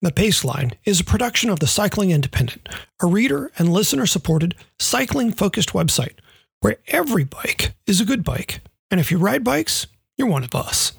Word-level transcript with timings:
The 0.00 0.12
Paceline 0.12 0.74
is 0.84 1.00
a 1.00 1.04
production 1.04 1.50
of 1.50 1.58
the 1.58 1.66
Cycling 1.66 2.12
Independent, 2.12 2.68
a 3.02 3.06
reader 3.06 3.50
and 3.58 3.68
listener 3.72 4.06
supported 4.06 4.54
cycling 4.78 5.32
focused 5.32 5.70
website 5.70 6.14
where 6.60 6.76
every 6.86 7.24
bike 7.24 7.74
is 7.84 8.00
a 8.00 8.04
good 8.04 8.22
bike. 8.22 8.60
And 8.92 9.00
if 9.00 9.10
you 9.10 9.18
ride 9.18 9.42
bikes, 9.42 9.88
you're 10.16 10.28
one 10.28 10.44
of 10.44 10.54
us. 10.54 10.92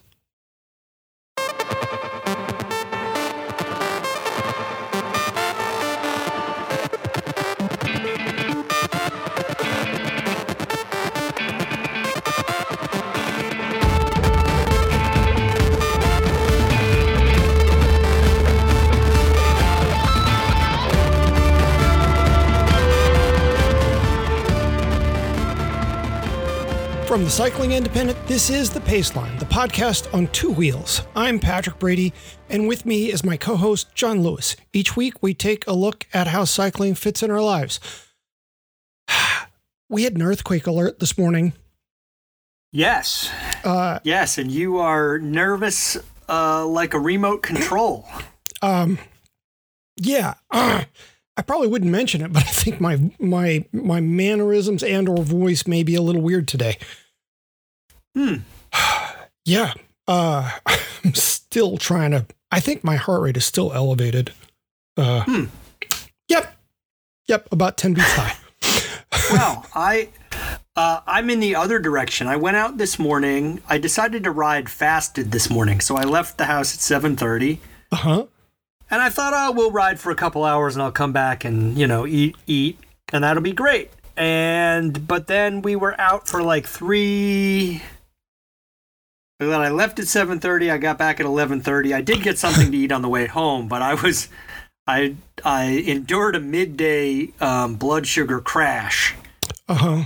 From 27.09 27.23
the 27.23 27.29
Cycling 27.31 27.71
Independent, 27.71 28.19
this 28.27 28.51
is 28.51 28.69
The 28.69 28.81
Paceline, 28.81 29.39
the 29.39 29.45
podcast 29.45 30.13
on 30.13 30.27
two 30.27 30.51
wheels. 30.51 31.01
I'm 31.15 31.39
Patrick 31.39 31.79
Brady, 31.79 32.13
and 32.49 32.67
with 32.67 32.85
me 32.85 33.11
is 33.11 33.23
my 33.23 33.35
co 33.35 33.55
host, 33.55 33.95
John 33.95 34.21
Lewis. 34.21 34.55
Each 34.73 34.95
week, 34.95 35.15
we 35.19 35.33
take 35.33 35.65
a 35.65 35.73
look 35.73 36.05
at 36.13 36.27
how 36.27 36.43
cycling 36.43 36.93
fits 36.93 37.23
in 37.23 37.31
our 37.31 37.41
lives. 37.41 37.79
We 39.91 40.03
had 40.03 40.13
an 40.13 40.21
earthquake 40.21 40.67
alert 40.67 40.99
this 40.99 41.17
morning. 41.17 41.53
Yes. 42.71 43.31
Uh, 43.63 43.97
Yes, 44.03 44.37
and 44.37 44.51
you 44.51 44.77
are 44.77 45.17
nervous 45.17 45.97
uh, 46.29 46.63
like 46.67 46.93
a 46.93 46.99
remote 46.99 47.41
control. 47.41 48.07
um, 48.61 48.99
yeah, 49.97 50.35
uh, 50.51 50.83
I 51.39 51.41
probably 51.41 51.69
wouldn't 51.69 51.89
mention 51.89 52.19
it, 52.21 52.33
but 52.33 52.43
I 52.43 52.47
think 52.47 52.81
my 52.81 52.99
my 53.17 53.63
my 53.71 54.01
mannerisms 54.01 54.83
and 54.83 55.07
or 55.07 55.23
voice 55.23 55.65
may 55.65 55.83
be 55.83 55.95
a 55.95 56.01
little 56.01 56.21
weird 56.21 56.49
today. 56.49 56.77
Hmm. 58.15 58.35
Yeah, 59.45 59.73
uh, 60.07 60.51
I'm 61.05 61.15
still 61.15 61.77
trying 61.77 62.11
to. 62.11 62.25
I 62.51 62.59
think 62.59 62.83
my 62.83 62.97
heart 62.97 63.21
rate 63.21 63.37
is 63.37 63.45
still 63.45 63.71
elevated. 63.73 64.31
Uh, 64.97 65.23
Hmm. 65.23 65.45
Yep, 66.27 66.55
yep, 67.27 67.47
about 67.51 67.77
ten 67.77 67.93
beats 67.93 68.13
high. 68.15 68.35
Well, 69.31 69.65
I 69.73 70.09
uh, 70.75 70.99
I'm 71.07 71.29
in 71.29 71.39
the 71.39 71.55
other 71.55 71.79
direction. 71.79 72.27
I 72.27 72.35
went 72.35 72.57
out 72.57 72.77
this 72.77 72.99
morning. 72.99 73.61
I 73.69 73.77
decided 73.77 74.23
to 74.25 74.31
ride 74.31 74.69
fasted 74.69 75.31
this 75.31 75.49
morning, 75.49 75.79
so 75.79 75.95
I 75.95 76.03
left 76.03 76.37
the 76.37 76.45
house 76.45 76.73
at 76.75 77.01
7:30, 77.01 77.59
Uh 77.91 77.95
huh. 77.95 78.25
And 78.91 79.01
I 79.01 79.09
thought, 79.09 79.33
oh, 79.35 79.51
we'll 79.51 79.71
ride 79.71 79.99
for 79.99 80.11
a 80.11 80.15
couple 80.15 80.43
hours, 80.45 80.75
and 80.75 80.83
I'll 80.83 80.91
come 80.91 81.11
back 81.13 81.45
and 81.45 81.77
you 81.77 81.87
know 81.87 82.05
eat 82.07 82.35
eat, 82.47 82.79
and 83.13 83.23
that'll 83.23 83.43
be 83.43 83.53
great. 83.53 83.91
And 84.17 85.07
but 85.07 85.27
then 85.27 85.61
we 85.61 85.75
were 85.75 85.99
out 85.99 86.27
for 86.27 86.41
like 86.43 86.65
three. 86.65 87.81
Then 89.39 89.53
I 89.61 89.69
left 89.69 89.99
at 89.99 90.05
7:30. 90.05 90.69
I 90.71 90.77
got 90.77 90.97
back 90.97 91.19
at 91.21 91.25
11:30. 91.25 91.93
I 91.93 92.01
did 92.01 92.21
get 92.23 92.37
something 92.37 92.71
to 92.71 92.77
eat 92.77 92.91
on 92.91 93.01
the 93.01 93.07
way 93.09 93.25
home, 93.27 93.67
but 93.69 93.81
I 93.81 93.93
was 93.93 94.27
I 94.85 95.15
I 95.45 95.63
endured 95.87 96.35
a 96.35 96.39
midday 96.41 97.29
um, 97.39 97.75
blood 97.75 98.05
sugar 98.05 98.41
crash 98.41 99.15
Uh 99.69 99.73
huh. 99.75 99.87
uh, 99.87 100.03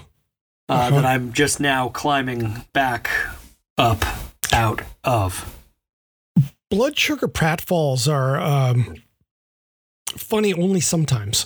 Uh-huh. 0.69 0.89
that 0.91 1.05
I'm 1.05 1.33
just 1.33 1.59
now 1.59 1.89
climbing 1.89 2.63
back 2.73 3.09
up 3.79 4.05
out 4.51 4.83
of. 5.03 5.57
Blood 6.73 6.97
sugar 6.97 7.27
pratfalls 7.27 8.11
are 8.11 8.39
um, 8.39 8.95
funny 10.17 10.55
only 10.55 10.79
sometimes. 10.79 11.45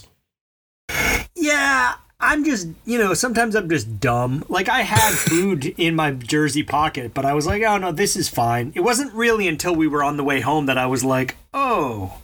Yeah, 1.36 1.96
I'm 2.22 2.46
just, 2.46 2.70
you 2.86 2.98
know, 2.98 3.14
sometimes 3.14 3.54
I'm 3.54 3.68
just 3.70 4.00
dumb. 4.00 4.46
Like, 4.48 4.70
I 4.70 4.84
had 4.84 5.14
food 5.16 5.66
in 5.78 5.96
my 5.98 6.12
jersey 6.12 6.64
pocket, 6.64 7.14
but 7.14 7.26
I 7.26 7.34
was 7.34 7.46
like, 7.46 7.62
oh 7.64 7.78
no, 7.78 7.92
this 7.92 8.16
is 8.16 8.30
fine. 8.30 8.72
It 8.74 8.80
wasn't 8.80 9.12
really 9.14 9.50
until 9.50 9.76
we 9.76 9.86
were 9.90 10.02
on 10.02 10.16
the 10.16 10.24
way 10.24 10.40
home 10.40 10.66
that 10.68 10.78
I 10.78 10.86
was 10.86 11.04
like, 11.04 11.36
oh, 11.54 12.22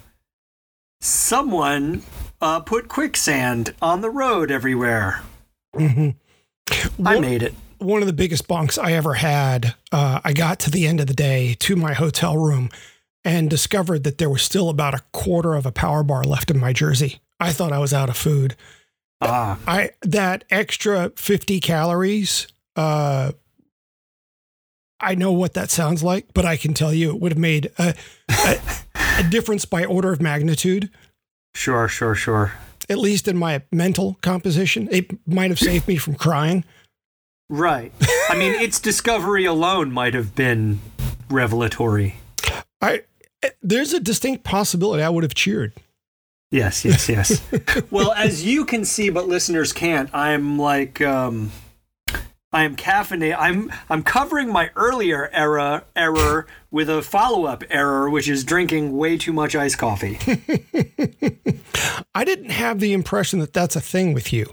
someone 1.02 2.04
uh, 2.40 2.60
put 2.60 2.88
quicksand 2.88 3.74
on 3.82 4.00
the 4.00 4.08
road 4.10 4.50
everywhere. 4.50 5.20
hmm 5.76 6.10
I 7.04 7.18
made 7.20 7.42
it. 7.42 7.52
one 7.80 8.00
of 8.00 8.06
the 8.06 8.14
biggest 8.14 8.48
bunks 8.48 8.78
I 8.78 8.92
ever 8.92 9.12
had. 9.12 9.74
Uh, 9.92 10.20
I 10.24 10.32
got 10.32 10.58
to 10.60 10.70
the 10.70 10.86
end 10.86 11.00
of 11.00 11.06
the 11.06 11.12
day 11.12 11.52
to 11.60 11.76
my 11.76 11.92
hotel 11.92 12.38
room 12.38 12.70
and 13.24 13.48
discovered 13.48 14.04
that 14.04 14.18
there 14.18 14.30
was 14.30 14.42
still 14.42 14.68
about 14.68 14.94
a 14.94 15.02
quarter 15.12 15.54
of 15.54 15.64
a 15.64 15.72
power 15.72 16.02
bar 16.02 16.24
left 16.24 16.50
in 16.50 16.58
my 16.58 16.72
jersey. 16.72 17.20
I 17.40 17.52
thought 17.52 17.72
I 17.72 17.78
was 17.78 17.94
out 17.94 18.08
of 18.10 18.16
food. 18.16 18.56
Ah, 19.20 19.58
I 19.66 19.90
that 20.02 20.44
extra 20.50 21.10
50 21.16 21.60
calories, 21.60 22.46
uh, 22.76 23.32
I 25.00 25.14
know 25.14 25.32
what 25.32 25.54
that 25.54 25.70
sounds 25.70 26.02
like, 26.02 26.28
but 26.34 26.44
I 26.44 26.56
can 26.56 26.74
tell 26.74 26.92
you 26.92 27.10
it 27.10 27.20
would 27.20 27.32
have 27.32 27.38
made 27.38 27.70
a, 27.78 27.94
a, 28.28 28.60
a 29.18 29.22
difference 29.30 29.64
by 29.64 29.84
order 29.84 30.12
of 30.12 30.20
magnitude, 30.20 30.90
sure, 31.54 31.88
sure, 31.88 32.14
sure. 32.14 32.52
at 32.88 32.98
least 32.98 33.28
in 33.28 33.36
my 33.36 33.62
mental 33.72 34.18
composition. 34.22 34.88
It 34.90 35.10
might 35.26 35.50
have 35.50 35.58
saved 35.58 35.88
me 35.88 35.96
from 35.96 36.14
crying. 36.14 36.64
Right. 37.50 37.92
I 38.30 38.36
mean, 38.36 38.54
its 38.54 38.80
discovery 38.80 39.44
alone 39.44 39.92
might 39.92 40.14
have 40.14 40.34
been 40.34 40.80
revelatory. 41.30 42.16
I 42.80 43.02
there's 43.62 43.92
a 43.92 44.00
distinct 44.00 44.44
possibility 44.44 45.02
I 45.02 45.08
would 45.08 45.22
have 45.24 45.34
cheered. 45.34 45.72
Yes, 46.50 46.84
yes, 46.84 47.08
yes. 47.08 47.42
well, 47.90 48.12
as 48.12 48.44
you 48.44 48.64
can 48.64 48.84
see, 48.84 49.10
but 49.10 49.26
listeners 49.26 49.72
can't, 49.72 50.08
I'm 50.14 50.58
like, 50.58 51.00
um, 51.00 51.50
I 52.52 52.62
am 52.62 52.76
caffeinated. 52.76 53.34
I'm 53.36 53.72
I'm 53.90 54.04
covering 54.04 54.52
my 54.52 54.70
earlier 54.76 55.28
era 55.32 55.82
error 55.96 56.46
with 56.70 56.88
a 56.88 57.02
follow 57.02 57.46
up 57.46 57.64
error, 57.70 58.08
which 58.08 58.28
is 58.28 58.44
drinking 58.44 58.96
way 58.96 59.18
too 59.18 59.32
much 59.32 59.56
iced 59.56 59.78
coffee. 59.78 60.18
I 62.14 62.24
didn't 62.24 62.50
have 62.50 62.78
the 62.78 62.92
impression 62.92 63.40
that 63.40 63.52
that's 63.52 63.74
a 63.76 63.80
thing 63.80 64.14
with 64.14 64.32
you. 64.32 64.46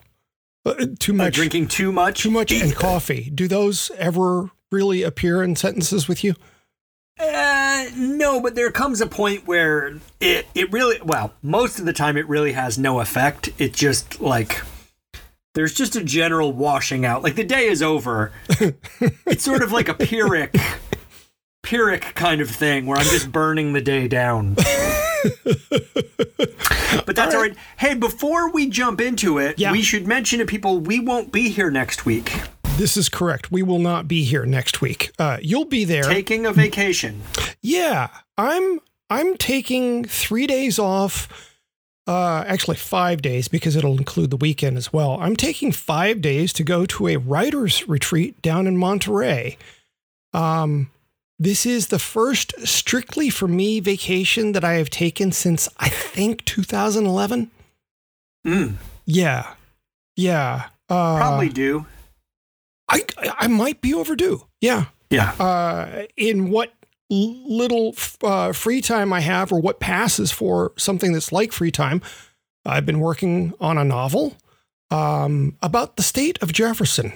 Uh, 0.65 0.85
too 0.99 1.13
Uh, 1.13 1.15
much, 1.15 1.33
drinking 1.35 1.67
too 1.67 1.91
much. 1.91 2.23
too 2.23 2.31
much, 2.31 2.51
and 2.51 2.75
coffee. 2.75 3.29
Do 3.33 3.47
those 3.47 3.91
ever 3.97 4.49
really 4.71 5.03
appear 5.03 5.43
in 5.43 5.55
sentences 5.55 6.07
with 6.07 6.23
you? 6.23 6.33
Uh, 7.21 7.85
no, 7.95 8.41
but 8.41 8.55
there 8.55 8.71
comes 8.71 8.99
a 9.01 9.05
point 9.07 9.45
where 9.47 9.97
it 10.19 10.47
it 10.55 10.71
really 10.71 10.99
well, 11.03 11.33
most 11.43 11.79
of 11.79 11.85
the 11.85 11.93
time 11.93 12.17
it 12.17 12.27
really 12.27 12.53
has 12.53 12.77
no 12.79 12.99
effect. 12.99 13.49
It 13.59 13.73
just 13.73 14.19
like 14.21 14.61
there's 15.53 15.73
just 15.73 15.95
a 15.95 16.03
general 16.03 16.51
washing 16.53 17.05
out. 17.05 17.21
Like 17.23 17.35
the 17.35 17.43
day 17.43 17.65
is 17.67 17.83
over. 17.83 18.31
it's 19.27 19.43
sort 19.43 19.61
of 19.61 19.71
like 19.71 19.87
a 19.89 19.93
pyrrhic 19.93 20.55
pyrrhic 21.61 22.01
kind 22.15 22.41
of 22.41 22.49
thing 22.49 22.85
where 22.87 22.97
I'm 22.97 23.05
just 23.05 23.31
burning 23.31 23.73
the 23.73 23.81
day 23.81 24.07
down. 24.07 24.55
but 27.05 27.15
that's 27.15 27.35
all 27.35 27.41
right. 27.41 27.55
Hey, 27.77 27.93
before 27.93 28.51
we 28.51 28.67
jump 28.67 28.99
into 28.99 29.37
it, 29.37 29.59
Yeah. 29.59 29.71
we 29.71 29.81
should 29.83 30.07
mention 30.07 30.39
to 30.39 30.45
people 30.45 30.79
we 30.79 30.99
won't 30.99 31.31
be 31.31 31.49
here 31.49 31.69
next 31.69 32.05
week. 32.05 32.41
This 32.81 32.97
is 32.97 33.09
correct. 33.09 33.51
We 33.51 33.61
will 33.61 33.77
not 33.77 34.07
be 34.07 34.23
here 34.23 34.43
next 34.43 34.81
week. 34.81 35.11
Uh, 35.19 35.37
you'll 35.39 35.65
be 35.65 35.85
there. 35.85 36.01
Taking 36.01 36.47
a 36.47 36.51
vacation. 36.51 37.21
yeah, 37.61 38.07
I'm. 38.39 38.79
I'm 39.07 39.37
taking 39.37 40.03
three 40.03 40.47
days 40.47 40.79
off. 40.79 41.27
Uh, 42.07 42.43
actually, 42.47 42.77
five 42.77 43.21
days 43.21 43.47
because 43.47 43.75
it'll 43.75 43.99
include 43.99 44.31
the 44.31 44.37
weekend 44.37 44.77
as 44.77 44.91
well. 44.91 45.19
I'm 45.21 45.35
taking 45.35 45.71
five 45.71 46.21
days 46.21 46.51
to 46.53 46.63
go 46.63 46.87
to 46.87 47.07
a 47.09 47.17
writers' 47.17 47.87
retreat 47.87 48.41
down 48.41 48.65
in 48.65 48.77
Monterey. 48.77 49.59
Um, 50.33 50.89
this 51.37 51.67
is 51.67 51.89
the 51.89 51.99
first 51.99 52.65
strictly 52.65 53.29
for 53.29 53.47
me 53.47 53.79
vacation 53.79 54.53
that 54.53 54.63
I 54.63 54.73
have 54.73 54.89
taken 54.89 55.31
since 55.31 55.69
I 55.77 55.89
think 55.89 56.45
2011. 56.45 57.51
Mm, 58.47 58.73
Yeah, 59.05 59.53
yeah. 60.15 60.69
Uh, 60.89 61.17
probably 61.19 61.49
do. 61.49 61.85
I 62.91 63.33
I 63.39 63.47
might 63.47 63.81
be 63.81 63.93
overdue. 63.93 64.45
Yeah. 64.59 64.85
Yeah. 65.09 65.31
Uh, 65.39 66.03
in 66.15 66.51
what 66.51 66.73
little 67.09 67.93
uh, 68.23 68.53
free 68.53 68.81
time 68.81 69.11
I 69.11 69.19
have, 69.19 69.51
or 69.51 69.59
what 69.59 69.79
passes 69.79 70.31
for 70.31 70.71
something 70.77 71.11
that's 71.11 71.31
like 71.31 71.51
free 71.51 71.71
time, 71.71 72.01
I've 72.65 72.85
been 72.85 72.99
working 73.01 73.53
on 73.59 73.77
a 73.77 73.83
novel 73.83 74.37
um, 74.89 75.57
about 75.61 75.97
the 75.97 76.03
state 76.03 76.41
of 76.41 76.53
Jefferson. 76.53 77.13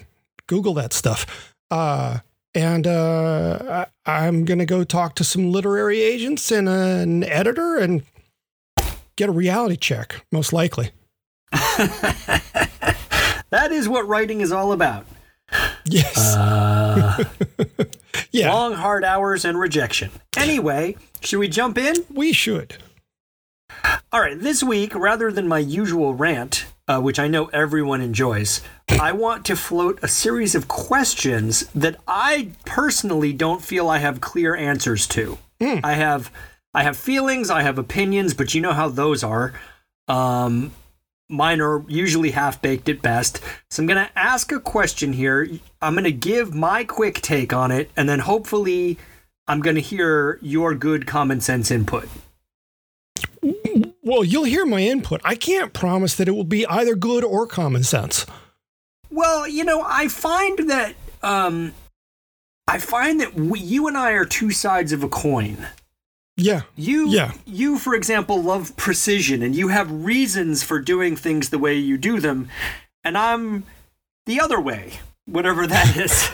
Google 0.48 0.74
that 0.74 0.92
stuff. 0.92 1.54
Uh, 1.72 2.20
and 2.54 2.86
uh, 2.86 3.86
I, 4.06 4.26
I'm 4.26 4.44
going 4.46 4.60
to 4.60 4.66
go 4.66 4.84
talk 4.84 5.16
to 5.16 5.24
some 5.24 5.52
literary 5.52 6.02
agents 6.02 6.52
and 6.52 6.68
an 6.68 7.24
editor 7.24 7.78
and 7.78 8.04
get 9.16 9.30
a 9.30 9.32
reality 9.32 9.78
check, 9.78 10.26
most 10.32 10.52
likely. 10.52 10.92
That 13.52 13.72
is 13.72 13.88
what 13.88 14.06
writing 14.08 14.42
is 14.42 14.52
all 14.52 14.74
about. 14.74 15.06
Yes. 15.88 16.18
Uh, 16.36 17.24
yeah. 18.32 18.54
long, 18.54 18.74
hard 18.74 19.04
hours 19.04 19.46
and 19.46 19.60
rejection. 19.60 20.12
Anyway, 20.38 20.96
should 21.22 21.40
we 21.40 21.48
jump 21.48 21.78
in? 21.78 22.06
we 22.14 22.34
should. 22.34 22.78
All 24.12 24.22
right, 24.22 24.40
this 24.40 24.64
week, 24.64 24.96
rather 24.96 25.32
than 25.32 25.48
my 25.48 25.60
usual 25.60 26.14
rant, 26.14 26.66
uh, 26.88 27.02
which 27.02 27.20
I 27.20 27.28
know 27.28 27.46
everyone 27.48 28.02
enjoys, 28.02 28.62
I 28.90 29.12
want 29.12 29.46
to 29.46 29.56
float 29.56 30.00
a 30.02 30.08
series 30.08 30.56
of 30.56 30.68
questions 30.68 31.68
that 31.76 31.98
I 32.08 32.52
personally 32.66 33.34
don't 33.34 33.62
feel 33.64 33.90
I 33.90 33.98
have 33.98 34.22
clear 34.22 34.56
answers 34.56 35.08
to. 35.08 35.38
I 35.84 35.94
have, 35.94 36.32
I 36.74 36.84
have 36.84 36.96
feelings, 36.98 37.50
I 37.50 37.64
have 37.64 37.78
opinions, 37.78 38.34
but 38.34 38.54
you 38.54 38.62
know 38.62 38.74
how 38.74 38.88
those 38.90 39.24
are. 39.24 39.54
Um, 40.08 40.72
mine 41.30 41.62
are 41.62 41.84
usually 41.88 42.32
half 42.32 42.62
baked 42.62 42.90
at 42.90 43.02
best. 43.02 43.42
So 43.70 43.82
I'm 43.82 43.88
going 43.88 44.06
to 44.06 44.20
ask 44.20 44.52
a 44.52 44.60
question 44.60 45.14
here. 45.14 45.48
I'm 45.82 45.94
going 45.94 46.04
to 46.04 46.12
give 46.12 46.54
my 46.54 46.84
quick 46.84 47.22
take 47.22 47.54
on 47.54 47.72
it, 47.72 47.90
and 47.96 48.08
then 48.08 48.20
hopefully, 48.20 48.98
I'm 49.48 49.62
going 49.62 49.76
to 49.76 49.82
hear 49.82 50.40
your 50.42 50.76
good 50.76 51.08
common 51.08 51.42
sense 51.42 51.72
input. 51.72 52.08
Well, 54.02 54.24
you'll 54.24 54.44
hear 54.44 54.66
my 54.66 54.82
input. 54.82 55.22
I 55.24 55.36
can't 55.36 55.74
promise 55.74 56.16
that 56.16 56.28
it 56.28 56.32
will 56.32 56.44
be 56.44 56.66
either 56.68 56.96
good 56.96 57.24
or 57.24 57.48
common 57.48 57.84
sense. 57.84 58.26
Well, 59.10 59.48
you 59.48 59.64
know, 59.64 59.84
I 59.86 60.08
find 60.08 60.70
that 60.70 60.96
um, 61.24 61.74
I 62.68 62.80
find 62.80 63.20
that 63.22 63.34
we, 63.36 63.60
you 63.60 63.88
and 63.88 63.98
I 63.98 64.12
are 64.12 64.26
two 64.26 64.52
sides 64.52 64.92
of 64.92 65.04
a 65.04 65.10
coin. 65.10 65.68
Yeah. 66.38 66.62
You, 66.76 67.10
Yeah. 67.10 67.32
you, 67.46 67.78
for 67.78 67.96
example, 67.96 68.42
love 68.42 68.76
precision, 68.78 69.42
and 69.42 69.56
you 69.56 69.70
have 69.70 69.90
reasons 69.92 70.64
for 70.64 70.80
doing 70.80 71.16
things 71.16 71.50
the 71.50 71.58
way 71.60 71.76
you 71.76 71.98
do 71.98 72.20
them, 72.20 72.50
and 73.04 73.18
I'm 73.18 73.64
the 74.26 74.40
other 74.42 74.60
way, 74.60 75.00
whatever 75.26 75.66
that 75.68 75.96
is. 75.98 76.30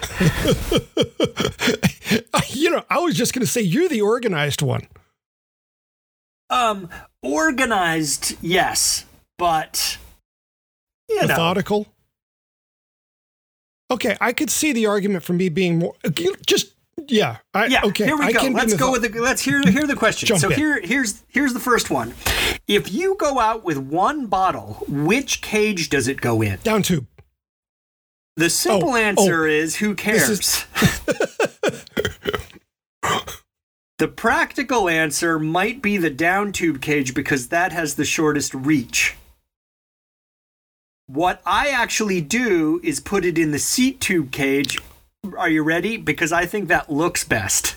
you 2.56 2.70
know, 2.72 2.84
I 2.90 3.00
was 3.00 3.16
just 3.16 3.34
going 3.34 3.46
to 3.46 3.52
say 3.52 3.62
you're 3.62 3.90
the 3.90 4.02
organized 4.02 4.62
one. 4.62 4.88
um, 6.50 6.90
organized, 7.22 8.36
yes, 8.42 9.06
but 9.38 9.98
you 11.08 11.16
know, 11.22 11.28
Methodical. 11.28 11.88
Okay, 13.92 14.16
I 14.22 14.34
could 14.34 14.50
see 14.50 14.72
the 14.74 14.86
argument 14.88 15.24
for 15.24 15.34
me 15.34 15.50
being 15.50 15.78
more 15.80 15.96
just 16.48 16.74
yeah. 17.12 17.38
I, 17.54 17.66
yeah. 17.68 17.82
okay, 17.86 18.06
here 18.06 18.18
we 18.18 18.26
I 18.26 18.32
go. 18.32 18.40
can 18.40 18.54
Let's 18.54 18.74
go 18.76 18.92
with 18.92 19.02
the. 19.04 19.22
Let's 19.22 19.42
hear 19.42 19.62
hear 19.62 19.86
the 19.86 19.96
question. 19.96 20.28
Jump 20.28 20.42
so 20.42 20.50
in. 20.50 20.56
here 20.58 20.80
here's 20.82 21.24
here's 21.28 21.54
the 21.54 21.60
first 21.60 21.90
one. 21.90 22.14
If 22.68 22.92
you 22.92 23.16
go 23.20 23.40
out 23.40 23.64
with 23.64 23.78
one 23.78 24.28
bottle, 24.28 24.84
which 24.88 25.42
cage 25.42 25.90
does 25.90 26.08
it 26.08 26.22
go 26.22 26.42
in? 26.42 26.60
down 26.64 26.82
tube. 26.84 27.06
The 28.38 28.50
simple 28.50 28.92
Oh, 28.92 28.96
answer 28.96 29.44
oh. 29.46 29.50
is 29.50 29.76
who 29.78 29.94
cares? 29.94 30.30
is- 30.30 30.66
the 33.98 34.08
practical 34.08 34.90
answer 34.90 35.38
might 35.38 35.82
be 35.82 35.98
the 35.98 36.10
down 36.10 36.52
tube 36.52 36.82
cage 36.82 37.14
because 37.14 37.50
that 37.50 37.72
has 37.72 37.96
the 37.96 38.06
shortest 38.06 38.54
reach. 38.54 39.16
What 41.08 41.42
I 41.46 41.70
actually 41.70 42.22
do 42.22 42.80
is 42.84 43.00
put 43.02 43.26
it 43.26 43.38
in 43.38 43.52
the 43.52 43.60
seat 43.60 44.00
tube 44.00 44.32
cage. 44.32 44.80
Are 45.38 45.50
you 45.50 45.62
ready? 45.64 45.98
Because 45.98 46.32
I 46.32 46.46
think 46.46 46.68
that 46.70 46.92
looks 46.92 47.24
best. 47.24 47.76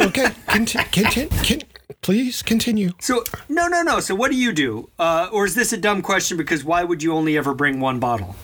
Okay, 0.00 0.28
conti- 0.46 0.78
conti- 0.92 1.26
can, 1.42 1.62
please 2.00 2.42
continue. 2.42 2.92
So 3.00 3.24
no, 3.48 3.66
no, 3.66 3.82
no. 3.82 4.00
So 4.00 4.14
what 4.14 4.30
do 4.30 4.36
you 4.36 4.52
do? 4.52 4.90
Uh, 4.98 5.28
or 5.32 5.44
is 5.44 5.54
this 5.54 5.72
a 5.72 5.76
dumb 5.76 6.00
question? 6.02 6.36
Because 6.36 6.64
why 6.64 6.84
would 6.84 7.02
you 7.02 7.12
only 7.12 7.36
ever 7.36 7.54
bring 7.54 7.80
one 7.80 7.98
bottle? 8.00 8.36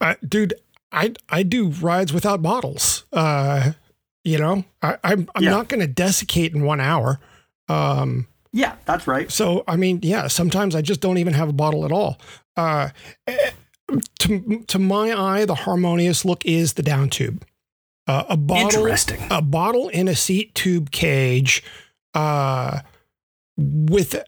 Uh, 0.00 0.14
dude, 0.26 0.54
I 0.92 1.14
I 1.28 1.42
do 1.42 1.68
rides 1.68 2.12
without 2.12 2.42
bottles. 2.42 3.04
Uh, 3.12 3.72
you 4.24 4.38
know, 4.38 4.64
I, 4.82 4.98
I'm 5.04 5.28
I'm 5.34 5.42
Yeah. 5.44 5.50
not 5.50 5.68
going 5.68 5.80
to 5.80 5.86
desiccate 5.88 6.54
in 6.54 6.62
one 6.62 6.80
hour. 6.80 7.18
Um, 7.68 8.28
Yeah, 8.52 8.76
that's 8.86 9.06
right. 9.08 9.30
so 9.32 9.62
I 9.68 9.76
mean, 9.76 9.98
yeah, 10.02 10.28
sometimes 10.28 10.74
I 10.76 10.82
just 10.82 11.00
don't 11.00 11.18
even 11.18 11.34
have 11.34 11.48
a 11.48 11.52
bottle 11.52 11.84
at 11.84 11.92
all. 11.92 12.18
Uh, 12.56 12.88
eh, 13.26 13.50
to 14.20 14.64
to 14.68 14.78
my 14.78 15.12
eye, 15.12 15.44
the 15.44 15.54
harmonious 15.54 16.24
look 16.24 16.44
is 16.46 16.74
the 16.74 16.82
down 16.82 17.10
tube. 17.10 17.44
Uh, 18.06 18.24
a 18.30 18.36
bottle, 18.36 18.64
Interesting. 18.80 19.20
a 19.30 19.40
bottle 19.40 19.88
in 19.88 20.08
a 20.08 20.16
seat 20.16 20.54
tube 20.54 20.90
cage, 20.90 21.62
uh, 22.14 22.80
with 23.56 24.14
a, 24.14 24.24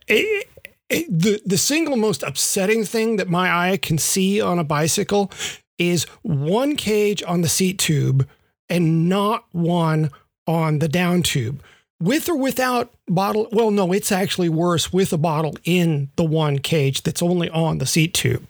a- 0.91 1.05
the 1.09 1.41
the 1.45 1.59
single 1.59 1.97
most 1.97 2.23
upsetting 2.23 2.85
thing 2.85 3.17
that 3.17 3.29
my 3.29 3.71
eye 3.73 3.77
can 3.77 3.99
see 3.99 4.41
on 4.41 4.59
a 4.59 4.65
bicycle 4.65 5.31
is 5.79 6.05
one 6.23 6.77
cage 6.77 7.23
on 7.27 7.41
the 7.41 7.49
seat 7.49 7.79
tube 7.79 8.29
and 8.69 9.09
not 9.09 9.45
one 9.53 10.11
on 10.47 10.79
the 10.79 10.89
down 10.89 11.23
tube. 11.23 11.61
With 12.01 12.29
or 12.29 12.37
without 12.37 12.93
bottle, 13.09 13.49
well, 13.51 13.71
no, 13.71 13.93
it's 13.93 14.13
actually 14.13 14.49
worse 14.51 14.93
with 14.93 15.13
a 15.13 15.19
bottle 15.19 15.57
in 15.65 16.11
the 16.17 16.25
one 16.25 16.59
cage 16.59 17.03
that's 17.03 17.23
only 17.23 17.49
on 17.51 17.79
the 17.79 17.87
seat 17.87 18.15
tube. 18.15 18.47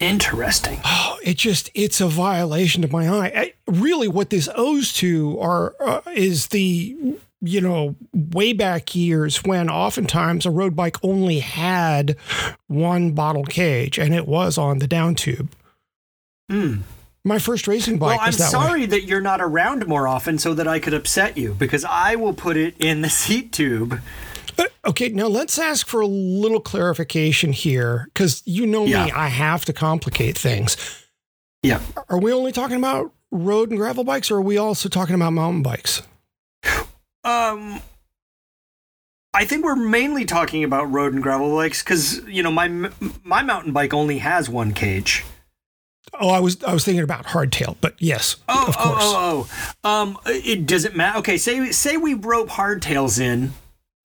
Interesting. 0.00 0.80
Oh, 1.08 1.18
it 1.22 1.36
just 1.36 1.70
it's 1.74 2.00
a 2.00 2.06
violation 2.08 2.84
of 2.84 2.92
my 2.92 3.08
eye. 3.08 3.32
I, 3.34 3.52
really, 3.66 4.06
what 4.08 4.30
this 4.30 4.48
owes 4.54 4.92
to 4.94 5.38
are 5.40 5.74
uh, 5.80 6.00
is 6.14 6.48
the 6.48 6.96
you 7.40 7.60
know 7.60 7.96
way 8.12 8.52
back 8.52 8.94
years 8.94 9.42
when 9.44 9.68
oftentimes 9.70 10.44
a 10.46 10.50
road 10.50 10.74
bike 10.76 10.96
only 11.02 11.38
had 11.40 12.16
one 12.66 13.12
bottle 13.12 13.44
cage 13.44 13.98
and 13.98 14.14
it 14.14 14.26
was 14.28 14.58
on 14.58 14.78
the 14.78 14.86
down 14.86 15.14
tube. 15.14 15.50
Hmm. 16.50 16.78
My 17.24 17.38
first 17.38 17.66
racing 17.66 17.98
bike 17.98 18.18
Well, 18.18 18.26
I'm 18.26 18.32
that 18.32 18.40
way. 18.40 18.46
sorry 18.50 18.86
that 18.86 19.04
you're 19.04 19.20
not 19.20 19.40
around 19.40 19.86
more 19.88 20.06
often 20.06 20.38
so 20.38 20.54
that 20.54 20.68
I 20.68 20.78
could 20.78 20.94
upset 20.94 21.36
you 21.36 21.54
because 21.54 21.84
I 21.84 22.14
will 22.16 22.34
put 22.34 22.56
it 22.56 22.74
in 22.78 23.00
the 23.02 23.10
seat 23.10 23.52
tube. 23.52 24.00
Uh, 24.58 24.64
Okay, 24.88 25.08
now 25.08 25.26
let's 25.26 25.58
ask 25.58 25.86
for 25.86 26.00
a 26.00 26.06
little 26.06 26.60
clarification 26.60 27.52
here 27.52 28.04
because 28.14 28.42
you 28.46 28.66
know 28.66 28.84
me, 28.86 28.94
I 28.94 29.26
have 29.28 29.64
to 29.64 29.72
complicate 29.72 30.38
things. 30.38 30.76
Yeah. 31.64 31.80
Are 32.08 32.18
we 32.20 32.32
only 32.32 32.52
talking 32.52 32.76
about 32.76 33.12
road 33.32 33.70
and 33.70 33.78
gravel 33.78 34.04
bikes, 34.04 34.30
or 34.30 34.36
are 34.36 34.42
we 34.42 34.56
also 34.58 34.88
talking 34.88 35.16
about 35.16 35.32
mountain 35.32 35.62
bikes? 35.64 36.02
Um, 37.24 37.80
I 39.34 39.44
think 39.44 39.64
we're 39.64 39.74
mainly 39.74 40.24
talking 40.24 40.62
about 40.62 40.90
road 40.92 41.12
and 41.12 41.22
gravel 41.22 41.54
bikes 41.56 41.82
because 41.82 42.24
you 42.28 42.42
know 42.44 42.52
my 42.52 42.68
my 43.24 43.42
mountain 43.42 43.72
bike 43.72 43.92
only 43.92 44.18
has 44.18 44.48
one 44.48 44.72
cage. 44.72 45.24
Oh, 46.14 46.28
I 46.30 46.38
was 46.38 46.62
I 46.62 46.72
was 46.72 46.84
thinking 46.84 47.02
about 47.02 47.26
hardtail, 47.26 47.76
but 47.80 47.96
yes, 47.98 48.36
Oh, 48.48 48.66
of 48.68 48.76
course. 48.76 49.02
oh, 49.02 49.48
oh, 49.50 49.50
oh. 49.84 49.90
Um, 49.90 50.18
it 50.26 50.64
doesn't 50.66 50.94
matter? 50.96 51.18
Okay, 51.18 51.36
say 51.36 51.72
say 51.72 51.96
we 51.96 52.14
rope 52.14 52.48
hardtails 52.50 53.20
in. 53.20 53.52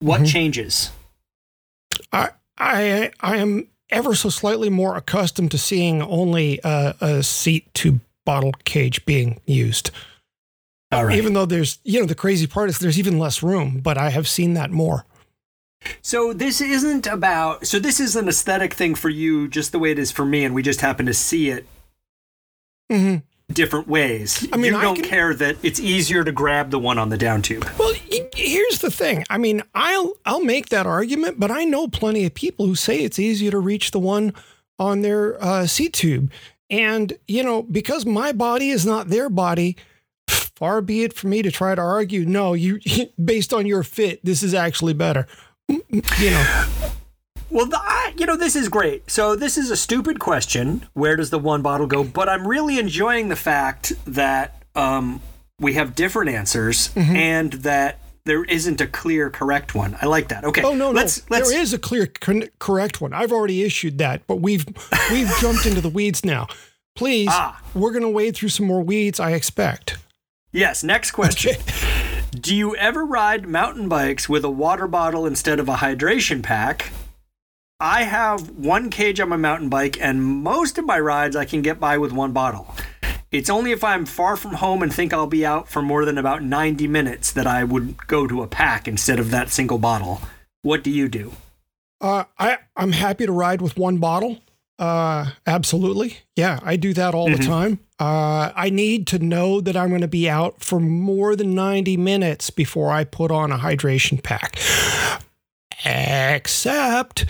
What 0.02 0.16
Mm-hmm. 0.22 0.24
changes? 0.26 0.90
I 2.12 2.30
I 2.58 3.12
I 3.20 3.36
am 3.36 3.68
ever 3.90 4.14
so 4.14 4.28
slightly 4.28 4.68
more 4.70 4.96
accustomed 4.96 5.50
to 5.52 5.58
seeing 5.58 6.02
only 6.02 6.58
a, 6.64 6.94
a 7.00 7.22
seat 7.22 7.72
to 7.74 8.00
bottle 8.24 8.52
cage 8.64 9.04
being 9.04 9.40
used. 9.46 9.90
All 10.90 11.04
right. 11.04 11.16
Even 11.16 11.34
though 11.34 11.46
there's 11.46 11.78
you 11.84 12.00
know 12.00 12.06
the 12.06 12.14
crazy 12.14 12.46
part 12.46 12.68
is 12.68 12.78
there's 12.78 12.98
even 12.98 13.18
less 13.18 13.42
room, 13.42 13.80
but 13.80 13.96
I 13.96 14.10
have 14.10 14.26
seen 14.28 14.54
that 14.54 14.70
more. 14.70 15.04
So 16.00 16.32
this 16.32 16.60
isn't 16.60 17.06
about. 17.06 17.66
So 17.66 17.78
this 17.78 17.98
is 18.00 18.14
an 18.16 18.28
aesthetic 18.28 18.74
thing 18.74 18.94
for 18.94 19.08
you, 19.08 19.48
just 19.48 19.72
the 19.72 19.78
way 19.78 19.90
it 19.92 19.98
is 19.98 20.10
for 20.12 20.24
me, 20.24 20.44
and 20.44 20.54
we 20.54 20.62
just 20.62 20.80
happen 20.80 21.06
to 21.06 21.14
see 21.14 21.48
it 21.50 21.66
hmm 22.90 23.16
different 23.52 23.86
ways. 23.86 24.48
I 24.52 24.56
mean, 24.56 24.72
you 24.72 24.78
I 24.78 24.82
don't 24.82 24.94
can- 24.96 25.04
care 25.04 25.34
that 25.34 25.56
it's 25.62 25.78
easier 25.80 26.24
to 26.24 26.32
grab 26.32 26.70
the 26.70 26.78
one 26.78 26.98
on 26.98 27.10
the 27.10 27.18
down 27.18 27.42
tube. 27.42 27.68
Well, 27.78 27.92
here's 28.52 28.78
the 28.80 28.90
thing. 28.90 29.24
I 29.30 29.38
mean, 29.38 29.62
I'll 29.74 30.14
I'll 30.24 30.44
make 30.44 30.68
that 30.68 30.86
argument, 30.86 31.40
but 31.40 31.50
I 31.50 31.64
know 31.64 31.88
plenty 31.88 32.24
of 32.26 32.34
people 32.34 32.66
who 32.66 32.74
say 32.74 33.00
it's 33.00 33.18
easier 33.18 33.50
to 33.50 33.58
reach 33.58 33.90
the 33.90 33.98
one 33.98 34.32
on 34.78 35.02
their 35.02 35.42
uh, 35.42 35.66
seat 35.66 35.92
tube, 35.94 36.30
and 36.70 37.12
you 37.26 37.42
know 37.42 37.62
because 37.62 38.04
my 38.06 38.32
body 38.32 38.70
is 38.70 38.84
not 38.86 39.08
their 39.08 39.28
body. 39.28 39.76
Far 40.28 40.80
be 40.80 41.02
it 41.02 41.12
for 41.12 41.26
me 41.26 41.42
to 41.42 41.50
try 41.50 41.74
to 41.74 41.80
argue. 41.82 42.24
No, 42.24 42.52
you 42.52 42.78
based 43.24 43.52
on 43.52 43.66
your 43.66 43.82
fit, 43.82 44.24
this 44.24 44.42
is 44.42 44.54
actually 44.54 44.92
better. 44.92 45.26
You 45.68 46.30
know, 46.30 46.66
Well, 47.50 47.66
the, 47.66 47.78
I, 47.80 48.14
you 48.16 48.26
know, 48.26 48.36
this 48.36 48.54
is 48.54 48.68
great. 48.68 49.10
So 49.10 49.34
this 49.34 49.58
is 49.58 49.70
a 49.70 49.76
stupid 49.76 50.18
question. 50.20 50.86
Where 50.92 51.16
does 51.16 51.30
the 51.30 51.38
one 51.38 51.62
bottle 51.62 51.86
go? 51.86 52.04
But 52.04 52.28
I'm 52.28 52.46
really 52.46 52.78
enjoying 52.78 53.28
the 53.28 53.36
fact 53.36 53.92
that 54.06 54.62
um, 54.76 55.20
we 55.58 55.74
have 55.74 55.94
different 55.94 56.30
answers 56.30 56.88
Mm-hmm. 56.94 57.16
and 57.16 57.52
that 57.64 57.98
there 58.24 58.44
isn't 58.44 58.80
a 58.80 58.86
clear 58.86 59.30
correct 59.30 59.74
one. 59.74 59.96
I 60.00 60.06
like 60.06 60.28
that. 60.28 60.44
Okay. 60.44 60.62
oh 60.62 60.72
no, 60.74 60.90
no, 60.90 60.90
let's 60.92 61.28
let's 61.30 61.50
there 61.50 61.60
is 61.60 61.72
a 61.72 61.78
clear 61.78 62.06
con- 62.06 62.48
correct 62.58 63.00
one. 63.00 63.12
I've 63.12 63.32
already 63.32 63.62
issued 63.64 63.98
that, 63.98 64.26
but 64.26 64.36
we've 64.36 64.64
we've 65.10 65.30
jumped 65.40 65.66
into 65.66 65.80
the 65.80 65.88
weeds 65.88 66.24
now. 66.24 66.46
Please, 66.94 67.28
Ah. 67.30 67.60
we're 67.74 67.92
gonna 67.92 68.10
wade 68.10 68.36
through 68.36 68.50
some 68.50 68.66
more 68.66 68.82
weeds. 68.82 69.18
I 69.18 69.32
expect. 69.32 69.96
Yes, 70.52 70.84
next 70.84 71.12
question. 71.12 71.54
Do 72.30 72.54
you 72.54 72.74
ever 72.76 73.04
ride 73.04 73.46
mountain 73.48 73.88
bikes 73.88 74.28
with 74.28 74.44
a 74.44 74.50
water 74.50 74.86
bottle 74.86 75.26
instead 75.26 75.58
of 75.60 75.68
a 75.68 75.74
hydration 75.76 76.42
pack? 76.42 76.90
I 77.80 78.04
have 78.04 78.48
one 78.50 78.90
cage 78.90 79.18
on 79.20 79.28
my 79.28 79.36
mountain 79.36 79.68
bike, 79.68 79.98
and 80.00 80.22
most 80.22 80.78
of 80.78 80.84
my 80.86 81.00
rides 81.00 81.34
I 81.36 81.44
can 81.44 81.62
get 81.62 81.80
by 81.80 81.98
with 81.98 82.12
one 82.12 82.32
bottle. 82.32 82.74
It's 83.32 83.48
only 83.48 83.72
if 83.72 83.82
I'm 83.82 84.04
far 84.04 84.36
from 84.36 84.52
home 84.52 84.82
and 84.82 84.92
think 84.92 85.14
I'll 85.14 85.26
be 85.26 85.44
out 85.44 85.66
for 85.68 85.80
more 85.80 86.04
than 86.04 86.18
about 86.18 86.42
90 86.42 86.86
minutes 86.86 87.32
that 87.32 87.46
I 87.46 87.64
would 87.64 88.06
go 88.06 88.26
to 88.26 88.42
a 88.42 88.46
pack 88.46 88.86
instead 88.86 89.18
of 89.18 89.30
that 89.30 89.50
single 89.50 89.78
bottle. 89.78 90.20
What 90.60 90.84
do 90.84 90.90
you 90.90 91.08
do? 91.08 91.32
Uh, 92.00 92.24
I 92.38 92.58
I'm 92.76 92.92
happy 92.92 93.24
to 93.26 93.32
ride 93.32 93.62
with 93.62 93.76
one 93.76 93.96
bottle. 93.98 94.38
Uh, 94.78 95.30
absolutely. 95.46 96.18
Yeah, 96.36 96.58
I 96.62 96.76
do 96.76 96.92
that 96.94 97.14
all 97.14 97.30
the 97.30 97.38
time. 97.38 97.78
Uh, 98.00 98.50
I 98.56 98.68
need 98.68 99.06
to 99.08 99.18
know 99.20 99.60
that 99.60 99.76
I'm 99.76 99.90
going 99.90 100.00
to 100.00 100.08
be 100.08 100.28
out 100.28 100.60
for 100.60 100.80
more 100.80 101.36
than 101.36 101.54
90 101.54 101.96
minutes 101.98 102.50
before 102.50 102.90
I 102.90 103.04
put 103.04 103.30
on 103.30 103.52
a 103.52 103.58
hydration 103.58 104.20
pack. 104.22 104.58
Except 105.84 107.26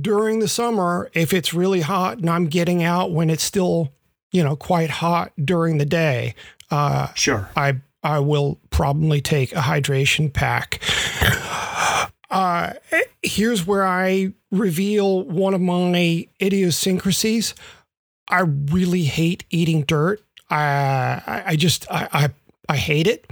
during 0.00 0.38
the 0.38 0.46
summer, 0.46 1.10
if 1.12 1.32
it's 1.32 1.52
really 1.52 1.80
hot 1.80 2.18
and 2.18 2.30
I'm 2.30 2.46
getting 2.46 2.84
out 2.84 3.10
when 3.10 3.30
it's 3.30 3.42
still, 3.42 3.92
you 4.32 4.42
know, 4.42 4.56
quite 4.56 4.90
hot 4.90 5.32
during 5.42 5.78
the 5.78 5.84
day, 5.84 6.34
uh, 6.70 7.12
Sure. 7.14 7.48
I 7.56 7.76
I 8.02 8.18
will 8.18 8.58
probably 8.70 9.20
take 9.20 9.52
a 9.52 9.60
hydration 9.60 10.32
pack. 10.32 10.80
Uh, 12.30 12.72
here's 13.22 13.66
where 13.66 13.86
I 13.86 14.32
reveal 14.50 15.22
one 15.24 15.52
of 15.52 15.60
my 15.60 16.26
idiosyncrasies. 16.40 17.54
I 18.28 18.40
really 18.40 19.04
hate 19.04 19.44
eating 19.50 19.82
dirt. 19.82 20.22
I 20.48 20.56
I, 21.26 21.42
I 21.48 21.56
just 21.56 21.86
I, 21.90 22.08
I 22.12 22.28
I 22.70 22.76
hate 22.78 23.06
it. 23.06 23.30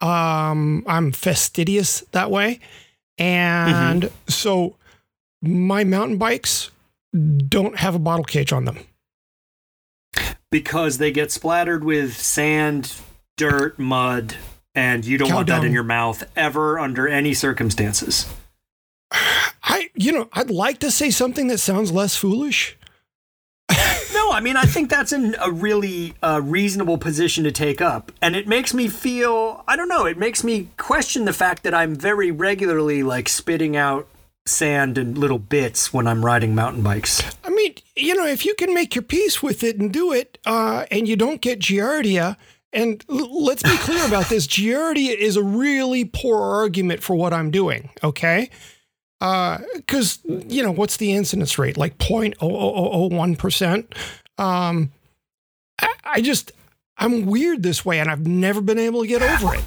Um, 0.00 0.84
I'm 0.86 1.12
fastidious 1.12 2.00
that 2.12 2.30
way, 2.30 2.60
and 3.18 4.10
so 4.26 4.76
my 5.42 5.84
mountain 5.84 6.16
bikes 6.16 6.70
don't 7.48 7.76
have 7.76 7.94
a 7.94 7.98
bottle 7.98 8.24
cage 8.24 8.52
on 8.54 8.64
them. 8.64 8.78
Because 10.50 10.98
they 10.98 11.12
get 11.12 11.30
splattered 11.30 11.84
with 11.84 12.16
sand, 12.16 12.94
dirt, 13.36 13.78
mud, 13.78 14.36
and 14.74 15.04
you 15.04 15.18
don't 15.18 15.28
Cow 15.28 15.36
want 15.36 15.48
that 15.48 15.64
in 15.64 15.72
your 15.72 15.84
mouth 15.84 16.24
ever 16.36 16.78
under 16.78 17.06
any 17.08 17.34
circumstances. 17.34 18.32
I 19.12 19.90
you 19.94 20.12
know 20.12 20.28
I'd 20.32 20.50
like 20.50 20.78
to 20.80 20.90
say 20.90 21.10
something 21.10 21.48
that 21.48 21.58
sounds 21.58 21.92
less 21.92 22.16
foolish. 22.16 22.76
No, 24.12 24.32
I 24.32 24.40
mean, 24.40 24.56
I 24.56 24.64
think 24.64 24.90
that's 24.90 25.12
an, 25.12 25.36
a 25.40 25.50
really 25.50 26.14
uh, 26.22 26.40
reasonable 26.42 26.98
position 26.98 27.44
to 27.44 27.52
take 27.52 27.80
up. 27.80 28.10
And 28.20 28.34
it 28.34 28.48
makes 28.48 28.74
me 28.74 28.88
feel, 28.88 29.64
I 29.68 29.76
don't 29.76 29.88
know, 29.88 30.04
it 30.04 30.18
makes 30.18 30.42
me 30.42 30.68
question 30.76 31.24
the 31.24 31.32
fact 31.32 31.62
that 31.62 31.74
I'm 31.74 31.94
very 31.94 32.30
regularly 32.30 33.02
like 33.04 33.28
spitting 33.28 33.76
out 33.76 34.08
sand 34.50 34.98
and 34.98 35.16
little 35.16 35.38
bits 35.38 35.92
when 35.92 36.06
I'm 36.06 36.24
riding 36.24 36.54
mountain 36.54 36.82
bikes. 36.82 37.22
I 37.44 37.50
mean, 37.50 37.74
you 37.96 38.14
know, 38.14 38.26
if 38.26 38.44
you 38.44 38.54
can 38.54 38.74
make 38.74 38.94
your 38.94 39.02
peace 39.02 39.42
with 39.42 39.62
it 39.64 39.78
and 39.78 39.92
do 39.92 40.12
it, 40.12 40.38
uh, 40.46 40.86
and 40.90 41.08
you 41.08 41.16
don't 41.16 41.40
get 41.40 41.60
giardia, 41.60 42.36
and 42.72 43.04
l- 43.08 43.44
let's 43.44 43.62
be 43.62 43.76
clear 43.78 44.06
about 44.06 44.28
this, 44.28 44.46
giardia 44.48 45.14
is 45.14 45.36
a 45.36 45.42
really 45.42 46.04
poor 46.04 46.40
argument 46.40 47.02
for 47.02 47.16
what 47.16 47.32
I'm 47.32 47.50
doing. 47.50 47.90
Okay. 48.04 48.50
Because, 49.18 50.18
you 50.26 50.62
know, 50.62 50.70
what's 50.70 50.96
the 50.96 51.12
incidence 51.12 51.58
rate? 51.58 51.76
Like 51.76 51.98
0.0001%. 51.98 53.84
Um, 54.38 54.92
I, 55.78 55.94
I 56.04 56.20
just, 56.22 56.52
I'm 56.96 57.26
weird 57.26 57.62
this 57.62 57.84
way, 57.84 58.00
and 58.00 58.10
I've 58.10 58.26
never 58.26 58.62
been 58.62 58.78
able 58.78 59.02
to 59.02 59.06
get 59.06 59.20
over 59.20 59.54
it. 59.54 59.64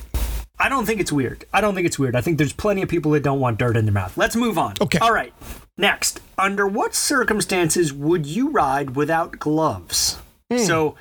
I 0.60 0.70
don't 0.70 0.86
think 0.86 1.02
it's 1.02 1.12
weird. 1.12 1.46
I 1.52 1.62
don't 1.62 1.76
think 1.76 1.88
it's 1.88 1.98
weird. 2.00 2.16
I 2.16 2.22
think 2.22 2.38
there's 2.38 2.54
plenty 2.54 2.82
of 2.82 2.90
people 2.90 3.12
that 3.12 3.24
don't 3.24 3.40
want 3.40 3.58
dirt 3.58 3.76
in 3.76 3.86
their 3.86 3.94
mouth. 3.94 4.18
Let's 4.18 4.36
move 4.36 4.58
on. 4.58 4.76
Okay. 4.80 5.00
All 5.00 5.14
right. 5.14 5.34
Next, 5.78 6.22
under 6.38 6.68
what 6.68 6.94
circumstances 6.94 7.92
would 7.92 8.26
you 8.26 8.50
ride 8.50 8.96
without 8.96 9.40
gloves? 9.40 10.20
Hmm. 10.52 10.60
So, 10.60 10.96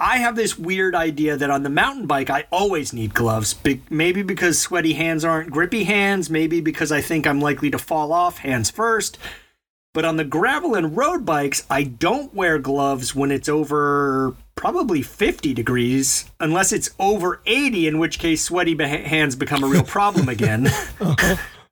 I 0.00 0.18
have 0.18 0.36
this 0.36 0.56
weird 0.56 0.94
idea 0.94 1.36
that 1.36 1.50
on 1.50 1.64
the 1.64 1.70
mountain 1.70 2.06
bike, 2.06 2.30
I 2.30 2.44
always 2.52 2.92
need 2.92 3.14
gloves. 3.14 3.54
Be- 3.54 3.82
maybe 3.90 4.22
because 4.22 4.58
sweaty 4.58 4.92
hands 4.92 5.24
aren't 5.24 5.50
grippy 5.50 5.84
hands. 5.84 6.30
Maybe 6.30 6.60
because 6.60 6.92
I 6.92 7.00
think 7.00 7.26
I'm 7.26 7.40
likely 7.40 7.70
to 7.70 7.78
fall 7.78 8.12
off 8.12 8.38
hands 8.38 8.70
first. 8.70 9.18
But 9.94 10.04
on 10.04 10.16
the 10.16 10.24
gravel 10.24 10.76
and 10.76 10.96
road 10.96 11.24
bikes, 11.24 11.66
I 11.68 11.82
don't 11.82 12.32
wear 12.32 12.58
gloves 12.58 13.14
when 13.14 13.32
it's 13.32 13.48
over 13.48 14.36
probably 14.58 15.02
50 15.02 15.54
degrees, 15.54 16.24
unless 16.40 16.72
it's 16.72 16.90
over 16.98 17.40
80, 17.46 17.86
in 17.86 17.98
which 17.98 18.18
case 18.18 18.42
sweaty 18.42 18.74
beh 18.74 19.04
hands 19.04 19.36
become 19.36 19.62
a 19.62 19.68
real 19.68 19.82
problem 19.96 20.28
again, 20.28 20.68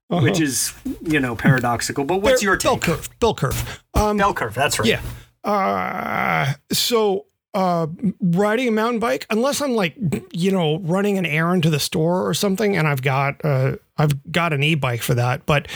which 0.08 0.40
is, 0.40 0.72
you 1.02 1.18
know, 1.18 1.34
paradoxical. 1.34 2.04
But 2.04 2.22
what's 2.22 2.42
your 2.42 2.56
take? 2.56 2.70
Bell 2.70 2.78
curve. 2.78 3.20
Bell 3.20 3.34
curve. 3.34 3.82
Um, 3.94 4.16
Bell 4.18 4.32
curve, 4.32 4.54
that's 4.54 4.78
right. 4.78 4.88
Yeah. 4.88 5.00
Uh, 5.44 6.54
so 6.72 7.25
uh, 7.56 7.86
riding 8.20 8.68
a 8.68 8.70
mountain 8.70 9.00
bike, 9.00 9.24
unless 9.30 9.62
I'm 9.62 9.72
like, 9.72 9.96
you 10.30 10.52
know, 10.52 10.78
running 10.80 11.16
an 11.16 11.24
errand 11.24 11.62
to 11.62 11.70
the 11.70 11.80
store 11.80 12.28
or 12.28 12.34
something, 12.34 12.76
and 12.76 12.86
I've 12.86 13.00
got 13.00 13.42
uh, 13.42 13.76
I've 13.96 14.30
got 14.30 14.52
an 14.52 14.62
e-bike 14.62 15.00
for 15.00 15.14
that. 15.14 15.46
But 15.46 15.66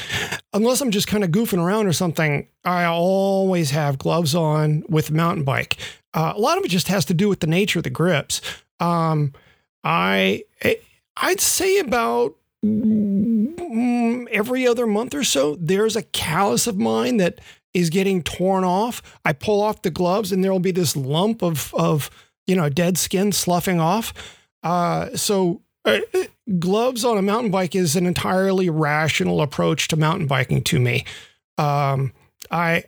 unless 0.52 0.82
I'm 0.82 0.90
just 0.90 1.06
kind 1.06 1.24
of 1.24 1.30
goofing 1.30 1.58
around 1.58 1.86
or 1.86 1.94
something, 1.94 2.46
I 2.66 2.84
always 2.84 3.70
have 3.70 3.96
gloves 3.96 4.34
on 4.34 4.84
with 4.90 5.10
mountain 5.10 5.42
bike. 5.42 5.78
Uh, 6.12 6.34
a 6.36 6.38
lot 6.38 6.58
of 6.58 6.64
it 6.64 6.68
just 6.68 6.88
has 6.88 7.06
to 7.06 7.14
do 7.14 7.30
with 7.30 7.40
the 7.40 7.46
nature 7.46 7.78
of 7.78 7.84
the 7.84 7.90
grips. 7.90 8.42
Um, 8.78 9.32
I 9.82 10.44
I'd 11.16 11.40
say 11.40 11.78
about 11.78 12.36
mm, 12.62 14.28
every 14.30 14.66
other 14.66 14.86
month 14.86 15.14
or 15.14 15.24
so, 15.24 15.56
there's 15.58 15.96
a 15.96 16.02
callus 16.02 16.66
of 16.66 16.76
mine 16.76 17.16
that 17.16 17.40
is 17.74 17.90
getting 17.90 18.22
torn 18.22 18.64
off. 18.64 19.02
I 19.24 19.32
pull 19.32 19.62
off 19.62 19.82
the 19.82 19.90
gloves, 19.90 20.32
and 20.32 20.42
there 20.42 20.52
will 20.52 20.60
be 20.60 20.72
this 20.72 20.96
lump 20.96 21.42
of 21.42 21.72
of 21.74 22.10
you 22.46 22.56
know 22.56 22.68
dead 22.68 22.98
skin 22.98 23.32
sloughing 23.32 23.80
off. 23.80 24.12
Uh, 24.62 25.16
so. 25.16 25.62
Uh, 25.82 26.00
gloves 26.58 27.06
on 27.06 27.16
a 27.16 27.22
mountain 27.22 27.50
bike 27.50 27.74
is 27.74 27.96
an 27.96 28.04
entirely 28.04 28.68
rational 28.68 29.40
approach 29.40 29.88
to 29.88 29.96
mountain 29.96 30.26
biking 30.26 30.62
to 30.62 30.78
me. 30.78 31.06
Um, 31.56 32.12
I 32.50 32.84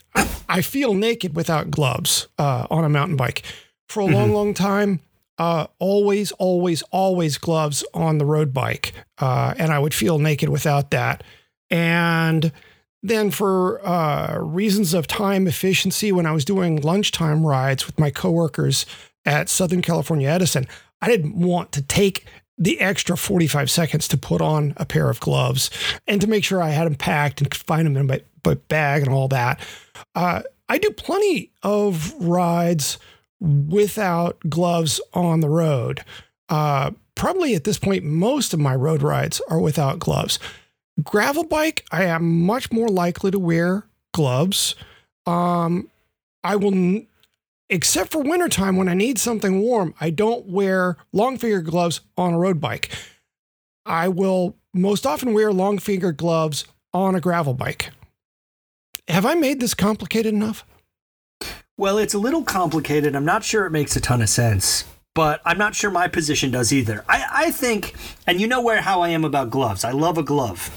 I 0.48 0.62
feel 0.62 0.94
naked 0.94 1.34
without 1.34 1.70
gloves 1.70 2.28
uh, 2.38 2.66
on 2.70 2.84
a 2.84 2.88
mountain 2.88 3.16
bike 3.16 3.42
for 3.88 4.00
a 4.00 4.06
long, 4.06 4.32
long 4.32 4.54
time. 4.54 5.00
Uh, 5.38 5.66
always, 5.78 6.30
always, 6.32 6.82
always 6.90 7.38
gloves 7.38 7.84
on 7.94 8.18
the 8.18 8.24
road 8.24 8.52
bike, 8.52 8.92
uh, 9.18 9.54
and 9.58 9.72
I 9.72 9.78
would 9.78 9.94
feel 9.94 10.18
naked 10.18 10.48
without 10.48 10.90
that. 10.90 11.24
And 11.70 12.52
then, 13.02 13.30
for 13.30 13.84
uh, 13.86 14.38
reasons 14.38 14.94
of 14.94 15.06
time 15.06 15.46
efficiency, 15.46 16.12
when 16.12 16.26
I 16.26 16.32
was 16.32 16.44
doing 16.44 16.80
lunchtime 16.80 17.44
rides 17.44 17.86
with 17.86 17.98
my 17.98 18.10
coworkers 18.10 18.86
at 19.24 19.48
Southern 19.48 19.82
California 19.82 20.28
Edison, 20.28 20.66
I 21.00 21.08
didn't 21.08 21.34
want 21.34 21.72
to 21.72 21.82
take 21.82 22.26
the 22.56 22.80
extra 22.80 23.16
45 23.16 23.70
seconds 23.70 24.06
to 24.08 24.16
put 24.16 24.40
on 24.40 24.74
a 24.76 24.86
pair 24.86 25.10
of 25.10 25.18
gloves 25.18 25.68
and 26.06 26.20
to 26.20 26.28
make 26.28 26.44
sure 26.44 26.62
I 26.62 26.70
had 26.70 26.86
them 26.86 26.94
packed 26.94 27.40
and 27.40 27.50
could 27.50 27.62
find 27.62 27.86
them 27.86 27.96
in 27.96 28.06
my, 28.06 28.20
my 28.44 28.54
bag 28.54 29.02
and 29.02 29.12
all 29.12 29.26
that. 29.28 29.60
Uh, 30.14 30.42
I 30.68 30.78
do 30.78 30.90
plenty 30.90 31.50
of 31.64 32.14
rides 32.20 32.98
without 33.40 34.38
gloves 34.48 35.00
on 35.12 35.40
the 35.40 35.48
road. 35.48 36.04
Uh, 36.48 36.92
probably 37.16 37.54
at 37.56 37.64
this 37.64 37.78
point, 37.78 38.04
most 38.04 38.54
of 38.54 38.60
my 38.60 38.74
road 38.76 39.02
rides 39.02 39.40
are 39.48 39.58
without 39.58 39.98
gloves. 39.98 40.38
Gravel 41.02 41.44
bike, 41.44 41.86
I 41.90 42.04
am 42.04 42.42
much 42.42 42.70
more 42.70 42.88
likely 42.88 43.30
to 43.30 43.38
wear 43.38 43.86
gloves. 44.12 44.74
Um, 45.26 45.88
I 46.44 46.56
will, 46.56 47.02
except 47.70 48.12
for 48.12 48.22
wintertime 48.22 48.76
when 48.76 48.88
I 48.88 48.94
need 48.94 49.18
something 49.18 49.60
warm, 49.60 49.94
I 50.00 50.10
don't 50.10 50.46
wear 50.46 50.96
long 51.12 51.38
finger 51.38 51.62
gloves 51.62 52.00
on 52.16 52.34
a 52.34 52.38
road 52.38 52.60
bike. 52.60 52.90
I 53.86 54.08
will 54.08 54.56
most 54.74 55.06
often 55.06 55.32
wear 55.32 55.52
long 55.52 55.78
finger 55.78 56.12
gloves 56.12 56.64
on 56.92 57.14
a 57.14 57.20
gravel 57.20 57.54
bike. 57.54 57.90
Have 59.08 59.26
I 59.26 59.34
made 59.34 59.60
this 59.60 59.74
complicated 59.74 60.32
enough? 60.32 60.64
Well, 61.76 61.98
it's 61.98 62.14
a 62.14 62.18
little 62.18 62.44
complicated. 62.44 63.16
I'm 63.16 63.24
not 63.24 63.44
sure 63.44 63.66
it 63.66 63.70
makes 63.70 63.96
a 63.96 64.00
ton 64.00 64.22
of 64.22 64.28
sense, 64.28 64.84
but 65.14 65.40
I'm 65.44 65.58
not 65.58 65.74
sure 65.74 65.90
my 65.90 66.08
position 66.08 66.50
does 66.50 66.72
either. 66.72 67.04
I, 67.08 67.24
I 67.46 67.50
think, 67.50 67.94
and 68.26 68.40
you 68.40 68.46
know 68.46 68.62
where 68.62 68.80
how 68.80 69.02
I 69.02 69.10
am 69.10 69.24
about 69.24 69.50
gloves. 69.50 69.84
I 69.84 69.90
love 69.92 70.18
a 70.18 70.22
glove, 70.22 70.74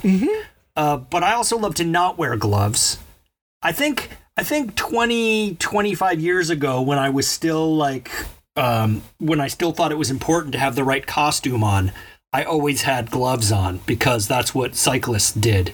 uh, 0.76 0.98
but 0.98 1.24
I 1.24 1.34
also 1.34 1.58
love 1.58 1.76
to 1.76 1.84
not 1.84 2.18
wear 2.18 2.36
gloves. 2.36 3.00
I 3.62 3.72
think 3.72 4.10
I 4.38 4.44
think 4.44 4.76
20, 4.76 5.56
25 5.56 6.20
years 6.20 6.50
ago, 6.50 6.82
when 6.82 6.98
I 7.00 7.10
was 7.10 7.28
still 7.28 7.76
like, 7.76 8.12
um, 8.58 9.02
when 9.18 9.40
I 9.40 9.48
still 9.48 9.72
thought 9.72 9.92
it 9.94 9.98
was 9.98 10.12
important 10.12 10.52
to 10.54 10.60
have 10.60 10.76
the 10.76 10.84
right 10.84 11.06
costume 11.08 11.64
on, 11.64 11.94
I 12.34 12.44
always 12.44 12.82
had 12.82 13.10
gloves 13.12 13.50
on 13.54 13.80
because 13.86 14.28
that's 14.28 14.54
what 14.54 14.76
cyclists 14.76 15.32
did. 15.32 15.72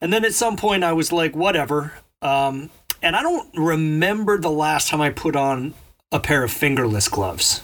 And 0.00 0.12
then 0.12 0.24
at 0.24 0.32
some 0.32 0.56
point, 0.56 0.82
I 0.82 0.92
was 0.94 1.12
like, 1.12 1.36
whatever. 1.36 1.92
Um, 2.22 2.70
and 3.02 3.14
I 3.14 3.22
don't 3.22 3.48
remember 3.54 4.38
the 4.38 4.50
last 4.50 4.88
time 4.88 5.02
I 5.02 5.10
put 5.10 5.36
on 5.36 5.74
a 6.10 6.20
pair 6.20 6.42
of 6.42 6.50
fingerless 6.50 7.08
gloves. 7.08 7.60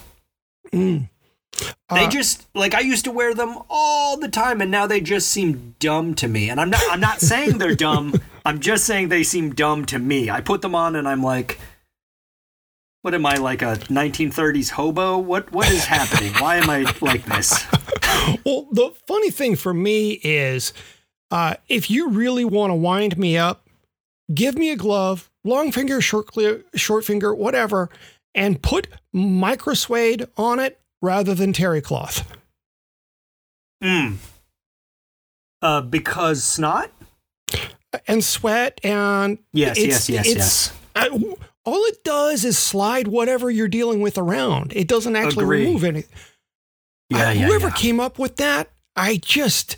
They 0.72 1.08
Uh, 1.88 2.08
just 2.08 2.46
like 2.54 2.74
I 2.74 2.80
used 2.80 3.04
to 3.04 3.10
wear 3.10 3.34
them 3.34 3.58
all 3.68 4.16
the 4.16 4.28
time, 4.28 4.60
and 4.60 4.70
now 4.70 4.86
they 4.86 5.00
just 5.00 5.28
seem 5.28 5.74
dumb 5.80 6.14
to 6.16 6.28
me. 6.28 6.48
And 6.48 6.60
I'm 6.60 6.70
not 6.70 6.82
I'm 6.90 7.00
not 7.00 7.20
saying 7.20 7.58
they're 7.58 7.74
dumb. 7.74 8.14
I'm 8.44 8.60
just 8.60 8.84
saying 8.84 9.08
they 9.08 9.22
seem 9.24 9.50
dumb 9.54 9.84
to 9.86 9.98
me. 9.98 10.30
I 10.30 10.40
put 10.40 10.62
them 10.62 10.74
on, 10.74 10.96
and 10.96 11.06
I'm 11.08 11.22
like, 11.22 11.58
What 13.02 13.14
am 13.14 13.26
I 13.26 13.36
like 13.36 13.62
a 13.62 13.76
1930s 13.88 14.70
hobo? 14.70 15.18
What 15.18 15.52
what 15.52 15.68
is 15.70 15.84
happening? 15.84 16.32
Why 16.34 16.56
am 16.56 16.70
I 16.70 16.92
like 17.00 17.24
this? 17.24 17.64
Well, 18.44 18.66
the 18.70 18.90
funny 19.06 19.30
thing 19.30 19.56
for 19.56 19.72
me 19.72 20.20
is 20.22 20.72
uh, 21.30 21.54
if 21.68 21.90
you 21.90 22.10
really 22.10 22.44
want 22.44 22.70
to 22.70 22.74
wind 22.74 23.16
me 23.16 23.38
up, 23.38 23.66
give 24.34 24.56
me 24.56 24.70
a 24.70 24.76
glove, 24.76 25.30
long 25.42 25.72
finger, 25.72 26.00
short, 26.02 26.26
clear, 26.26 26.64
short 26.74 27.04
finger, 27.04 27.34
whatever, 27.34 27.88
and 28.34 28.60
put 28.60 28.88
micro 29.12 29.74
suede 29.74 30.26
on 30.36 30.58
it 30.58 30.80
rather 31.02 31.34
than 31.34 31.52
terry 31.52 31.80
cloth. 31.80 32.30
Mm. 33.82 34.16
Uh, 35.62 35.80
because 35.82 36.44
snot. 36.44 36.90
And 38.06 38.22
sweat 38.22 38.80
and 38.84 39.38
Yes, 39.52 39.78
yes, 39.78 40.08
yes, 40.08 40.26
yes. 40.26 40.72
I, 40.94 41.08
all 41.64 41.84
it 41.86 42.04
does 42.04 42.44
is 42.44 42.56
slide 42.56 43.08
whatever 43.08 43.50
you're 43.50 43.68
dealing 43.68 44.00
with 44.00 44.16
around. 44.16 44.72
It 44.76 44.86
doesn't 44.86 45.16
actually 45.16 45.44
Agree. 45.44 45.64
remove 45.66 45.84
anything. 45.84 46.18
Yeah, 47.10 47.30
I- 47.30 47.32
yeah, 47.32 47.46
whoever 47.46 47.68
yeah. 47.68 47.74
came 47.74 47.98
up 47.98 48.18
with 48.18 48.36
that, 48.36 48.70
I 48.94 49.16
just, 49.16 49.76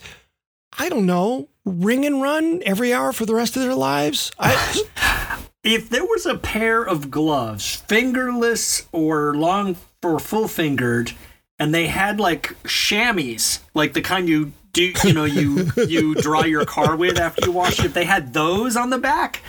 I 0.79 0.89
don't 0.91 1.07
know, 1.07 1.49
ring 1.65 2.05
and 2.05 2.21
run 2.21 2.63
every 2.67 2.93
hour 2.93 3.13
for 3.13 3.25
the 3.25 3.35
rest 3.35 3.57
of 3.57 3.63
their 3.63 3.75
lives. 3.75 4.31
I, 4.39 5.39
If 5.65 5.89
there 5.89 6.05
was 6.05 6.27
a 6.27 6.37
pair 6.37 6.83
of 6.83 7.11
gloves, 7.11 7.77
fingerless 7.87 8.87
or 8.91 9.35
long 9.35 9.77
or 10.03 10.19
full 10.19 10.49
fingered, 10.49 11.13
and 11.59 11.73
they 11.73 11.87
had 11.87 12.19
like 12.19 12.57
chamois, 12.67 13.59
like 13.73 13.93
the 13.93 14.01
kind 14.03 14.29
you 14.29 14.53
do, 14.73 14.93
you 15.05 15.13
know, 15.13 15.25
you 15.25 15.71
you 15.87 16.15
dry 16.17 16.47
your 16.47 16.65
car 16.65 16.97
with 16.97 17.19
after 17.19 17.47
you 17.47 17.53
wash 17.53 17.79
it. 17.79 17.85
If 17.85 17.95
they 17.95 18.05
had 18.05 18.33
those 18.35 18.75
on 18.77 18.91
the 18.91 18.99
back, 18.99 19.41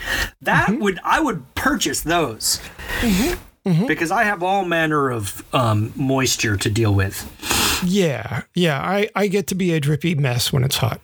that 0.42 0.68
Mm-hmm. 0.68 0.82
would 0.82 1.00
I 1.02 1.20
would 1.20 1.52
purchase 1.56 2.02
those 2.02 2.60
because 3.64 4.10
I 4.12 4.24
have 4.24 4.42
all 4.42 4.64
manner 4.64 5.10
of 5.10 5.42
um, 5.54 5.92
moisture 5.96 6.56
to 6.58 6.70
deal 6.70 6.94
with. 6.94 7.28
yeah, 7.84 8.42
yeah, 8.54 8.80
I, 8.80 9.08
I 9.16 9.26
get 9.26 9.46
to 9.48 9.54
be 9.54 9.72
a 9.72 9.80
drippy 9.80 10.14
mess 10.14 10.52
when 10.52 10.62
it's 10.62 10.76
hot. 10.76 11.00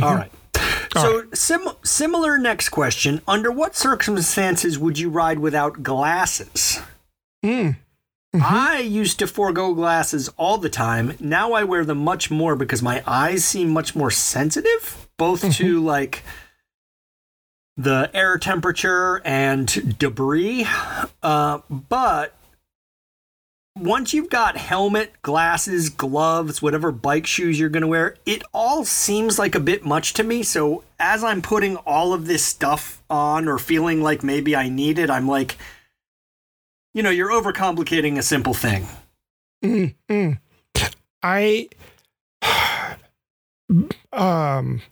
All 0.00 0.14
right. 0.14 0.30
All 0.96 1.02
So, 1.02 1.24
sim- 1.32 1.76
similar 1.84 2.38
next 2.38 2.70
question. 2.70 3.20
Under 3.26 3.50
what 3.52 3.76
circumstances 3.76 4.78
would 4.78 4.98
you 4.98 5.08
ride 5.10 5.38
without 5.38 5.82
glasses? 5.82 6.80
Mm. 7.44 7.76
I 8.34 8.78
used 8.78 9.18
to 9.18 9.26
forego 9.26 9.74
glasses 9.74 10.28
all 10.36 10.58
the 10.58 10.68
time. 10.68 11.16
Now 11.18 11.52
I 11.52 11.64
wear 11.64 11.84
them 11.84 11.98
much 11.98 12.30
more 12.30 12.54
because 12.54 12.82
my 12.82 13.02
eyes 13.06 13.44
seem 13.44 13.70
much 13.70 13.96
more 13.96 14.10
sensitive, 14.10 15.08
both 15.16 15.52
to 15.56 15.80
like 15.80 16.22
the 17.76 18.10
air 18.14 18.38
temperature 18.38 19.20
and 19.24 19.98
debris. 19.98 20.66
Uh, 21.22 21.60
but 21.68 22.34
once 23.80 24.12
you've 24.12 24.28
got 24.28 24.56
helmet, 24.56 25.14
glasses, 25.22 25.88
gloves, 25.88 26.60
whatever 26.60 26.92
bike 26.92 27.26
shoes 27.26 27.58
you're 27.58 27.70
going 27.70 27.80
to 27.80 27.88
wear, 27.88 28.16
it 28.26 28.42
all 28.52 28.84
seems 28.84 29.38
like 29.38 29.54
a 29.54 29.60
bit 29.60 29.84
much 29.84 30.12
to 30.14 30.22
me. 30.22 30.42
So 30.42 30.84
as 30.98 31.24
I'm 31.24 31.40
putting 31.40 31.76
all 31.78 32.12
of 32.12 32.26
this 32.26 32.44
stuff 32.44 33.02
on 33.08 33.48
or 33.48 33.58
feeling 33.58 34.02
like 34.02 34.22
maybe 34.22 34.54
I 34.54 34.68
need 34.68 34.98
it, 34.98 35.08
I'm 35.08 35.26
like, 35.26 35.56
you 36.92 37.02
know, 37.02 37.10
you're 37.10 37.30
overcomplicating 37.30 38.18
a 38.18 38.22
simple 38.22 38.54
thing. 38.54 38.86
Mm, 39.64 39.94
mm. 40.08 40.38
I 41.22 41.68
um 44.12 44.82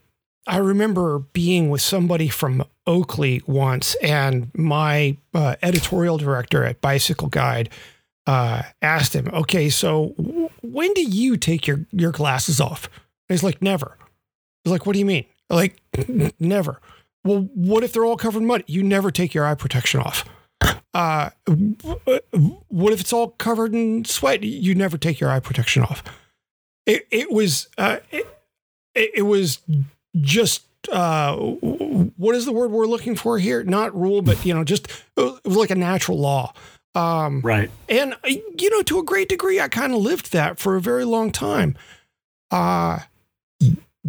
I 0.47 0.57
remember 0.57 1.19
being 1.19 1.69
with 1.69 1.83
somebody 1.83 2.29
from 2.29 2.65
Oakley 2.87 3.43
once, 3.47 3.95
and 3.97 4.51
my 4.55 5.19
uh, 5.35 5.57
editorial 5.63 6.17
director 6.17 6.65
at 6.65 6.81
Bicycle 6.81 7.29
Guide 7.29 7.69
uh, 8.29 8.63
asked 8.83 9.15
him, 9.15 9.29
"Okay, 9.33 9.71
so 9.71 10.15
w- 10.19 10.51
when 10.63 10.93
do 10.93 11.03
you 11.03 11.37
take 11.39 11.67
your 11.67 11.87
your 11.91 12.13
glasses 12.13 12.61
off?" 12.61 12.85
And 13.29 13.35
he's 13.35 13.43
like, 13.43 13.63
"Never." 13.63 13.97
He's 14.63 14.71
like, 14.71 14.85
"What 14.85 14.93
do 14.93 14.99
you 14.99 15.07
mean?" 15.07 15.25
Like, 15.49 15.81
never. 16.39 16.81
Well, 17.25 17.49
what 17.55 17.83
if 17.85 17.93
they're 17.93 18.05
all 18.05 18.17
covered 18.19 18.41
in 18.41 18.47
mud? 18.47 18.65
You 18.67 18.83
never 18.83 19.11
take 19.11 19.33
your 19.33 19.47
eye 19.47 19.55
protection 19.55 20.01
off. 20.01 20.25
Uh, 20.93 21.31
what 22.69 22.93
if 22.93 23.01
it's 23.01 23.13
all 23.13 23.29
covered 23.31 23.75
in 23.75 24.05
sweat? 24.05 24.43
You 24.43 24.75
never 24.75 24.99
take 24.99 25.21
your 25.21 25.31
eye 25.31 25.41
protection 25.41 25.83
off. 25.83 26.03
It 26.87 27.07
it 27.11 27.33
was 27.33 27.69
uh, 27.79 27.99
it, 28.11 28.27
it 28.95 29.23
was 29.23 29.61
just 30.21 30.65
uh, 30.93 31.35
what 31.37 32.35
is 32.35 32.45
the 32.45 32.53
word 32.53 32.71
we're 32.71 32.87
looking 32.87 33.17
for 33.17 33.39
here? 33.39 33.63
Not 33.63 33.95
rule, 33.95 34.23
but 34.23 34.45
you 34.45 34.53
know, 34.55 34.65
just 34.65 34.89
it 35.17 35.45
was 35.45 35.57
like 35.57 35.71
a 35.71 35.75
natural 35.75 36.19
law. 36.19 36.53
Um, 36.95 37.41
Right. 37.43 37.71
and 37.89 38.15
uh, 38.15 38.17
you 38.29 38.71
know, 38.71 38.83
to 38.83 38.99
a 38.99 39.05
great 39.05 39.29
degree, 39.29 39.61
I 39.61 39.69
kind 39.69 39.93
of 39.93 40.01
lived 40.01 40.33
that 40.33 40.59
for 40.59 40.77
a 40.77 40.81
very 40.81 41.05
long 41.05 41.31
time. 41.31 41.77
Uh 42.51 43.01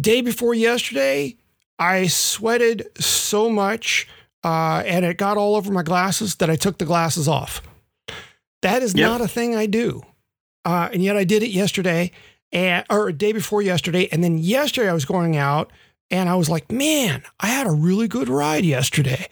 day 0.00 0.22
before 0.22 0.54
yesterday, 0.54 1.36
I 1.78 2.06
sweated 2.06 2.88
so 2.98 3.50
much, 3.50 4.08
uh, 4.42 4.82
and 4.86 5.04
it 5.04 5.18
got 5.18 5.36
all 5.36 5.54
over 5.56 5.70
my 5.72 5.82
glasses 5.82 6.36
that 6.36 6.48
I 6.48 6.56
took 6.56 6.78
the 6.78 6.86
glasses 6.86 7.28
off. 7.28 7.60
That 8.62 8.82
is 8.82 8.94
Yep. 8.94 9.06
not 9.08 9.20
a 9.20 9.28
thing 9.28 9.54
I 9.54 9.66
do, 9.66 10.02
uh, 10.64 10.88
and 10.92 11.02
yet 11.02 11.16
I 11.16 11.24
did 11.24 11.42
it 11.42 11.50
yesterday, 11.50 12.12
and 12.50 12.84
or 12.88 13.08
a 13.08 13.12
day 13.12 13.32
before 13.32 13.60
yesterday, 13.62 14.08
and 14.10 14.24
then 14.24 14.38
yesterday 14.38 14.88
I 14.88 14.94
was 14.94 15.04
going 15.04 15.36
out, 15.36 15.70
and 16.10 16.28
I 16.30 16.34
was 16.34 16.48
like, 16.48 16.72
man, 16.72 17.22
I 17.38 17.48
had 17.48 17.66
a 17.66 17.70
really 17.72 18.08
good 18.08 18.28
ride 18.28 18.64
yesterday. 18.64 19.28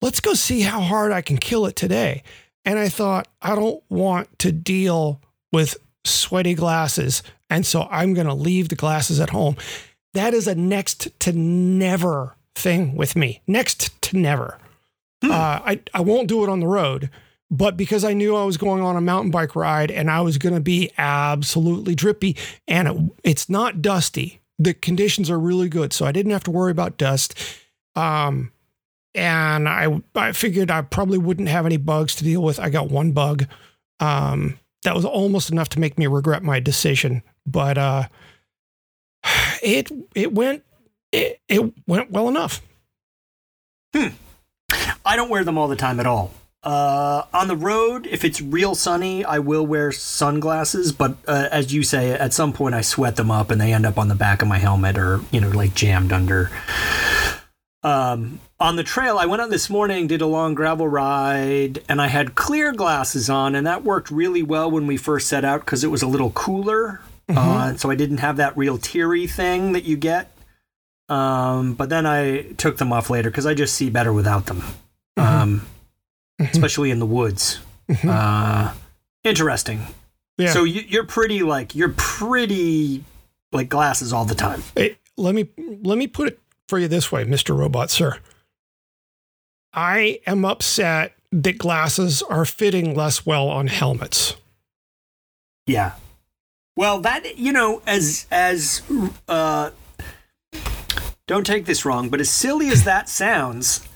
Let's 0.00 0.20
go 0.20 0.32
see 0.34 0.62
how 0.62 0.80
hard 0.80 1.12
I 1.12 1.20
can 1.20 1.36
kill 1.36 1.66
it 1.66 1.76
today. 1.76 2.22
And 2.64 2.78
I 2.78 2.88
thought, 2.88 3.28
I 3.40 3.54
don't 3.54 3.82
want 3.88 4.38
to 4.40 4.52
deal 4.52 5.20
with 5.52 5.76
sweaty 6.04 6.54
glasses. 6.54 7.22
And 7.48 7.66
so 7.66 7.88
I'm 7.90 8.14
going 8.14 8.26
to 8.26 8.34
leave 8.34 8.68
the 8.68 8.76
glasses 8.76 9.20
at 9.20 9.30
home. 9.30 9.56
That 10.14 10.34
is 10.34 10.46
a 10.46 10.54
next 10.54 11.08
to 11.20 11.32
never 11.32 12.36
thing 12.54 12.96
with 12.96 13.16
me. 13.16 13.42
Next 13.46 14.00
to 14.02 14.16
never. 14.16 14.58
Uh, 15.22 15.60
I, 15.64 15.80
I 15.92 16.00
won't 16.00 16.28
do 16.28 16.42
it 16.44 16.48
on 16.48 16.60
the 16.60 16.66
road, 16.66 17.10
but 17.50 17.76
because 17.76 18.04
I 18.04 18.14
knew 18.14 18.34
I 18.36 18.44
was 18.44 18.56
going 18.56 18.82
on 18.82 18.96
a 18.96 19.02
mountain 19.02 19.30
bike 19.30 19.54
ride 19.54 19.90
and 19.90 20.10
I 20.10 20.22
was 20.22 20.38
going 20.38 20.54
to 20.54 20.60
be 20.60 20.90
absolutely 20.96 21.94
drippy 21.94 22.36
and 22.66 22.88
it, 22.88 22.96
it's 23.22 23.48
not 23.50 23.82
dusty, 23.82 24.40
the 24.58 24.72
conditions 24.72 25.30
are 25.30 25.38
really 25.38 25.68
good. 25.68 25.92
So 25.92 26.06
I 26.06 26.12
didn't 26.12 26.32
have 26.32 26.44
to 26.44 26.50
worry 26.50 26.70
about 26.70 26.96
dust. 26.96 27.34
Um, 27.96 28.52
and 29.14 29.68
I 29.68 30.00
I 30.14 30.32
figured 30.32 30.70
I 30.70 30.82
probably 30.82 31.18
wouldn't 31.18 31.48
have 31.48 31.66
any 31.66 31.76
bugs 31.76 32.14
to 32.16 32.24
deal 32.24 32.42
with. 32.42 32.60
I 32.60 32.70
got 32.70 32.90
one 32.90 33.12
bug. 33.12 33.46
Um, 33.98 34.58
that 34.84 34.94
was 34.94 35.04
almost 35.04 35.50
enough 35.50 35.68
to 35.70 35.80
make 35.80 35.98
me 35.98 36.06
regret 36.06 36.42
my 36.42 36.60
decision, 36.60 37.22
but 37.46 37.76
uh, 37.76 38.04
it 39.62 39.90
it 40.14 40.32
went 40.32 40.64
it, 41.12 41.40
it 41.48 41.72
went 41.86 42.10
well 42.10 42.28
enough. 42.28 42.62
Hmm. 43.94 44.08
I 45.04 45.16
don't 45.16 45.30
wear 45.30 45.44
them 45.44 45.58
all 45.58 45.68
the 45.68 45.76
time 45.76 45.98
at 45.98 46.06
all. 46.06 46.32
Uh, 46.62 47.22
on 47.32 47.48
the 47.48 47.56
road, 47.56 48.06
if 48.06 48.22
it's 48.22 48.40
real 48.40 48.74
sunny, 48.74 49.24
I 49.24 49.38
will 49.38 49.66
wear 49.66 49.92
sunglasses. 49.92 50.92
But 50.92 51.16
uh, 51.26 51.48
as 51.50 51.72
you 51.72 51.82
say, 51.82 52.12
at 52.12 52.34
some 52.34 52.52
point 52.52 52.74
I 52.74 52.82
sweat 52.82 53.16
them 53.16 53.30
up 53.30 53.50
and 53.50 53.60
they 53.60 53.72
end 53.72 53.86
up 53.86 53.98
on 53.98 54.08
the 54.08 54.14
back 54.14 54.42
of 54.42 54.48
my 54.48 54.58
helmet 54.58 54.98
or 54.98 55.20
you 55.30 55.40
know 55.40 55.48
like 55.48 55.74
jammed 55.74 56.12
under. 56.12 56.50
Um, 57.82 58.40
on 58.60 58.76
the 58.76 58.84
trail, 58.84 59.16
I 59.18 59.26
went 59.26 59.40
out 59.42 59.50
this 59.50 59.70
morning, 59.70 60.06
did 60.06 60.20
a 60.20 60.26
long 60.26 60.54
gravel 60.54 60.86
ride, 60.86 61.82
and 61.88 62.00
I 62.00 62.08
had 62.08 62.34
clear 62.34 62.72
glasses 62.72 63.30
on, 63.30 63.54
and 63.54 63.66
that 63.66 63.82
worked 63.84 64.10
really 64.10 64.42
well 64.42 64.70
when 64.70 64.86
we 64.86 64.96
first 64.96 65.28
set 65.28 65.44
out 65.44 65.60
because 65.64 65.82
it 65.82 65.88
was 65.88 66.02
a 66.02 66.06
little 66.06 66.30
cooler. 66.30 67.00
Uh, 67.28 67.76
so 67.76 67.90
I 67.90 67.94
didn't 67.94 68.16
have 68.18 68.36
that 68.38 68.56
real 68.56 68.76
teary 68.76 69.26
thing 69.28 69.72
that 69.72 69.84
you 69.84 69.96
get. 69.96 70.32
Um, 71.08 71.74
but 71.74 71.88
then 71.88 72.04
I 72.04 72.42
took 72.56 72.78
them 72.78 72.92
off 72.92 73.08
later 73.08 73.30
because 73.30 73.46
I 73.46 73.54
just 73.54 73.74
see 73.76 73.88
better 73.88 74.12
without 74.12 74.46
them, 74.46 74.62
um, 75.16 75.62
Mhm. 76.40 76.50
especially 76.50 76.90
in 76.90 76.98
the 76.98 77.06
woods. 77.06 77.60
Mhm. 77.88 78.08
Uh, 78.08 78.72
interesting. 79.24 79.86
Yeah. 80.38 80.52
So 80.52 80.64
you, 80.64 80.82
you're 80.88 81.04
pretty 81.04 81.42
like 81.42 81.74
you're 81.76 81.94
pretty 81.96 83.04
like 83.52 83.68
glasses 83.68 84.12
all 84.12 84.24
the 84.24 84.34
time. 84.34 84.62
Hey, 84.76 84.96
let 85.16 85.34
me 85.34 85.48
let 85.82 85.98
me 85.98 86.06
put 86.08 86.28
it 86.28 86.40
for 86.68 86.78
you 86.80 86.88
this 86.88 87.10
way, 87.12 87.24
Mr. 87.24 87.56
Robot 87.56 87.90
Sir. 87.90 88.18
I 89.72 90.20
am 90.26 90.44
upset 90.44 91.14
that 91.32 91.58
glasses 91.58 92.22
are 92.22 92.44
fitting 92.44 92.94
less 92.94 93.24
well 93.24 93.48
on 93.48 93.68
helmets. 93.68 94.36
Yeah. 95.66 95.92
Well, 96.76 97.00
that 97.00 97.38
you 97.38 97.52
know, 97.52 97.82
as 97.86 98.26
as 98.30 98.82
uh, 99.28 99.70
don't 101.26 101.46
take 101.46 101.66
this 101.66 101.84
wrong, 101.84 102.08
but 102.08 102.20
as 102.20 102.30
silly 102.30 102.68
as 102.68 102.84
that 102.84 103.08
sounds, 103.08 103.86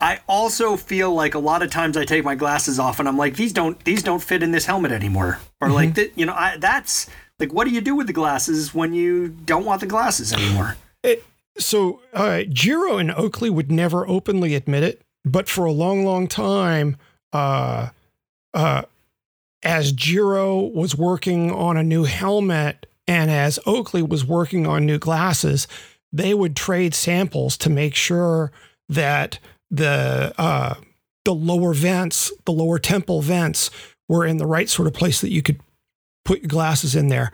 I 0.00 0.20
also 0.26 0.76
feel 0.76 1.12
like 1.14 1.34
a 1.34 1.38
lot 1.38 1.62
of 1.62 1.70
times 1.70 1.96
I 1.96 2.04
take 2.04 2.24
my 2.24 2.34
glasses 2.34 2.78
off 2.78 2.98
and 2.98 3.08
I'm 3.08 3.18
like, 3.18 3.36
these 3.36 3.52
don't 3.52 3.82
these 3.84 4.02
don't 4.02 4.22
fit 4.22 4.42
in 4.42 4.50
this 4.50 4.66
helmet 4.66 4.90
anymore, 4.90 5.38
or 5.60 5.70
like 5.70 5.94
that. 5.94 6.16
You 6.16 6.26
know, 6.26 6.34
I 6.34 6.56
that's 6.56 7.08
like, 7.38 7.52
what 7.52 7.68
do 7.68 7.74
you 7.74 7.80
do 7.80 7.94
with 7.94 8.06
the 8.06 8.12
glasses 8.12 8.74
when 8.74 8.92
you 8.94 9.28
don't 9.28 9.64
want 9.64 9.80
the 9.80 9.86
glasses 9.86 10.32
anymore? 10.32 10.76
It, 11.02 11.24
so 11.58 12.00
uh, 12.12 12.42
Giro 12.48 12.98
and 12.98 13.10
Oakley 13.10 13.50
would 13.50 13.70
never 13.70 14.08
openly 14.08 14.54
admit 14.54 14.82
it, 14.82 15.02
but 15.24 15.48
for 15.48 15.64
a 15.64 15.72
long, 15.72 16.04
long 16.04 16.26
time, 16.26 16.96
uh, 17.32 17.88
uh, 18.54 18.82
as 19.62 19.92
Giro 19.92 20.58
was 20.58 20.96
working 20.96 21.50
on 21.52 21.76
a 21.76 21.82
new 21.82 22.04
helmet 22.04 22.86
and 23.06 23.30
as 23.30 23.58
Oakley 23.66 24.02
was 24.02 24.24
working 24.24 24.66
on 24.66 24.86
new 24.86 24.98
glasses, 24.98 25.68
they 26.12 26.32
would 26.32 26.56
trade 26.56 26.94
samples 26.94 27.56
to 27.58 27.70
make 27.70 27.94
sure 27.94 28.50
that 28.88 29.38
the 29.70 30.32
uh, 30.38 30.74
the 31.24 31.34
lower 31.34 31.74
vents, 31.74 32.32
the 32.44 32.52
lower 32.52 32.78
temple 32.78 33.20
vents, 33.20 33.70
were 34.08 34.24
in 34.24 34.38
the 34.38 34.46
right 34.46 34.68
sort 34.68 34.88
of 34.88 34.94
place 34.94 35.20
that 35.20 35.30
you 35.30 35.42
could 35.42 35.60
put 36.24 36.40
your 36.40 36.48
glasses 36.48 36.96
in 36.96 37.08
there. 37.08 37.30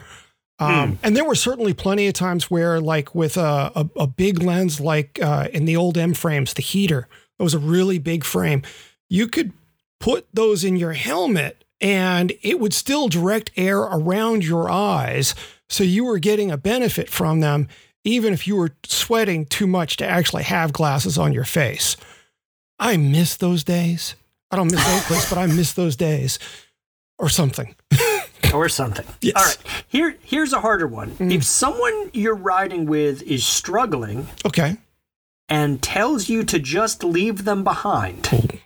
Um, 0.58 0.90
Hmm. 0.90 0.94
And 1.02 1.16
there 1.16 1.24
were 1.24 1.34
certainly 1.34 1.74
plenty 1.74 2.06
of 2.06 2.14
times 2.14 2.50
where, 2.50 2.80
like 2.80 3.14
with 3.14 3.36
a, 3.36 3.70
a, 3.74 3.88
a 3.96 4.06
big 4.06 4.42
lens, 4.42 4.80
like 4.80 5.18
uh, 5.22 5.48
in 5.52 5.66
the 5.66 5.76
old 5.76 5.96
M 5.98 6.14
frames, 6.14 6.54
the 6.54 6.62
heater, 6.62 7.08
it 7.38 7.42
was 7.42 7.54
a 7.54 7.58
really 7.58 7.98
big 7.98 8.24
frame. 8.24 8.62
You 9.08 9.28
could 9.28 9.52
put 10.00 10.26
those 10.32 10.64
in 10.64 10.76
your 10.76 10.92
helmet 10.92 11.64
and 11.80 12.32
it 12.42 12.58
would 12.60 12.72
still 12.72 13.08
direct 13.08 13.50
air 13.56 13.80
around 13.80 14.44
your 14.44 14.70
eyes. 14.70 15.34
So 15.68 15.84
you 15.84 16.04
were 16.04 16.18
getting 16.18 16.50
a 16.50 16.56
benefit 16.56 17.10
from 17.10 17.40
them, 17.40 17.68
even 18.04 18.32
if 18.32 18.46
you 18.46 18.56
were 18.56 18.72
sweating 18.84 19.46
too 19.46 19.66
much 19.66 19.96
to 19.98 20.06
actually 20.06 20.44
have 20.44 20.72
glasses 20.72 21.18
on 21.18 21.32
your 21.32 21.44
face. 21.44 21.96
I 22.78 22.96
miss 22.96 23.36
those 23.36 23.64
days. 23.64 24.14
I 24.50 24.56
don't 24.56 24.70
miss 24.70 24.84
those 24.86 25.04
place, 25.04 25.28
but 25.28 25.38
I 25.38 25.46
miss 25.46 25.72
those 25.72 25.96
days 25.96 26.38
or 27.18 27.28
something. 27.28 27.74
or 28.54 28.68
something. 28.68 29.06
Yes. 29.20 29.34
All 29.36 29.44
right. 29.44 29.84
Here 29.88 30.16
here's 30.22 30.52
a 30.52 30.60
harder 30.60 30.86
one. 30.86 31.10
Mm-hmm. 31.12 31.30
If 31.32 31.44
someone 31.44 32.10
you're 32.12 32.34
riding 32.36 32.86
with 32.86 33.22
is 33.22 33.44
struggling 33.44 34.28
Okay. 34.44 34.76
And 35.48 35.82
tells 35.82 36.28
you 36.28 36.44
to 36.44 36.58
just 36.58 37.04
leave 37.04 37.44
them 37.44 37.64
behind, 37.64 38.60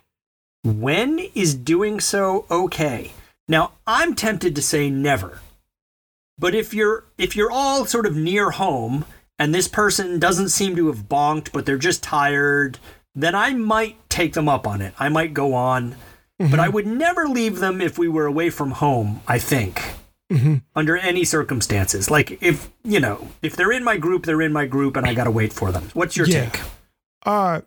when 0.63 1.19
is 1.35 1.55
doing 1.55 1.99
so 1.99 2.45
okay? 2.49 3.11
Now, 3.47 3.73
I'm 3.85 4.15
tempted 4.15 4.55
to 4.55 4.61
say 4.61 4.89
never. 4.89 5.39
But 6.39 6.55
if 6.55 6.73
you're 6.73 7.03
if 7.17 7.35
you're 7.35 7.51
all 7.51 7.85
sort 7.85 8.05
of 8.05 8.15
near 8.15 8.51
home 8.51 9.05
and 9.37 9.53
this 9.53 9.67
person 9.67 10.19
doesn't 10.19 10.49
seem 10.49 10.75
to 10.75 10.87
have 10.87 11.07
bonked 11.07 11.51
but 11.51 11.65
they're 11.65 11.77
just 11.77 12.01
tired, 12.01 12.79
then 13.13 13.35
I 13.35 13.53
might 13.53 13.97
take 14.09 14.33
them 14.33 14.49
up 14.49 14.65
on 14.65 14.81
it. 14.81 14.93
I 14.99 15.09
might 15.09 15.33
go 15.33 15.53
on. 15.53 15.95
But 16.39 16.59
I 16.59 16.65
mm-hmm. 16.65 16.73
would 16.73 16.87
never 16.87 17.27
leave 17.27 17.59
them 17.59 17.81
if 17.81 17.99
we 17.99 18.07
were 18.07 18.25
away 18.25 18.49
from 18.49 18.71
home, 18.71 19.21
I 19.27 19.37
think. 19.37 19.83
Under 20.75 20.97
any 20.97 21.23
circumstances. 21.23 22.09
Like 22.09 22.41
if, 22.41 22.69
you 22.83 22.99
know, 22.99 23.27
if 23.41 23.55
they're 23.55 23.71
in 23.71 23.83
my 23.83 23.97
group, 23.97 24.25
they're 24.25 24.41
in 24.41 24.53
my 24.53 24.65
group 24.65 24.95
and 24.97 25.05
I 25.05 25.13
got 25.13 25.25
to 25.25 25.31
wait 25.31 25.51
for 25.53 25.71
them. 25.71 25.89
What's 25.93 26.15
your 26.15 26.27
Yeah. 26.27 26.49
take? 26.49 26.61
Uh, 27.25 27.61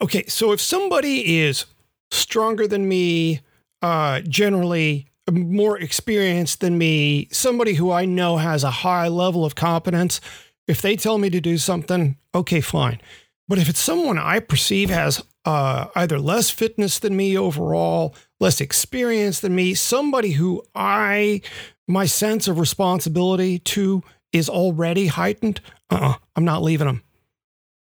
okay, 0.00 0.24
so 0.26 0.52
if 0.52 0.60
somebody 0.60 1.40
is 1.40 1.66
stronger 2.10 2.66
than 2.66 2.88
me, 2.88 3.40
uh, 3.82 4.20
generally 4.20 5.06
more 5.30 5.78
experienced 5.78 6.60
than 6.60 6.76
me, 6.76 7.28
somebody 7.32 7.74
who 7.74 7.90
I 7.90 8.04
know 8.04 8.36
has 8.36 8.64
a 8.64 8.70
high 8.70 9.08
level 9.08 9.44
of 9.44 9.54
competence, 9.54 10.20
if 10.66 10.82
they 10.82 10.96
tell 10.96 11.18
me 11.18 11.30
to 11.30 11.40
do 11.40 11.56
something, 11.58 12.16
okay, 12.34 12.60
fine. 12.60 13.00
But 13.48 13.58
if 13.58 13.68
it's 13.68 13.80
someone 13.80 14.18
I 14.18 14.40
perceive 14.40 14.90
has 14.90 15.22
uh, 15.44 15.86
either 15.94 16.18
less 16.18 16.50
fitness 16.50 16.98
than 16.98 17.16
me 17.16 17.36
overall, 17.36 18.14
less 18.44 18.60
experienced 18.60 19.40
than 19.40 19.54
me, 19.54 19.72
somebody 19.72 20.32
who 20.32 20.62
I, 20.74 21.40
my 21.88 22.04
sense 22.04 22.46
of 22.46 22.58
responsibility 22.58 23.58
to 23.60 24.02
is 24.32 24.50
already 24.50 25.06
heightened, 25.06 25.62
uh-uh, 25.90 26.16
I'm 26.36 26.44
not 26.44 26.62
leaving 26.62 26.86
them. 26.86 27.02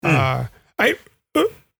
Uh, 0.03 0.47
I 0.79 0.97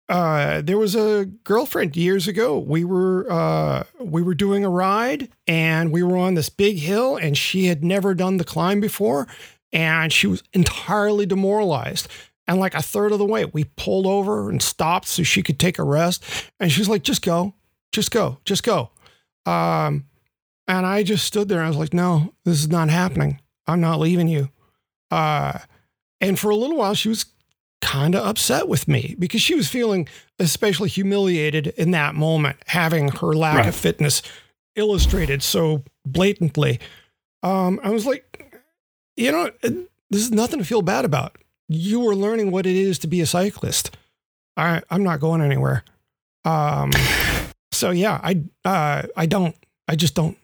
uh, 0.09 0.63
there 0.63 0.79
was 0.79 0.95
a 0.95 1.27
girlfriend 1.45 1.97
years 1.97 2.29
ago. 2.29 2.59
We 2.59 2.85
were 2.85 3.31
uh, 3.31 3.85
we 4.01 4.23
were 4.23 4.35
doing 4.35 4.65
a 4.65 4.71
ride, 4.71 5.31
and 5.47 5.93
we 5.93 6.03
were 6.03 6.17
on 6.17 6.35
this 6.35 6.49
big 6.49 6.79
hill, 6.79 7.17
and 7.17 7.37
she 7.37 7.67
had 7.67 7.85
never 7.85 8.15
done 8.15 8.39
the 8.39 8.45
climb 8.45 8.81
before, 8.81 9.29
and 9.73 10.13
she 10.13 10.27
was 10.27 10.43
entirely 10.53 11.27
demoralized. 11.27 12.09
And 12.47 12.59
like 12.59 12.75
a 12.75 12.83
third 12.83 13.13
of 13.13 13.19
the 13.19 13.27
way, 13.27 13.45
we 13.45 13.65
pulled 13.65 14.07
over 14.07 14.49
and 14.51 14.63
stopped 14.63 15.09
so 15.09 15.23
she 15.23 15.43
could 15.43 15.59
take 15.59 15.79
a 15.79 15.85
rest. 15.85 16.25
And 16.59 16.73
she's 16.73 16.89
like, 16.89 17.03
"Just 17.03 17.23
go, 17.23 17.55
just 17.93 18.11
go, 18.11 18.39
just 18.45 18.63
go." 18.63 18.91
Um, 19.47 20.05
and 20.67 20.85
I 20.85 21.03
just 21.03 21.25
stood 21.25 21.49
there. 21.49 21.59
and 21.59 21.67
I 21.67 21.71
was 21.71 21.79
like, 21.79 21.95
"No, 21.95 22.35
this 22.45 22.59
is 22.61 22.69
not 22.69 22.89
happening. 22.91 23.41
I'm 23.67 23.81
not 23.81 24.01
leaving 24.01 24.29
you." 24.29 24.51
Uh, 25.11 25.59
and 26.21 26.39
for 26.39 26.51
a 26.51 26.57
little 26.57 26.77
while, 26.77 26.95
she 26.95 27.09
was 27.09 27.27
kind 27.81 28.15
of 28.15 28.27
upset 28.27 28.69
with 28.69 28.89
me 28.89 29.15
because 29.19 29.41
she 29.41 29.55
was 29.55 29.69
feeling 29.69 30.09
especially 30.39 30.89
humiliated 30.89 31.69
in 31.69 31.93
that 31.93 32.15
moment, 32.15 32.57
having 32.67 33.09
her 33.09 33.33
lack 33.33 33.57
Right. 33.59 33.69
of 33.69 33.75
fitness 33.77 34.21
illustrated 34.75 35.43
so 35.43 35.85
blatantly. 36.05 36.81
Um, 37.43 37.79
I 37.83 37.91
was 37.91 38.05
like, 38.05 38.53
you 39.17 39.31
know, 39.33 39.51
this 39.63 40.23
is 40.23 40.31
nothing 40.33 40.59
to 40.59 40.65
feel 40.65 40.83
bad 40.83 41.05
about. 41.05 41.37
You 41.69 42.07
are 42.09 42.15
learning 42.17 42.51
what 42.51 42.67
it 42.67 42.75
is 42.77 42.99
to 43.01 43.07
be 43.07 43.21
a 43.21 43.27
cyclist. 43.27 43.97
I, 44.57 44.83
I'm 44.91 45.05
not 45.05 45.21
going 45.21 45.41
anywhere. 45.41 45.85
Um, 46.45 46.91
so 47.79 47.91
yeah, 47.91 48.21
I, 48.23 48.43
uh, 48.65 49.03
I 49.17 49.27
don't, 49.27 49.55
I 49.87 49.97
just 49.97 50.15
don't. 50.15 50.37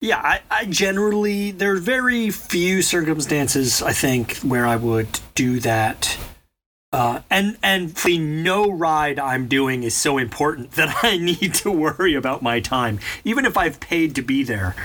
Yeah, 0.00 0.20
I, 0.22 0.40
I 0.50 0.64
generally 0.66 1.52
there 1.52 1.72
are 1.72 1.78
very 1.78 2.30
few 2.30 2.82
circumstances 2.82 3.80
I 3.80 3.92
think 3.92 4.36
where 4.38 4.66
I 4.66 4.76
would 4.76 5.20
do 5.34 5.58
that. 5.60 6.18
Uh, 6.92 7.20
and 7.30 7.58
and 7.62 7.96
for 7.96 8.10
no 8.10 8.70
ride 8.70 9.18
I'm 9.18 9.48
doing 9.48 9.82
is 9.82 9.94
so 9.94 10.18
important 10.18 10.72
that 10.76 11.02
I 11.02 11.16
need 11.16 11.54
to 11.54 11.70
worry 11.70 12.14
about 12.14 12.42
my 12.42 12.60
time, 12.60 13.00
even 13.24 13.44
if 13.44 13.56
I've 13.56 13.80
paid 13.80 14.14
to 14.16 14.22
be 14.22 14.42
there. 14.42 14.76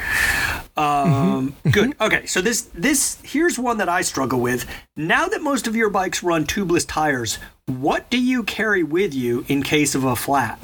Um, 0.78 1.56
good. 1.70 1.96
Okay, 2.00 2.26
so 2.26 2.42
this 2.42 2.62
this 2.74 3.20
here's 3.24 3.60
one 3.60 3.78
that 3.78 3.90
I 3.90 4.02
struggle 4.02 4.40
with. 4.40 4.66
Now 4.96 5.28
that 5.28 5.42
most 5.42 5.68
of 5.68 5.76
your 5.76 5.90
bikes 5.90 6.24
run 6.24 6.46
tubeless 6.46 6.88
tires, 6.88 7.38
what 7.66 8.10
do 8.10 8.18
you 8.18 8.44
carry 8.44 8.84
with 8.84 9.14
you 9.14 9.46
in 9.50 9.62
case 9.62 9.94
of 9.94 10.06
a 10.06 10.16
flat? 10.16 10.60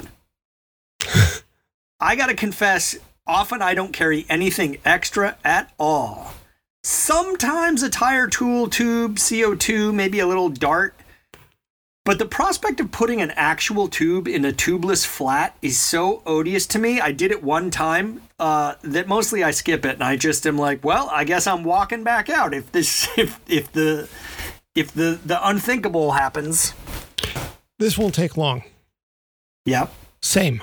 I 2.00 2.16
gotta 2.16 2.34
confess, 2.34 2.96
often 3.26 3.62
I 3.62 3.74
don't 3.74 3.92
carry 3.92 4.26
anything 4.28 4.78
extra 4.84 5.36
at 5.44 5.72
all. 5.78 6.32
Sometimes 6.84 7.82
a 7.82 7.90
tire 7.90 8.28
tool 8.28 8.68
tube, 8.68 9.16
CO2, 9.16 9.92
maybe 9.92 10.20
a 10.20 10.26
little 10.26 10.48
dart. 10.48 10.94
But 12.04 12.18
the 12.18 12.24
prospect 12.24 12.80
of 12.80 12.90
putting 12.90 13.20
an 13.20 13.32
actual 13.32 13.86
tube 13.86 14.26
in 14.28 14.46
a 14.46 14.52
tubeless 14.52 15.04
flat 15.04 15.54
is 15.60 15.78
so 15.78 16.22
odious 16.24 16.66
to 16.68 16.78
me. 16.78 17.00
I 17.00 17.12
did 17.12 17.32
it 17.32 17.42
one 17.42 17.70
time 17.70 18.22
uh, 18.38 18.76
that 18.80 19.08
mostly 19.08 19.44
I 19.44 19.50
skip 19.50 19.84
it, 19.84 19.96
and 19.96 20.02
I 20.02 20.16
just 20.16 20.46
am 20.46 20.56
like, 20.56 20.82
well, 20.82 21.10
I 21.12 21.24
guess 21.24 21.46
I'm 21.46 21.64
walking 21.64 22.04
back 22.04 22.30
out 22.30 22.54
if 22.54 22.72
this 22.72 23.06
if 23.18 23.38
if 23.46 23.70
the 23.72 24.08
if 24.74 24.92
the 24.92 25.18
the 25.22 25.46
unthinkable 25.46 26.12
happens. 26.12 26.72
This 27.78 27.98
won't 27.98 28.14
take 28.14 28.38
long. 28.38 28.62
Yep. 29.66 29.92
Same. 30.22 30.62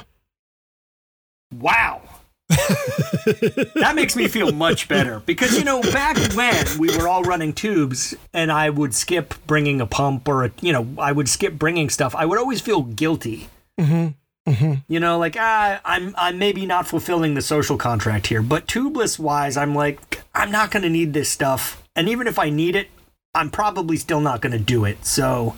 Wow. 1.59 2.01
that 2.47 3.93
makes 3.95 4.15
me 4.15 4.27
feel 4.27 4.51
much 4.51 4.87
better 4.87 5.19
because 5.25 5.57
you 5.57 5.63
know 5.63 5.81
back 5.81 6.15
when 6.35 6.63
we 6.77 6.95
were 6.95 7.07
all 7.07 7.23
running 7.23 7.53
tubes 7.53 8.13
and 8.33 8.51
I 8.51 8.69
would 8.69 8.93
skip 8.93 9.33
bringing 9.47 9.81
a 9.81 9.87
pump 9.87 10.27
or 10.27 10.45
a 10.45 10.51
you 10.61 10.71
know 10.71 10.87
I 10.99 11.11
would 11.11 11.27
skip 11.27 11.55
bringing 11.57 11.89
stuff 11.89 12.13
I 12.15 12.25
would 12.25 12.37
always 12.37 12.61
feel 12.61 12.83
guilty 12.83 13.49
Mm-hmm. 13.79 14.49
Mm-hmm. 14.51 14.73
you 14.87 14.99
know 14.99 15.17
like 15.17 15.35
ah 15.39 15.81
I'm 15.83 16.13
I'm 16.17 16.37
maybe 16.37 16.67
not 16.67 16.87
fulfilling 16.87 17.33
the 17.33 17.41
social 17.41 17.77
contract 17.77 18.27
here 18.27 18.43
but 18.43 18.67
tubeless 18.67 19.17
wise 19.17 19.57
I'm 19.57 19.73
like 19.73 20.21
I'm 20.35 20.51
not 20.51 20.69
going 20.69 20.83
to 20.83 20.89
need 20.89 21.13
this 21.13 21.29
stuff 21.29 21.83
and 21.95 22.07
even 22.07 22.27
if 22.27 22.37
I 22.37 22.51
need 22.51 22.75
it 22.75 22.89
I'm 23.33 23.49
probably 23.49 23.97
still 23.97 24.21
not 24.21 24.41
going 24.41 24.53
to 24.53 24.59
do 24.59 24.85
it 24.85 25.03
so 25.05 25.55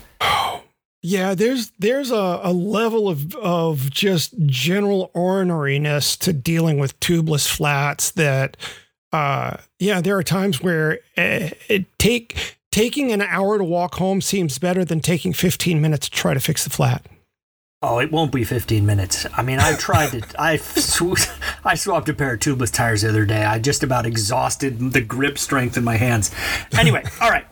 Yeah, 1.03 1.35
there's 1.35 1.71
there's 1.79 2.11
a, 2.11 2.39
a 2.43 2.51
level 2.51 3.07
of 3.07 3.35
of 3.35 3.89
just 3.91 4.33
general 4.45 5.11
orneriness 5.15 6.17
to 6.19 6.33
dealing 6.33 6.79
with 6.79 6.99
tubeless 6.99 7.47
flats 7.47 8.11
that 8.11 8.57
uh 9.13 9.57
yeah, 9.79 10.01
there 10.01 10.17
are 10.17 10.23
times 10.23 10.61
where 10.61 10.99
uh, 11.17 11.49
it 11.69 11.85
take 11.99 12.57
taking 12.71 13.11
an 13.11 13.21
hour 13.21 13.57
to 13.57 13.63
walk 13.63 13.95
home 13.95 14.21
seems 14.21 14.57
better 14.59 14.83
than 14.83 14.99
taking 14.99 15.33
15 15.33 15.81
minutes 15.81 16.09
to 16.09 16.15
try 16.15 16.33
to 16.33 16.39
fix 16.39 16.63
the 16.63 16.69
flat. 16.69 17.05
Oh, 17.83 17.99
it 17.99 18.11
won't 18.11 18.31
be 18.31 18.43
15 18.43 18.87
minutes. 18.87 19.27
I 19.35 19.43
mean, 19.43 19.59
I 19.59 19.75
tried 19.75 20.15
it. 20.15 20.25
I 20.39 20.57
sw- 20.57 21.29
I 21.63 21.75
swapped 21.75 22.09
a 22.09 22.13
pair 22.13 22.33
of 22.33 22.39
tubeless 22.39 22.73
tires 22.73 23.03
the 23.03 23.09
other 23.09 23.25
day. 23.25 23.45
I 23.45 23.59
just 23.59 23.83
about 23.83 24.07
exhausted 24.07 24.93
the 24.93 25.01
grip 25.01 25.37
strength 25.37 25.77
in 25.77 25.83
my 25.83 25.95
hands. 25.95 26.33
Anyway, 26.77 27.03
all 27.21 27.29
right. 27.29 27.45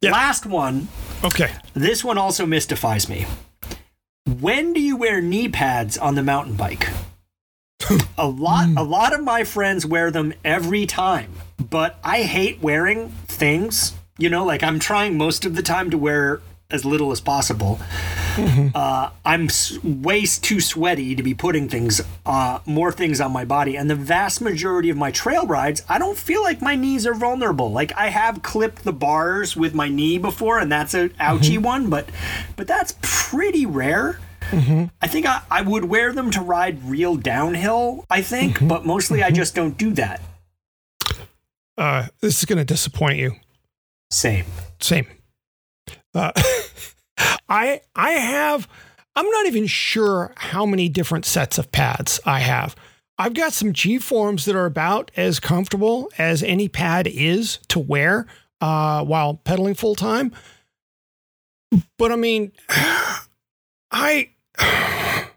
Yeah. 0.00 0.12
Last 0.12 0.46
one. 0.46 0.86
Okay. 1.24 1.52
This 1.74 2.04
one 2.04 2.16
also 2.16 2.46
mystifies 2.46 3.08
me. 3.08 3.26
When 4.40 4.72
do 4.72 4.80
you 4.80 4.96
wear 4.96 5.20
knee 5.20 5.48
pads 5.48 5.98
on 5.98 6.14
the 6.14 6.22
mountain 6.22 6.54
bike? 6.54 6.88
A 8.16 8.28
lot 8.28 8.68
hmm. 8.68 8.78
a 8.78 8.82
lot 8.84 9.12
of 9.12 9.24
my 9.24 9.42
friends 9.42 9.84
wear 9.84 10.12
them 10.12 10.32
every 10.44 10.86
time, 10.86 11.32
but 11.58 11.98
I 12.04 12.22
hate 12.22 12.62
wearing 12.62 13.08
things. 13.26 13.94
You 14.16 14.30
know, 14.30 14.44
like 14.44 14.62
I'm 14.62 14.78
trying 14.78 15.18
most 15.18 15.44
of 15.44 15.56
the 15.56 15.62
time 15.62 15.90
to 15.90 15.98
wear 15.98 16.40
as 16.72 16.84
little 16.84 17.12
as 17.12 17.20
possible. 17.20 17.78
uh, 18.74 19.10
I'm 19.24 19.44
s- 19.44 19.78
way 19.84 20.24
too 20.24 20.60
sweaty 20.60 21.14
to 21.14 21.22
be 21.22 21.34
putting 21.34 21.68
things, 21.68 22.00
uh, 22.26 22.60
more 22.66 22.90
things 22.90 23.20
on 23.20 23.32
my 23.32 23.44
body. 23.44 23.76
And 23.76 23.90
the 23.90 23.94
vast 23.94 24.40
majority 24.40 24.88
of 24.90 24.96
my 24.96 25.10
trail 25.10 25.46
rides, 25.46 25.82
I 25.88 25.98
don't 25.98 26.16
feel 26.18 26.42
like 26.42 26.62
my 26.62 26.74
knees 26.74 27.06
are 27.06 27.14
vulnerable. 27.14 27.70
Like 27.70 27.92
I 27.96 28.08
have 28.08 28.42
clipped 28.42 28.84
the 28.84 28.92
bars 28.92 29.56
with 29.56 29.74
my 29.74 29.88
knee 29.88 30.18
before, 30.18 30.58
and 30.58 30.72
that's 30.72 30.94
a 30.94 31.10
ouchy 31.20 31.58
one, 31.58 31.90
but 31.90 32.08
but 32.56 32.66
that's 32.66 32.94
pretty 33.02 33.66
rare. 33.66 34.18
I 34.52 35.06
think 35.06 35.24
I, 35.24 35.40
I 35.50 35.62
would 35.62 35.86
wear 35.86 36.12
them 36.12 36.30
to 36.32 36.40
ride 36.42 36.84
real 36.84 37.16
downhill. 37.16 38.04
I 38.10 38.20
think, 38.20 38.58
but 38.68 38.84
mostly 38.84 39.22
I 39.22 39.30
just 39.30 39.54
don't 39.54 39.78
do 39.78 39.92
that. 39.94 40.20
Uh, 41.78 42.08
this 42.20 42.38
is 42.38 42.44
going 42.44 42.58
to 42.58 42.64
disappoint 42.64 43.18
you. 43.18 43.32
Same. 44.10 44.44
Same. 44.78 45.06
Uh, 46.14 46.32
I 47.52 47.82
I 47.94 48.12
have. 48.12 48.66
I'm 49.14 49.28
not 49.28 49.46
even 49.46 49.66
sure 49.66 50.32
how 50.36 50.64
many 50.64 50.88
different 50.88 51.26
sets 51.26 51.58
of 51.58 51.70
pads 51.70 52.18
I 52.24 52.38
have. 52.38 52.74
I've 53.18 53.34
got 53.34 53.52
some 53.52 53.74
G 53.74 53.98
forms 53.98 54.46
that 54.46 54.56
are 54.56 54.64
about 54.64 55.10
as 55.18 55.38
comfortable 55.38 56.10
as 56.16 56.42
any 56.42 56.66
pad 56.68 57.06
is 57.06 57.58
to 57.68 57.78
wear 57.78 58.26
uh, 58.62 59.04
while 59.04 59.34
pedaling 59.34 59.74
full 59.74 59.94
time. 59.94 60.32
But 61.98 62.10
I 62.10 62.16
mean, 62.16 62.52
I 63.90 64.30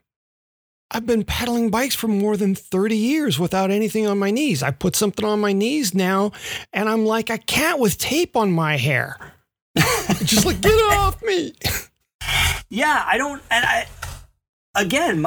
I've 0.92 1.06
been 1.06 1.26
pedaling 1.26 1.70
bikes 1.70 1.96
for 1.96 2.08
more 2.08 2.38
than 2.38 2.56
30 2.56 2.96
years 2.96 3.38
without 3.38 3.72
anything 3.72 4.08
on 4.08 4.18
my 4.18 4.32
knees. 4.32 4.64
I 4.64 4.72
put 4.72 4.96
something 4.96 5.26
on 5.26 5.42
my 5.42 5.52
knees 5.52 5.94
now, 5.94 6.32
and 6.72 6.88
I'm 6.88 7.06
like 7.06 7.30
a 7.30 7.38
cat 7.38 7.78
with 7.78 7.98
tape 7.98 8.38
on 8.38 8.54
my 8.54 8.78
hair. 8.78 9.18
Just 10.24 10.46
like, 10.46 10.62
get 10.62 10.72
it 10.72 10.94
off 10.94 11.22
me. 11.22 11.54
Yeah, 12.70 13.04
I 13.08 13.18
don't. 13.18 13.42
And 13.50 13.66
I 13.66 13.88
again, 14.76 15.26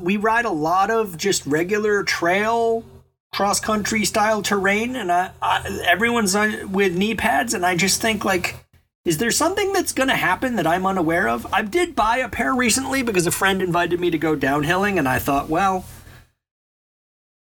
we 0.00 0.16
ride 0.16 0.44
a 0.44 0.50
lot 0.50 0.90
of 0.90 1.16
just 1.16 1.44
regular 1.46 2.02
trail, 2.04 2.84
cross 3.32 3.60
country 3.60 4.04
style 4.04 4.42
terrain, 4.42 4.96
and 4.96 5.10
I, 5.10 5.30
I 5.40 5.82
everyone's 5.86 6.34
on, 6.34 6.72
with 6.72 6.96
knee 6.96 7.14
pads, 7.14 7.54
and 7.54 7.64
I 7.64 7.76
just 7.76 8.00
think 8.00 8.24
like. 8.24 8.56
Is 9.04 9.18
there 9.18 9.32
something 9.32 9.72
that's 9.72 9.90
going 9.90 10.10
to 10.10 10.14
happen 10.14 10.54
that 10.54 10.66
I'm 10.68 10.86
unaware 10.86 11.28
of? 11.28 11.44
I 11.52 11.62
did 11.62 11.96
buy 11.96 12.18
a 12.18 12.28
pair 12.28 12.54
recently 12.54 13.02
because 13.02 13.26
a 13.26 13.32
friend 13.32 13.60
invited 13.60 13.98
me 13.98 14.12
to 14.12 14.16
go 14.16 14.36
downhilling, 14.36 14.96
and 14.96 15.08
I 15.08 15.18
thought, 15.18 15.48
well, 15.48 15.84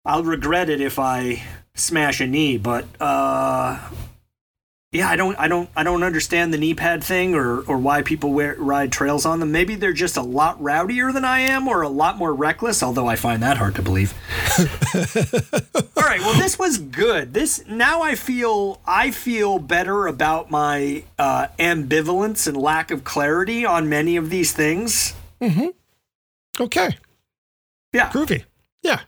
I'll 0.05 0.25
regret 0.25 0.69
it 0.71 0.81
if 0.81 0.99
I 0.99 1.45
smash 1.75 2.21
a 2.21 2.27
knee. 2.27 2.59
But 2.59 2.87
uh, 2.99 3.79
yeah, 4.97 5.09
I 5.09 5.17
don't, 5.17 5.37
I 5.39 5.49
don't, 5.49 5.69
I 5.77 5.83
don't 5.83 6.03
understand 6.03 6.53
the 6.53 6.59
knee 6.59 6.75
pad 6.75 7.03
thing 7.05 7.35
or 7.35 7.61
or 7.63 7.79
why 7.79 8.03
people 8.03 8.33
wear 8.33 8.55
ride 8.59 8.91
trails 8.93 9.25
on 9.27 9.41
them. 9.41 9.53
Maybe 9.53 9.75
they're 9.77 9.93
just 9.93 10.17
a 10.17 10.23
lot 10.23 10.61
rowdier 10.61 11.13
than 11.13 11.25
I 11.25 11.41
am, 11.41 11.69
or 11.69 11.83
a 11.83 11.89
lot 11.89 12.17
more 12.17 12.33
reckless. 12.35 12.83
Although 12.83 13.07
I 13.07 13.17
find 13.17 13.43
that 13.43 13.57
hard 13.59 13.75
to 13.77 13.83
believe. 13.83 14.15
All 15.97 16.03
right, 16.05 16.21
well, 16.21 16.35
this 16.41 16.59
was 16.59 16.79
good. 16.79 17.35
This 17.35 17.65
now 17.67 18.03
I 18.03 18.15
feel 18.15 18.81
I 18.87 19.11
feel 19.11 19.59
better 19.59 20.07
about 20.07 20.51
my 20.51 21.05
uh, 21.19 21.49
ambivalence 21.59 22.47
and 22.47 22.57
lack 22.57 22.91
of 22.91 23.05
clarity 23.05 23.65
on 23.65 23.89
many 23.89 24.17
of 24.17 24.31
these 24.31 24.53
things. 24.53 25.15
Okay, 26.59 26.97
Yeah. 27.93 28.11
groovy. 28.11 28.45
Yeah. 28.83 29.01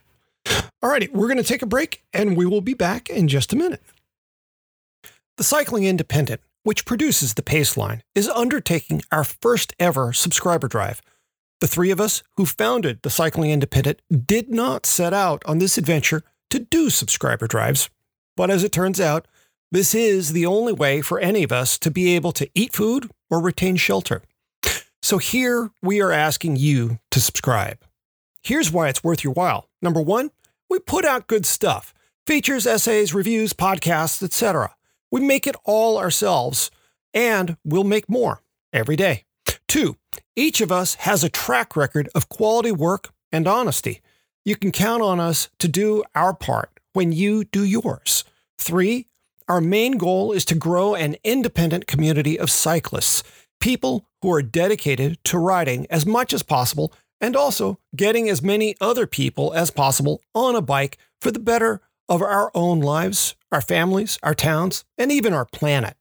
All 0.82 0.90
righty, 0.90 1.08
we're 1.12 1.26
going 1.28 1.38
to 1.38 1.42
take 1.42 1.62
a 1.62 1.66
break 1.66 2.02
and 2.12 2.36
we 2.36 2.46
will 2.46 2.60
be 2.60 2.74
back 2.74 3.08
in 3.10 3.26
just 3.28 3.52
a 3.52 3.56
minute. 3.56 3.82
The 5.38 5.44
Cycling 5.44 5.84
Independent, 5.84 6.40
which 6.64 6.84
produces 6.84 7.34
the 7.34 7.42
Paceline, 7.42 8.00
is 8.12 8.28
undertaking 8.28 9.02
our 9.12 9.22
first 9.22 9.72
ever 9.78 10.12
subscriber 10.12 10.66
drive. 10.66 11.00
The 11.60 11.68
three 11.68 11.92
of 11.92 12.00
us 12.00 12.24
who 12.36 12.44
founded 12.44 13.02
the 13.02 13.08
Cycling 13.08 13.52
Independent 13.52 14.02
did 14.26 14.50
not 14.50 14.84
set 14.84 15.14
out 15.14 15.44
on 15.46 15.60
this 15.60 15.78
adventure 15.78 16.24
to 16.50 16.58
do 16.58 16.90
subscriber 16.90 17.46
drives, 17.46 17.88
but 18.36 18.50
as 18.50 18.64
it 18.64 18.72
turns 18.72 19.00
out, 19.00 19.28
this 19.70 19.94
is 19.94 20.32
the 20.32 20.44
only 20.44 20.72
way 20.72 21.02
for 21.02 21.20
any 21.20 21.44
of 21.44 21.52
us 21.52 21.78
to 21.78 21.90
be 21.92 22.16
able 22.16 22.32
to 22.32 22.50
eat 22.56 22.72
food 22.72 23.08
or 23.30 23.40
retain 23.40 23.76
shelter. 23.76 24.22
So 25.02 25.18
here 25.18 25.70
we 25.80 26.00
are 26.00 26.10
asking 26.10 26.56
you 26.56 26.98
to 27.12 27.20
subscribe. 27.20 27.78
Here's 28.42 28.72
why 28.72 28.88
it's 28.88 29.04
worth 29.04 29.22
your 29.22 29.34
while. 29.34 29.68
Number 29.80 30.02
one, 30.02 30.32
we 30.68 30.80
put 30.80 31.04
out 31.04 31.28
good 31.28 31.46
stuff 31.46 31.94
features, 32.26 32.66
essays, 32.66 33.14
reviews, 33.14 33.52
podcasts, 33.52 34.20
etc. 34.20 34.74
We 35.10 35.20
make 35.20 35.46
it 35.46 35.56
all 35.64 35.98
ourselves, 35.98 36.70
and 37.14 37.56
we'll 37.64 37.84
make 37.84 38.08
more 38.08 38.42
every 38.72 38.96
day. 38.96 39.24
Two, 39.66 39.96
each 40.36 40.60
of 40.60 40.70
us 40.72 40.96
has 40.96 41.24
a 41.24 41.28
track 41.28 41.76
record 41.76 42.08
of 42.14 42.28
quality 42.28 42.72
work 42.72 43.10
and 43.32 43.46
honesty. 43.46 44.00
You 44.44 44.56
can 44.56 44.72
count 44.72 45.02
on 45.02 45.20
us 45.20 45.50
to 45.58 45.68
do 45.68 46.04
our 46.14 46.34
part 46.34 46.70
when 46.92 47.12
you 47.12 47.44
do 47.44 47.64
yours. 47.64 48.24
Three, 48.58 49.08
our 49.48 49.60
main 49.60 49.98
goal 49.98 50.32
is 50.32 50.44
to 50.46 50.54
grow 50.54 50.94
an 50.94 51.16
independent 51.24 51.86
community 51.86 52.38
of 52.38 52.50
cyclists, 52.50 53.22
people 53.60 54.06
who 54.22 54.32
are 54.32 54.42
dedicated 54.42 55.22
to 55.24 55.38
riding 55.38 55.86
as 55.90 56.04
much 56.06 56.32
as 56.32 56.42
possible 56.42 56.92
and 57.20 57.34
also 57.34 57.78
getting 57.96 58.28
as 58.28 58.42
many 58.42 58.76
other 58.80 59.06
people 59.06 59.52
as 59.52 59.70
possible 59.70 60.22
on 60.34 60.54
a 60.54 60.62
bike 60.62 60.98
for 61.20 61.30
the 61.30 61.38
better 61.38 61.80
of 62.08 62.22
our 62.22 62.50
own 62.54 62.80
lives, 62.80 63.34
our 63.52 63.60
families, 63.60 64.18
our 64.22 64.34
towns, 64.34 64.84
and 64.96 65.10
even 65.10 65.32
our 65.32 65.46
planet. 65.46 65.96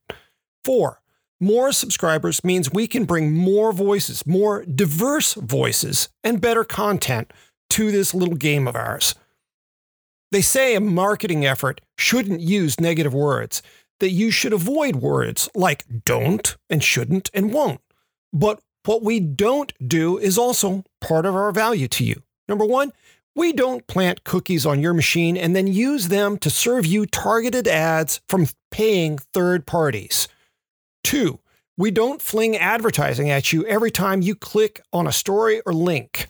Four, 0.64 1.02
more 1.40 1.72
subscribers 1.72 2.44
means 2.44 2.72
we 2.72 2.88
can 2.88 3.06
bring 3.06 3.34
more 3.34 3.72
voices, 3.72 4.26
more 4.26 4.66
diverse 4.66 5.34
voices, 5.36 6.10
and 6.24 6.42
better 6.42 6.64
content 6.64 7.32
to 7.70 7.92
this 7.92 8.14
little 8.14 8.36
game 8.36 8.68
of 8.68 8.76
ours. 8.76 9.14
They 10.32 10.42
say 10.42 10.76
a 10.76 10.82
marketing 10.82 11.46
effort 11.46 11.80
shouldn't 11.98 12.42
use 12.42 12.80
negative 12.80 13.14
words, 13.14 13.62
that 14.00 14.12
you 14.12 14.32
should 14.32 14.54
avoid 14.54 14.98
words 14.98 15.50
like 15.56 15.86
don't 16.06 16.56
and 16.70 16.84
shouldn't 16.84 17.30
and 17.34 17.54
won't. 17.54 17.82
But 18.34 18.62
what 18.86 19.04
we 19.04 19.20
don't 19.20 19.74
do 19.86 20.18
is 20.18 20.38
also 20.38 20.84
part 21.02 21.26
of 21.26 21.36
our 21.36 21.52
value 21.52 21.88
to 21.90 22.04
you. 22.04 22.22
Number 22.48 22.66
one, 22.66 22.94
we 23.38 23.54
don't 23.54 23.86
plant 23.86 24.24
cookies 24.24 24.66
on 24.66 24.82
your 24.82 24.96
machine 24.96 25.38
and 25.38 25.56
then 25.56 25.68
use 25.68 26.08
them 26.08 26.40
to 26.40 26.50
serve 26.50 26.88
you 26.88 27.06
targeted 27.06 27.68
ads 27.68 28.20
from 28.28 28.48
paying 28.72 29.20
third 29.20 29.68
parties. 29.68 30.28
Two, 31.04 31.40
we 31.78 31.92
don't 31.92 32.20
fling 32.20 32.58
advertising 32.58 33.30
at 33.30 33.54
you 33.54 33.64
every 33.68 33.92
time 33.92 34.24
you 34.24 34.34
click 34.34 34.82
on 34.92 35.06
a 35.06 35.12
story 35.12 35.62
or 35.68 35.72
link. 35.72 36.30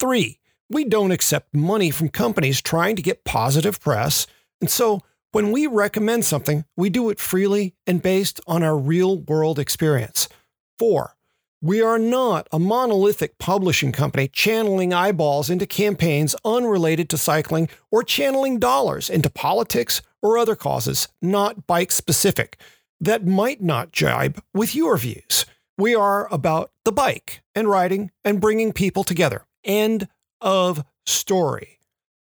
Three, 0.00 0.38
we 0.70 0.86
don't 0.86 1.10
accept 1.10 1.54
money 1.54 1.90
from 1.90 2.08
companies 2.08 2.62
trying 2.62 2.96
to 2.96 3.02
get 3.02 3.24
positive 3.24 3.78
press. 3.78 4.26
And 4.62 4.70
so 4.70 5.02
when 5.32 5.52
we 5.52 5.66
recommend 5.66 6.24
something, 6.24 6.64
we 6.78 6.88
do 6.88 7.10
it 7.10 7.20
freely 7.20 7.74
and 7.86 8.00
based 8.00 8.40
on 8.46 8.62
our 8.62 8.76
real 8.76 9.18
world 9.18 9.58
experience. 9.58 10.30
Four, 10.78 11.14
we 11.60 11.82
are 11.82 11.98
not 11.98 12.46
a 12.52 12.58
monolithic 12.58 13.38
publishing 13.38 13.90
company 13.90 14.28
channeling 14.28 14.92
eyeballs 14.92 15.50
into 15.50 15.66
campaigns 15.66 16.36
unrelated 16.44 17.08
to 17.08 17.18
cycling 17.18 17.68
or 17.90 18.04
channeling 18.04 18.58
dollars 18.58 19.10
into 19.10 19.28
politics 19.28 20.00
or 20.22 20.38
other 20.38 20.54
causes 20.54 21.08
not 21.20 21.66
bike 21.66 21.90
specific 21.90 22.60
that 23.00 23.26
might 23.26 23.60
not 23.60 23.92
jibe 23.92 24.42
with 24.54 24.74
your 24.74 24.96
views. 24.96 25.46
We 25.76 25.94
are 25.94 26.32
about 26.32 26.70
the 26.84 26.92
bike 26.92 27.42
and 27.54 27.68
riding 27.68 28.10
and 28.24 28.40
bringing 28.40 28.72
people 28.72 29.04
together. 29.04 29.44
End 29.64 30.08
of 30.40 30.84
story. 31.06 31.78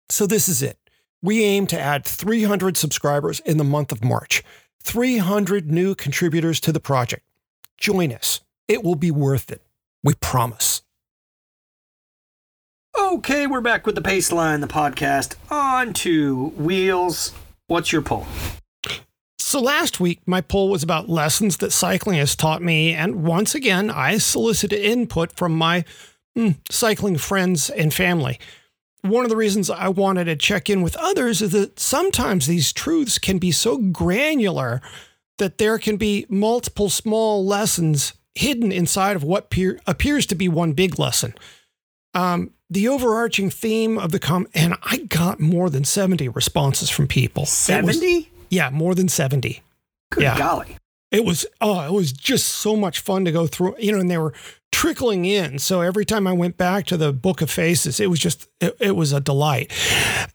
So, 0.09 0.27
this 0.27 0.47
is 0.47 0.61
it. 0.61 0.77
We 1.21 1.43
aim 1.43 1.67
to 1.67 1.79
add 1.79 2.05
300 2.05 2.77
subscribers 2.77 3.39
in 3.41 3.57
the 3.57 3.63
month 3.63 3.91
of 3.91 4.03
March, 4.03 4.43
300 4.83 5.71
new 5.71 5.95
contributors 5.95 6.59
to 6.61 6.71
the 6.71 6.79
project. 6.79 7.23
Join 7.77 8.11
us. 8.11 8.41
It 8.67 8.83
will 8.83 8.95
be 8.95 9.11
worth 9.11 9.51
it. 9.51 9.61
We 10.03 10.13
promise. 10.15 10.81
Okay, 12.97 13.47
we're 13.47 13.61
back 13.61 13.85
with 13.85 13.95
the 13.95 14.01
Paceline, 14.01 14.61
the 14.61 14.67
podcast. 14.67 15.35
On 15.49 15.93
two 15.93 16.47
wheels. 16.57 17.33
What's 17.67 17.91
your 17.91 18.01
poll? 18.01 18.27
So 19.39 19.59
last 19.59 19.99
week, 19.99 20.21
my 20.25 20.41
poll 20.41 20.69
was 20.69 20.83
about 20.83 21.09
lessons 21.09 21.57
that 21.57 21.71
cycling 21.71 22.17
has 22.17 22.35
taught 22.35 22.61
me. 22.61 22.93
And 22.93 23.23
once 23.23 23.55
again, 23.55 23.89
I 23.89 24.17
solicited 24.17 24.79
input 24.79 25.31
from 25.31 25.55
my 25.55 25.85
mm, 26.37 26.57
cycling 26.71 27.17
friends 27.17 27.69
and 27.69 27.93
family. 27.93 28.39
One 29.01 29.25
of 29.25 29.29
the 29.29 29.35
reasons 29.35 29.69
I 29.69 29.89
wanted 29.89 30.25
to 30.25 30.35
check 30.35 30.69
in 30.69 30.81
with 30.81 30.95
others 30.95 31.41
is 31.41 31.51
that 31.51 31.79
sometimes 31.79 32.47
these 32.47 32.71
truths 32.71 33.17
can 33.17 33.37
be 33.37 33.51
so 33.51 33.77
granular 33.77 34.81
that 35.39 35.57
there 35.57 35.77
can 35.77 35.97
be 35.97 36.25
multiple 36.29 36.89
small 36.89 37.45
lessons 37.45 38.13
hidden 38.35 38.71
inside 38.71 39.15
of 39.15 39.23
what 39.23 39.49
peer, 39.49 39.79
appears 39.85 40.25
to 40.27 40.35
be 40.35 40.47
one 40.47 40.73
big 40.73 40.97
lesson. 40.97 41.33
Um, 42.13 42.51
the 42.69 42.87
overarching 42.87 43.49
theme 43.49 43.97
of 43.97 44.11
the 44.11 44.19
com, 44.19 44.47
and 44.53 44.75
I 44.83 44.97
got 44.97 45.39
more 45.39 45.69
than 45.69 45.83
70 45.83 46.27
responses 46.29 46.89
from 46.89 47.07
people. 47.07 47.43
It 47.43 47.47
was- 47.47 47.51
70? 47.97 48.31
yeah, 48.49 48.69
more 48.69 48.95
than 48.95 49.07
70. 49.07 49.61
Good 50.11 50.23
yeah. 50.23 50.37
golly. 50.37 50.77
It 51.11 51.25
was 51.25 51.45
oh, 51.61 51.85
it 51.85 51.91
was 51.91 52.11
just 52.11 52.47
so 52.47 52.75
much 52.75 52.99
fun 52.99 53.23
to 53.25 53.31
go 53.31 53.45
through. 53.45 53.75
You 53.77 53.91
know, 53.91 53.99
and 53.99 54.09
they 54.09 54.17
were 54.17 54.33
trickling 54.71 55.25
in. 55.25 55.59
So 55.59 55.81
every 55.81 56.05
time 56.05 56.25
I 56.25 56.33
went 56.33 56.57
back 56.57 56.87
to 56.87 56.97
the 56.97 57.13
Book 57.13 57.41
of 57.41 57.51
Faces, 57.51 57.99
it 57.99 58.09
was 58.09 58.19
just 58.19 58.47
it, 58.59 58.75
it 58.79 58.95
was 58.95 59.13
a 59.13 59.19
delight. 59.19 59.71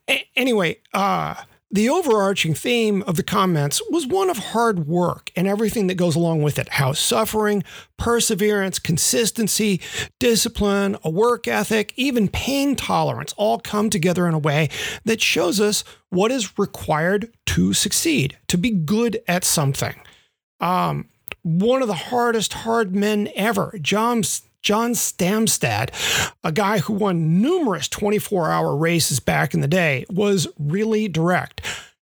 A- 0.09 0.29
anyway, 0.37 0.79
uh, 0.95 1.35
the 1.71 1.89
overarching 1.89 2.55
theme 2.55 3.03
of 3.03 3.17
the 3.17 3.23
comments 3.23 3.83
was 3.91 4.07
one 4.07 4.31
of 4.31 4.39
hard 4.39 4.87
work 4.87 5.31
and 5.37 5.47
everything 5.47 5.87
that 5.89 5.97
goes 5.97 6.17
along 6.17 6.43
with 6.43 6.59
it 6.59 6.69
how 6.71 6.93
suffering, 6.93 7.63
perseverance, 7.99 8.79
consistency, 8.79 9.81
discipline, 10.19 10.97
a 11.05 11.11
work 11.11 11.47
ethic, 11.47 11.93
even 11.97 12.29
pain 12.29 12.75
tolerance 12.75 13.35
all 13.37 13.59
come 13.59 13.91
together 13.91 14.27
in 14.27 14.35
a 14.35 14.39
way 14.39 14.71
that 15.05 15.21
shows 15.21 15.61
us 15.61 15.85
what 16.09 16.31
is 16.31 16.59
required 16.59 17.31
to 17.45 17.75
succeed, 17.75 18.39
to 18.47 18.57
be 18.57 18.71
good 18.71 19.21
at 19.29 19.45
something. 19.45 19.95
Um, 20.61 21.09
one 21.43 21.83
of 21.83 21.89
the 21.89 21.95
hardest 21.95 22.53
hard 22.53 22.97
men 22.97 23.29
ever, 23.35 23.79
John 23.81 24.23
John 24.63 24.93
Stamstad, 24.93 25.91
a 26.45 26.53
guy 26.53 26.79
who 26.79 26.93
won 26.93 27.41
numerous 27.41 27.89
24 27.89 28.51
hour 28.51 28.77
races 28.77 29.21
back 29.21 29.55
in 29.55 29.61
the 29.61 29.69
day, 29.69 30.05
was 30.11 30.49
really 30.59 31.09
direct. 31.09 31.61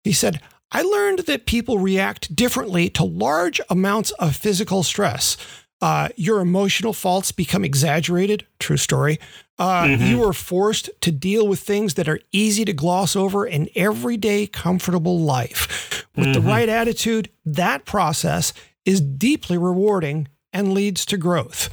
He 0.04 0.12
said, 0.12 0.40
I 0.70 0.82
learned 0.82 1.20
that 1.20 1.46
people 1.46 1.78
react 1.78 2.34
differently 2.34 2.88
to 2.90 3.04
large 3.04 3.60
amounts 3.68 4.10
of 4.12 4.34
physical 4.34 4.82
stress. 4.82 5.36
Uh, 5.82 6.08
your 6.16 6.40
emotional 6.40 6.92
faults 6.92 7.32
become 7.32 7.64
exaggerated. 7.64 8.46
True 8.58 8.76
story. 8.76 9.18
Uh, 9.58 9.84
mm-hmm. 9.84 10.04
You 10.04 10.24
are 10.24 10.32
forced 10.32 10.88
to 11.02 11.12
deal 11.12 11.46
with 11.46 11.60
things 11.60 11.94
that 11.94 12.08
are 12.08 12.20
easy 12.30 12.64
to 12.64 12.72
gloss 12.72 13.14
over 13.16 13.44
in 13.44 13.68
everyday, 13.74 14.46
comfortable 14.46 15.20
life. 15.20 16.06
With 16.16 16.26
mm-hmm. 16.26 16.32
the 16.32 16.40
right 16.40 16.68
attitude, 16.68 17.30
that 17.44 17.84
process 17.84 18.52
is 18.84 19.00
deeply 19.00 19.58
rewarding 19.58 20.28
and 20.52 20.72
leads 20.72 21.04
to 21.06 21.16
growth. 21.16 21.68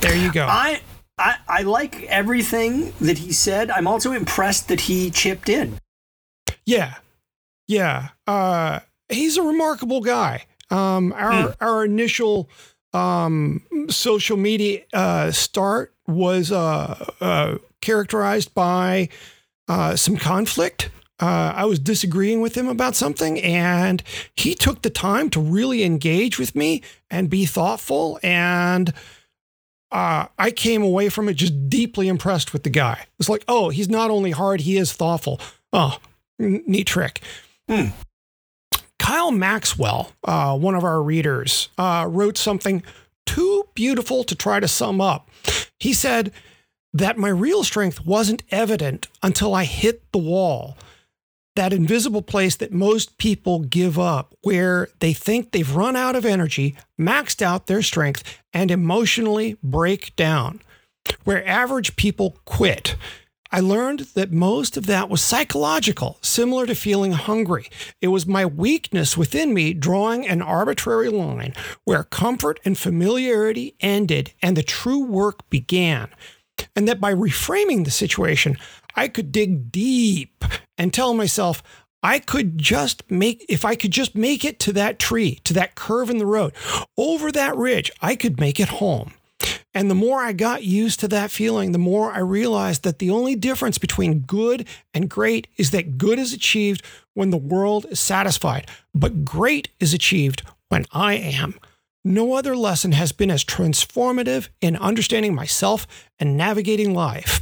There 0.00 0.16
you 0.16 0.32
go. 0.32 0.46
I, 0.46 0.80
I 1.18 1.36
I 1.48 1.62
like 1.62 2.02
everything 2.04 2.92
that 3.00 3.18
he 3.18 3.32
said. 3.32 3.70
I'm 3.70 3.86
also 3.86 4.12
impressed 4.12 4.68
that 4.68 4.82
he 4.82 5.10
chipped 5.10 5.48
in. 5.48 5.78
Yeah. 6.66 6.94
Yeah. 7.66 8.08
Uh, 8.26 8.80
he's 9.08 9.36
a 9.36 9.42
remarkable 9.42 10.00
guy. 10.00 10.44
Um, 10.70 11.12
our 11.12 11.42
hmm. 11.42 11.48
our 11.60 11.84
initial 11.84 12.48
um, 12.92 13.62
social 13.90 14.36
media 14.36 14.82
uh, 14.92 15.30
start 15.30 15.94
was 16.06 16.52
uh, 16.52 17.12
uh 17.20 17.56
characterized 17.80 18.54
by 18.54 19.08
uh, 19.68 19.96
some 19.96 20.16
conflict. 20.16 20.90
Uh, 21.20 21.52
I 21.54 21.64
was 21.64 21.78
disagreeing 21.78 22.40
with 22.40 22.56
him 22.56 22.68
about 22.68 22.96
something, 22.96 23.40
and 23.40 24.02
he 24.34 24.54
took 24.54 24.82
the 24.82 24.90
time 24.90 25.30
to 25.30 25.40
really 25.40 25.84
engage 25.84 26.38
with 26.38 26.56
me 26.56 26.82
and 27.08 27.30
be 27.30 27.46
thoughtful 27.46 28.18
and 28.22 28.92
uh, 29.94 30.26
I 30.36 30.50
came 30.50 30.82
away 30.82 31.08
from 31.08 31.28
it 31.28 31.34
just 31.34 31.70
deeply 31.70 32.08
impressed 32.08 32.52
with 32.52 32.64
the 32.64 32.70
guy. 32.70 33.06
It's 33.20 33.28
like, 33.28 33.44
oh, 33.46 33.68
he's 33.70 33.88
not 33.88 34.10
only 34.10 34.32
hard, 34.32 34.62
he 34.62 34.76
is 34.76 34.92
thoughtful. 34.92 35.40
Oh, 35.72 35.98
neat 36.38 36.88
trick. 36.88 37.20
Hmm. 37.68 37.90
Kyle 38.98 39.30
Maxwell, 39.30 40.10
uh, 40.24 40.58
one 40.58 40.74
of 40.74 40.82
our 40.82 41.00
readers, 41.00 41.68
uh, 41.78 42.06
wrote 42.08 42.36
something 42.36 42.82
too 43.24 43.68
beautiful 43.74 44.24
to 44.24 44.34
try 44.34 44.58
to 44.58 44.66
sum 44.66 45.00
up. 45.00 45.30
He 45.78 45.92
said 45.92 46.32
that 46.92 47.16
my 47.16 47.28
real 47.28 47.62
strength 47.62 48.04
wasn't 48.04 48.42
evident 48.50 49.06
until 49.22 49.54
I 49.54 49.64
hit 49.64 50.10
the 50.10 50.18
wall 50.18 50.76
that 51.56 51.72
invisible 51.72 52.22
place 52.22 52.56
that 52.56 52.72
most 52.72 53.16
people 53.18 53.60
give 53.60 53.98
up, 53.98 54.34
where 54.42 54.88
they 55.00 55.12
think 55.12 55.52
they've 55.52 55.74
run 55.74 55.96
out 55.96 56.16
of 56.16 56.24
energy, 56.24 56.76
maxed 57.00 57.42
out 57.42 57.66
their 57.66 57.82
strength, 57.82 58.40
and 58.52 58.70
emotionally 58.70 59.56
break 59.62 60.14
down, 60.16 60.60
where 61.24 61.46
average 61.46 61.96
people 61.96 62.36
quit. 62.44 62.96
I 63.52 63.60
learned 63.60 64.00
that 64.14 64.32
most 64.32 64.76
of 64.76 64.86
that 64.86 65.08
was 65.08 65.22
psychological, 65.22 66.18
similar 66.22 66.66
to 66.66 66.74
feeling 66.74 67.12
hungry. 67.12 67.68
It 68.00 68.08
was 68.08 68.26
my 68.26 68.44
weakness 68.44 69.16
within 69.16 69.54
me 69.54 69.74
drawing 69.74 70.26
an 70.26 70.42
arbitrary 70.42 71.08
line 71.08 71.54
where 71.84 72.02
comfort 72.02 72.58
and 72.64 72.76
familiarity 72.76 73.76
ended 73.78 74.32
and 74.42 74.56
the 74.56 74.64
true 74.64 75.04
work 75.04 75.48
began. 75.50 76.08
And 76.74 76.88
that 76.88 77.00
by 77.00 77.14
reframing 77.14 77.84
the 77.84 77.92
situation, 77.92 78.58
I 78.94 79.08
could 79.08 79.32
dig 79.32 79.70
deep 79.72 80.44
and 80.78 80.92
tell 80.92 81.14
myself, 81.14 81.62
I 82.02 82.18
could 82.18 82.58
just 82.58 83.10
make, 83.10 83.44
if 83.48 83.64
I 83.64 83.76
could 83.76 83.90
just 83.90 84.14
make 84.14 84.44
it 84.44 84.58
to 84.60 84.72
that 84.74 84.98
tree, 84.98 85.40
to 85.44 85.54
that 85.54 85.74
curve 85.74 86.10
in 86.10 86.18
the 86.18 86.26
road, 86.26 86.52
over 86.98 87.32
that 87.32 87.56
ridge, 87.56 87.90
I 88.02 88.14
could 88.14 88.38
make 88.38 88.60
it 88.60 88.68
home. 88.68 89.14
And 89.72 89.90
the 89.90 89.94
more 89.94 90.20
I 90.20 90.32
got 90.32 90.62
used 90.62 91.00
to 91.00 91.08
that 91.08 91.30
feeling, 91.30 91.72
the 91.72 91.78
more 91.78 92.12
I 92.12 92.18
realized 92.20 92.84
that 92.84 92.98
the 92.98 93.10
only 93.10 93.34
difference 93.34 93.78
between 93.78 94.20
good 94.20 94.68
and 94.92 95.10
great 95.10 95.48
is 95.56 95.70
that 95.72 95.98
good 95.98 96.18
is 96.18 96.32
achieved 96.32 96.84
when 97.14 97.30
the 97.30 97.36
world 97.36 97.86
is 97.90 97.98
satisfied, 97.98 98.68
but 98.94 99.24
great 99.24 99.70
is 99.80 99.92
achieved 99.92 100.42
when 100.68 100.84
I 100.92 101.14
am. 101.14 101.58
No 102.04 102.34
other 102.34 102.54
lesson 102.54 102.92
has 102.92 103.12
been 103.12 103.30
as 103.30 103.44
transformative 103.44 104.48
in 104.60 104.76
understanding 104.76 105.34
myself 105.34 105.86
and 106.18 106.36
navigating 106.36 106.92
life. 106.94 107.40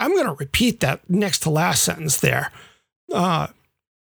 I'm 0.00 0.12
going 0.14 0.26
to 0.26 0.32
repeat 0.32 0.80
that 0.80 1.08
next 1.08 1.40
to 1.40 1.50
last 1.50 1.84
sentence 1.84 2.16
there. 2.16 2.50
Uh, 3.12 3.48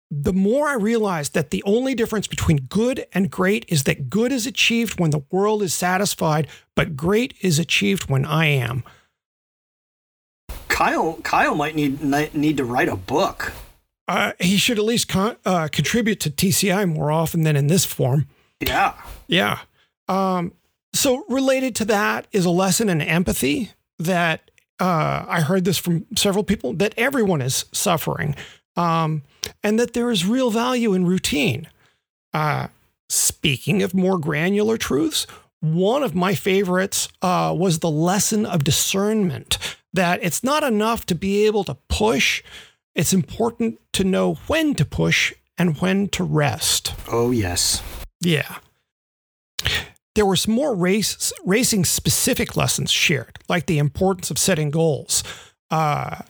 the 0.10 0.32
more 0.32 0.68
I 0.68 0.76
realize 0.76 1.30
that 1.30 1.50
the 1.50 1.64
only 1.64 1.94
difference 1.94 2.28
between 2.28 2.68
good 2.70 3.06
and 3.12 3.30
great 3.30 3.66
is 3.68 3.84
that 3.84 4.10
good 4.10 4.32
is 4.32 4.48
achieved 4.48 5.00
when 5.00 5.10
the 5.10 5.24
world 5.32 5.62
is 5.62 5.74
satisfied, 5.74 6.48
but 6.76 6.96
great 6.96 7.34
is 7.42 7.60
achieved 7.60 8.10
when 8.10 8.24
I 8.24 8.46
am. 8.46 8.84
Kyle, 10.70 11.20
Kyle 11.24 11.56
might 11.56 11.76
need 11.76 12.02
need 12.36 12.58
to 12.58 12.64
write 12.64 12.88
a 12.88 12.96
book. 12.96 13.52
Uh, 14.08 14.34
he 14.40 14.58
should 14.58 14.78
at 14.78 14.86
least 14.86 15.10
con- 15.10 15.36
uh, 15.46 15.68
contribute 15.70 16.20
to 16.22 16.30
TCI 16.30 16.88
more 16.88 17.12
often 17.12 17.42
than 17.42 17.56
in 17.56 17.68
this 17.68 17.84
form. 17.84 18.28
Yeah, 18.62 18.94
yeah. 19.28 19.60
Um, 20.08 20.54
so 20.94 21.26
related 21.28 21.76
to 21.78 21.86
that 21.86 22.28
is 22.32 22.46
a 22.46 22.50
lesson 22.50 22.88
in 22.88 23.02
empathy 23.02 23.72
that 24.00 24.52
uh, 24.80 25.26
I 25.28 25.42
heard 25.42 25.66
this 25.66 25.78
from 25.78 26.06
several 26.16 26.44
people 26.44 26.74
that 26.74 26.94
everyone 26.98 27.42
is 27.42 27.66
suffering, 27.72 28.36
um, 28.76 29.24
and 29.64 29.80
that 29.80 29.94
there 29.94 30.12
is 30.12 30.26
real 30.26 30.52
value 30.52 30.94
in 30.94 31.06
routine. 31.06 31.68
Uh, 32.34 32.68
speaking 33.10 33.82
of 33.82 33.94
more 33.94 34.18
granular 34.18 34.78
truths, 34.78 35.26
one 35.60 36.04
of 36.04 36.14
my 36.14 36.36
favorites 36.36 37.08
uh, 37.22 37.54
was 37.58 37.80
the 37.80 37.90
lesson 37.90 38.46
of 38.46 38.64
discernment 38.64 39.58
that 39.94 40.20
it's 40.22 40.44
not 40.44 40.64
enough 40.64 41.06
to 41.08 41.16
be 41.16 41.46
able 41.48 41.64
to 41.64 41.76
push, 41.90 42.44
it's 42.94 43.14
important 43.14 43.80
to 43.94 44.04
know 44.04 44.36
when 44.48 44.76
to 44.76 44.86
push 44.86 45.34
and 45.58 45.78
when 45.82 46.08
to 46.10 46.24
rest. 46.24 46.94
Oh, 47.12 47.32
yes. 47.32 47.82
Yeah 48.22 48.58
there 50.18 50.26
were 50.26 50.36
some 50.36 50.56
more 50.56 50.76
race, 50.76 51.32
racing 51.46 51.86
specific 51.86 52.58
lessons 52.58 52.90
shared, 52.92 53.38
like 53.48 53.68
the 53.68 53.78
importance 53.78 54.32
of 54.32 54.40
setting 54.40 54.72
goals. 54.72 55.24
Uh, 55.70 56.22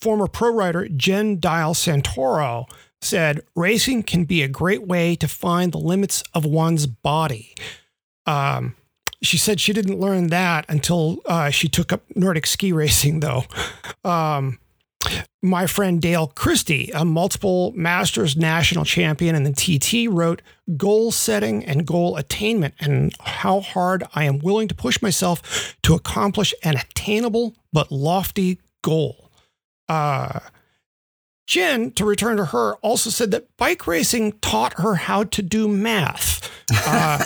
former 0.00 0.26
pro 0.26 0.52
rider 0.52 0.88
Jen 0.88 1.38
Dial 1.38 1.72
Santoro 1.72 2.68
said, 3.00 3.40
Racing 3.54 4.02
can 4.02 4.24
be 4.24 4.42
a 4.42 4.48
great 4.48 4.84
way 4.84 5.14
to 5.14 5.28
find 5.28 5.70
the 5.70 5.78
limits 5.78 6.24
of 6.34 6.44
one's 6.44 6.88
body. 6.88 7.54
Um, 8.26 8.74
she 9.22 9.38
said 9.38 9.60
she 9.60 9.72
didn't 9.72 10.00
learn 10.00 10.28
that 10.28 10.64
until 10.68 11.18
uh, 11.26 11.50
she 11.50 11.68
took 11.68 11.92
up 11.92 12.02
Nordic 12.16 12.46
ski 12.46 12.72
racing, 12.72 13.20
though. 13.20 13.44
Um, 14.04 14.58
my 15.42 15.66
friend 15.66 16.00
Dale 16.02 16.26
Christie, 16.26 16.90
a 16.94 17.04
multiple 17.04 17.72
Masters 17.74 18.36
national 18.36 18.84
champion 18.84 19.34
in 19.34 19.44
the 19.44 19.52
TT, 19.52 20.12
wrote 20.12 20.42
Goal 20.76 21.10
Setting 21.10 21.64
and 21.64 21.86
Goal 21.86 22.16
Attainment 22.16 22.74
and 22.78 23.14
how 23.20 23.60
hard 23.60 24.04
I 24.14 24.24
am 24.24 24.38
willing 24.38 24.68
to 24.68 24.74
push 24.74 25.00
myself 25.00 25.76
to 25.82 25.94
accomplish 25.94 26.52
an 26.62 26.76
attainable 26.76 27.54
but 27.72 27.90
lofty 27.90 28.60
goal. 28.82 29.30
Uh, 29.88 30.40
Jen, 31.46 31.90
to 31.92 32.04
return 32.04 32.36
to 32.36 32.44
her, 32.46 32.74
also 32.76 33.10
said 33.10 33.32
that 33.32 33.56
bike 33.56 33.86
racing 33.86 34.32
taught 34.40 34.74
her 34.74 34.94
how 34.94 35.24
to 35.24 35.42
do 35.42 35.66
math. 35.66 36.48
Uh, 36.86 37.18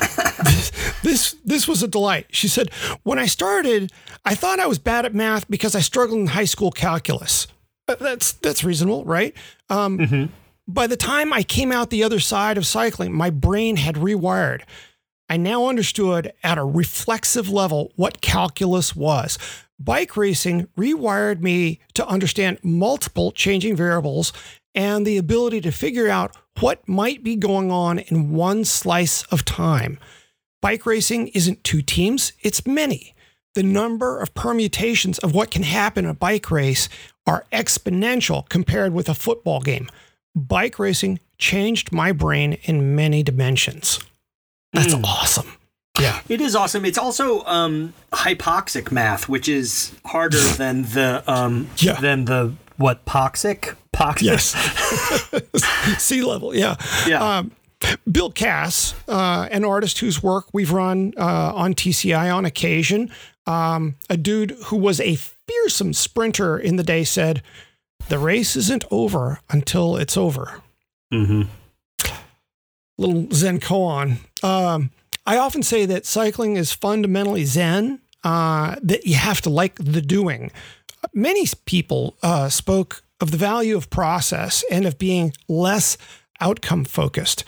this, 0.44 0.72
this, 1.02 1.36
this 1.44 1.68
was 1.68 1.82
a 1.82 1.88
delight. 1.88 2.26
She 2.30 2.48
said, 2.48 2.72
"When 3.02 3.18
I 3.18 3.26
started, 3.26 3.92
I 4.24 4.34
thought 4.34 4.60
I 4.60 4.66
was 4.66 4.78
bad 4.78 5.04
at 5.04 5.14
math 5.14 5.46
because 5.50 5.74
I 5.74 5.80
struggled 5.80 6.20
in 6.20 6.28
high 6.28 6.46
school 6.46 6.70
calculus. 6.70 7.48
That's 7.86 8.32
that's 8.32 8.64
reasonable, 8.64 9.04
right? 9.04 9.34
Um, 9.68 9.98
mm-hmm. 9.98 10.32
By 10.66 10.86
the 10.86 10.96
time 10.96 11.32
I 11.32 11.42
came 11.42 11.70
out 11.70 11.90
the 11.90 12.04
other 12.04 12.20
side 12.20 12.56
of 12.56 12.66
cycling, 12.66 13.12
my 13.12 13.30
brain 13.30 13.76
had 13.76 13.96
rewired. 13.96 14.62
I 15.28 15.36
now 15.36 15.66
understood 15.68 16.32
at 16.42 16.58
a 16.58 16.64
reflexive 16.64 17.48
level 17.48 17.92
what 17.96 18.20
calculus 18.20 18.96
was. 18.96 19.38
Bike 19.78 20.16
racing 20.16 20.68
rewired 20.78 21.40
me 21.40 21.80
to 21.94 22.06
understand 22.06 22.58
multiple 22.62 23.32
changing 23.32 23.76
variables 23.76 24.32
and 24.74 25.06
the 25.06 25.16
ability 25.16 25.60
to 25.62 25.72
figure 25.72 26.08
out 26.08 26.36
what 26.60 26.86
might 26.88 27.22
be 27.22 27.36
going 27.36 27.70
on 27.70 27.98
in 27.98 28.32
one 28.32 28.64
slice 28.64 29.24
of 29.24 29.44
time. 29.44 29.98
Bike 30.62 30.86
racing 30.86 31.28
isn't 31.28 31.64
two 31.64 31.82
teams, 31.82 32.32
it's 32.40 32.66
many. 32.66 33.14
The 33.54 33.62
number 33.62 34.18
of 34.18 34.34
permutations 34.34 35.18
of 35.18 35.34
what 35.34 35.50
can 35.50 35.62
happen 35.62 36.04
in 36.04 36.10
a 36.10 36.14
bike 36.14 36.50
race 36.50 36.88
are 37.26 37.44
exponential 37.52 38.48
compared 38.48 38.92
with 38.92 39.08
a 39.08 39.14
football 39.14 39.60
game. 39.60 39.88
Bike 40.34 40.78
racing 40.78 41.20
changed 41.38 41.92
my 41.92 42.12
brain 42.12 42.58
in 42.64 42.94
many 42.94 43.22
dimensions. 43.22 43.98
That's 44.72 44.94
Mm. 44.94 45.04
awesome. 45.04 45.52
Yeah. 46.00 46.20
It 46.28 46.40
is 46.40 46.56
awesome. 46.56 46.84
It's 46.84 46.98
also 46.98 47.44
um, 47.44 47.94
hypoxic 48.12 48.90
math, 48.90 49.28
which 49.28 49.48
is 49.48 49.92
harder 50.04 50.38
than 50.58 50.82
the 50.82 51.22
um, 51.26 51.68
Yeah. 51.78 52.00
than 52.00 52.24
the 52.24 52.52
what 52.76 53.04
poxic 53.04 53.76
poxic. 53.92 54.22
Yes. 54.22 54.54
sea 56.02 56.22
level. 56.22 56.54
Yeah. 56.54 56.74
Yeah. 57.06 57.38
Um, 57.38 57.52
Bill 58.10 58.30
Cass, 58.30 58.94
uh, 59.08 59.46
an 59.50 59.64
artist 59.64 59.98
whose 59.98 60.22
work 60.22 60.46
we've 60.52 60.72
run 60.72 61.12
uh, 61.18 61.52
on 61.54 61.74
TCI 61.74 62.34
on 62.34 62.44
occasion, 62.46 63.10
um, 63.46 63.96
a 64.08 64.16
dude 64.16 64.52
who 64.66 64.76
was 64.76 65.00
a 65.00 65.16
fearsome 65.48 65.92
sprinter 65.92 66.58
in 66.58 66.76
the 66.76 66.82
day, 66.82 67.04
said, 67.04 67.42
The 68.08 68.18
race 68.18 68.56
isn't 68.56 68.84
over 68.90 69.40
until 69.50 69.96
it's 69.96 70.16
over. 70.16 70.62
mm-hmm. 71.12 71.42
Little 72.96 73.26
Zen 73.32 73.58
koan. 73.58 74.18
Um, 74.44 74.90
I 75.26 75.36
often 75.38 75.62
say 75.62 75.84
that 75.86 76.06
cycling 76.06 76.56
is 76.56 76.72
fundamentally 76.72 77.44
Zen, 77.44 78.00
uh, 78.22 78.76
that 78.82 79.06
you 79.06 79.16
have 79.16 79.40
to 79.42 79.50
like 79.50 79.74
the 79.76 80.00
doing. 80.00 80.52
Many 81.12 81.46
people 81.66 82.16
uh, 82.22 82.48
spoke 82.48 83.02
of 83.20 83.30
the 83.30 83.36
value 83.36 83.76
of 83.76 83.90
process 83.90 84.64
and 84.70 84.86
of 84.86 84.98
being 84.98 85.32
less 85.48 85.96
outcome 86.40 86.84
focused. 86.84 87.44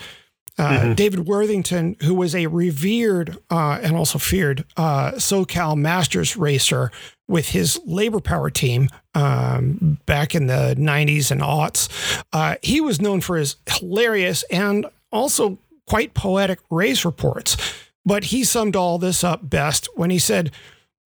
Uh, 0.57 0.93
David 0.95 1.27
Worthington, 1.27 1.95
who 2.01 2.15
was 2.15 2.33
a 2.33 2.47
revered 2.47 3.37
uh, 3.51 3.79
and 3.81 3.95
also 3.95 4.17
feared 4.17 4.65
uh, 4.75 5.11
SoCal 5.11 5.77
Masters 5.77 6.35
racer 6.35 6.91
with 7.27 7.49
his 7.49 7.79
labor 7.85 8.19
power 8.19 8.49
team 8.49 8.89
um, 9.13 9.99
back 10.07 10.33
in 10.33 10.47
the 10.47 10.75
90s 10.77 11.29
and 11.29 11.41
aughts, 11.41 11.89
uh, 12.33 12.55
he 12.63 12.81
was 12.81 12.99
known 12.99 13.21
for 13.21 13.37
his 13.37 13.57
hilarious 13.67 14.43
and 14.49 14.87
also 15.11 15.59
quite 15.85 16.13
poetic 16.13 16.59
race 16.71 17.05
reports. 17.05 17.55
But 18.05 18.25
he 18.25 18.43
summed 18.43 18.75
all 18.75 18.97
this 18.97 19.23
up 19.23 19.47
best 19.49 19.89
when 19.95 20.09
he 20.09 20.19
said, 20.19 20.51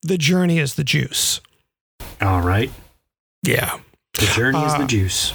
The 0.03 0.17
journey 0.17 0.59
is 0.59 0.75
the 0.75 0.83
juice. 0.83 1.41
All 2.21 2.41
right. 2.41 2.71
Yeah. 3.43 3.79
The 4.13 4.27
journey 4.27 4.59
is 4.63 4.73
Uh, 4.73 4.77
the 4.77 4.85
juice. 4.85 5.33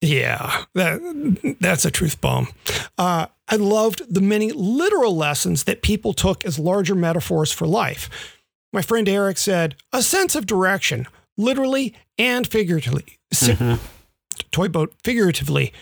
Yeah, 0.00 0.64
that 0.74 1.56
that's 1.60 1.84
a 1.84 1.90
truth 1.90 2.20
bomb. 2.20 2.48
Uh, 2.96 3.26
I 3.48 3.56
loved 3.56 4.02
the 4.12 4.20
many 4.20 4.52
literal 4.52 5.16
lessons 5.16 5.64
that 5.64 5.82
people 5.82 6.12
took 6.12 6.44
as 6.44 6.58
larger 6.58 6.94
metaphors 6.94 7.50
for 7.50 7.66
life. 7.66 8.36
My 8.72 8.82
friend 8.82 9.08
Eric 9.08 9.38
said, 9.38 9.74
"A 9.92 10.02
sense 10.02 10.36
of 10.36 10.46
direction, 10.46 11.06
literally 11.36 11.94
and 12.16 12.46
figuratively." 12.46 13.18
Si- 13.32 13.56
Toy 14.52 14.68
boat, 14.68 14.94
figuratively. 15.02 15.72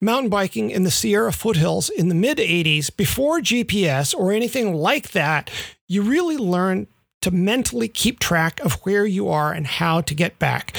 Mountain 0.00 0.30
biking 0.30 0.70
in 0.70 0.84
the 0.84 0.90
Sierra 0.90 1.32
foothills 1.32 1.90
in 1.90 2.08
the 2.08 2.14
mid 2.14 2.38
80s, 2.38 2.88
before 2.90 3.40
GPS 3.40 4.14
or 4.14 4.32
anything 4.32 4.74
like 4.74 5.10
that, 5.12 5.50
you 5.86 6.02
really 6.02 6.36
learn 6.38 6.86
to 7.22 7.30
mentally 7.30 7.88
keep 7.88 8.20
track 8.20 8.58
of 8.60 8.74
where 8.84 9.04
you 9.06 9.28
are 9.28 9.52
and 9.52 9.66
how 9.66 10.00
to 10.00 10.14
get 10.14 10.38
back 10.38 10.76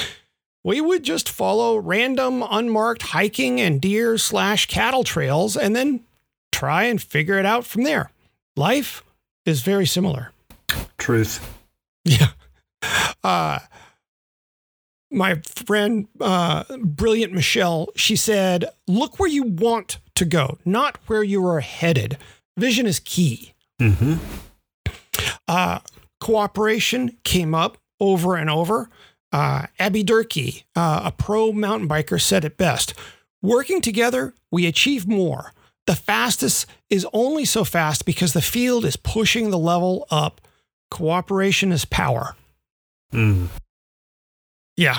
we 0.68 0.82
would 0.82 1.02
just 1.02 1.30
follow 1.30 1.78
random 1.78 2.44
unmarked 2.50 3.00
hiking 3.00 3.58
and 3.58 3.80
deer 3.80 4.18
slash 4.18 4.66
cattle 4.66 5.02
trails 5.02 5.56
and 5.56 5.74
then 5.74 6.04
try 6.52 6.82
and 6.82 7.00
figure 7.00 7.38
it 7.38 7.46
out 7.46 7.64
from 7.64 7.84
there. 7.84 8.10
Life 8.54 9.02
is 9.46 9.62
very 9.62 9.86
similar. 9.86 10.30
Truth. 10.98 11.56
Yeah. 12.04 12.28
Uh, 13.24 13.60
my 15.10 15.40
friend, 15.46 16.06
uh, 16.20 16.64
brilliant 16.82 17.32
Michelle, 17.32 17.88
she 17.96 18.14
said, 18.14 18.66
look 18.86 19.18
where 19.18 19.30
you 19.30 19.44
want 19.44 19.96
to 20.16 20.26
go, 20.26 20.58
not 20.66 20.98
where 21.06 21.22
you 21.22 21.46
are 21.46 21.60
headed. 21.60 22.18
Vision 22.58 22.86
is 22.86 23.00
key. 23.00 23.54
Mm-hmm. 23.80 24.16
Uh, 25.48 25.78
cooperation 26.20 27.16
came 27.24 27.54
up 27.54 27.78
over 28.00 28.36
and 28.36 28.50
over. 28.50 28.90
Uh, 29.30 29.66
Abby 29.78 30.02
Durkee, 30.02 30.64
uh, 30.74 31.02
a 31.04 31.12
pro 31.12 31.52
mountain 31.52 31.88
biker, 31.88 32.20
said 32.20 32.44
it 32.44 32.56
best 32.56 32.94
Working 33.42 33.80
together, 33.80 34.34
we 34.50 34.66
achieve 34.66 35.06
more. 35.06 35.52
The 35.86 35.94
fastest 35.94 36.66
is 36.90 37.06
only 37.12 37.44
so 37.44 37.64
fast 37.64 38.04
because 38.04 38.32
the 38.32 38.42
field 38.42 38.84
is 38.84 38.96
pushing 38.96 39.50
the 39.50 39.58
level 39.58 40.06
up. 40.10 40.40
Cooperation 40.90 41.70
is 41.70 41.84
power. 41.84 42.36
Mm. 43.12 43.48
Yeah. 44.76 44.98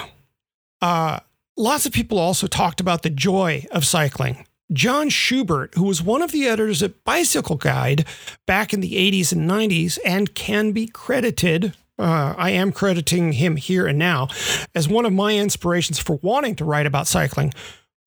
Uh, 0.81 1.19
lots 1.57 1.85
of 1.85 1.91
people 1.91 2.17
also 2.17 2.47
talked 2.47 2.79
about 2.79 3.03
the 3.03 3.09
joy 3.09 3.65
of 3.71 3.85
cycling. 3.85 4.45
John 4.71 5.09
Schubert, 5.09 5.73
who 5.75 5.83
was 5.83 6.01
one 6.01 6.21
of 6.21 6.31
the 6.31 6.47
editors 6.47 6.81
at 6.81 7.03
Bicycle 7.03 7.55
Guide 7.55 8.05
back 8.45 8.73
in 8.73 8.81
the 8.81 8.93
80s 8.93 9.31
and 9.31 9.49
90s 9.49 9.97
and 10.05 10.33
can 10.33 10.71
be 10.71 10.87
credited, 10.87 11.75
uh, 11.99 12.33
I 12.37 12.51
am 12.51 12.71
crediting 12.71 13.33
him 13.33 13.57
here 13.57 13.85
and 13.85 13.99
now, 13.99 14.29
as 14.73 14.87
one 14.87 15.05
of 15.05 15.13
my 15.13 15.35
inspirations 15.35 15.99
for 15.99 16.19
wanting 16.21 16.55
to 16.55 16.65
write 16.65 16.85
about 16.85 17.07
cycling, 17.07 17.53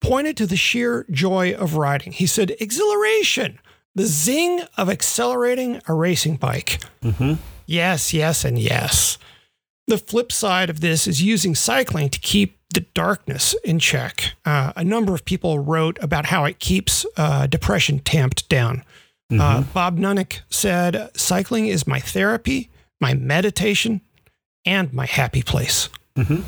pointed 0.01 0.35
to 0.37 0.45
the 0.45 0.57
sheer 0.57 1.05
joy 1.09 1.53
of 1.53 1.75
riding. 1.75 2.11
He 2.11 2.25
said, 2.25 2.55
exhilaration, 2.59 3.59
the 3.95 4.05
zing 4.05 4.61
of 4.77 4.89
accelerating 4.89 5.81
a 5.87 5.93
racing 5.93 6.37
bike. 6.37 6.79
Mm-hmm. 7.01 7.33
Yes, 7.65 8.13
yes, 8.13 8.43
and 8.43 8.59
yes. 8.59 9.17
The 9.87 9.97
flip 9.97 10.31
side 10.31 10.69
of 10.69 10.81
this 10.81 11.07
is 11.07 11.21
using 11.21 11.55
cycling 11.55 12.09
to 12.09 12.19
keep 12.19 12.57
the 12.73 12.81
darkness 12.93 13.55
in 13.63 13.79
check. 13.79 14.33
Uh, 14.45 14.73
a 14.75 14.83
number 14.83 15.13
of 15.13 15.25
people 15.25 15.59
wrote 15.59 16.01
about 16.01 16.25
how 16.25 16.45
it 16.45 16.59
keeps 16.59 17.05
uh, 17.17 17.47
depression 17.47 17.99
tamped 17.99 18.49
down. 18.49 18.83
Uh, 19.31 19.61
Bob 19.73 19.97
Nunnick 19.97 20.41
said, 20.51 21.09
Cycling 21.15 21.65
is 21.65 21.87
my 21.87 21.99
therapy, 21.99 22.69
my 23.03 23.13
meditation, 23.13 24.01
and 24.65 24.93
my 24.93 25.05
happy 25.05 25.43
place. 25.43 25.89
Mhm. 26.15 26.43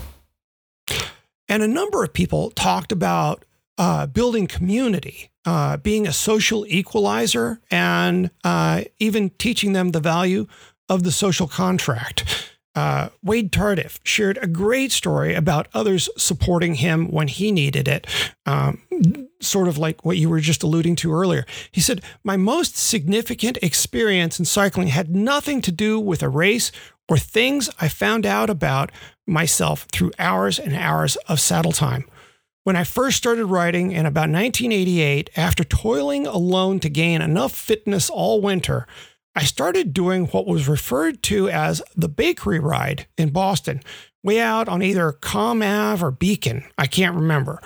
And 1.50 1.62
a 1.62 1.68
number 1.68 2.04
of 2.04 2.14
people 2.14 2.50
talked 2.52 2.92
about 2.92 3.44
uh, 3.78 4.06
building 4.06 4.48
community, 4.48 5.32
uh, 5.44 5.76
being 5.76 6.08
a 6.08 6.14
social 6.14 6.66
equalizer, 6.68 7.60
and 7.70 8.32
uh, 8.46 8.84
even 9.00 9.32
teaching 9.32 9.74
them 9.74 9.92
the 9.92 10.00
value 10.00 10.48
of 10.88 11.04
the 11.04 11.12
social 11.12 11.48
contract. 11.48 12.24
Uh, 12.76 13.08
Wade 13.24 13.54
Tardif 13.54 14.00
shared 14.04 14.38
a 14.42 14.48
great 14.48 14.92
story 14.92 15.34
about 15.34 15.70
others 15.74 16.10
supporting 16.18 16.76
him 16.76 17.10
when 17.10 17.30
he 17.30 17.52
needed 17.52 17.88
it, 17.88 18.06
um, 18.46 18.82
sort 19.40 19.70
of 19.70 19.78
like 19.78 20.04
what 20.04 20.18
you 20.18 20.30
were 20.30 20.42
just 20.42 20.62
alluding 20.62 20.98
to 20.98 21.14
earlier. 21.14 21.46
He 21.72 21.80
said, 21.80 22.02
My 22.24 22.36
most 22.36 22.76
significant 22.76 23.58
experience 23.62 24.40
in 24.40 24.46
cycling 24.46 24.90
had 24.90 25.16
nothing 25.16 25.62
to 25.62 25.72
do 25.72 26.00
with 26.00 26.22
a 26.22 26.30
race 26.30 26.72
or 27.08 27.18
things 27.18 27.70
I 27.80 27.88
found 27.88 28.26
out 28.26 28.50
about 28.50 28.92
myself 29.26 29.88
through 29.92 30.12
hours 30.20 30.60
and 30.60 30.76
hours 30.76 31.16
of 31.28 31.40
saddle 31.40 31.72
time. 31.72 32.06
When 32.64 32.76
I 32.76 32.84
first 32.84 33.18
started 33.18 33.46
riding 33.46 33.92
in 33.92 34.08
about 34.08 34.30
1988, 34.32 35.30
after 35.38 35.64
toiling 35.64 36.26
alone 36.26 36.80
to 36.80 36.90
gain 36.90 37.22
enough 37.22 37.54
fitness 37.54 38.10
all 38.10 38.42
winter, 38.42 38.88
I 39.36 39.44
started 39.44 39.94
doing 39.94 40.28
what 40.28 40.48
was 40.48 40.68
referred 40.68 41.22
to 41.24 41.50
as 41.50 41.82
the 41.96 42.08
bakery 42.08 42.60
ride 42.60 43.08
in 43.18 43.32
Boston, 43.32 43.82
way 44.24 44.40
out 44.40 44.70
on 44.70 44.82
either 44.82 45.12
Comm 45.12 45.64
Ave 45.64 46.04
or 46.04 46.12
Beacon. 46.12 46.64
I 46.78 46.88
can't 46.88 47.16
remember. 47.16 47.62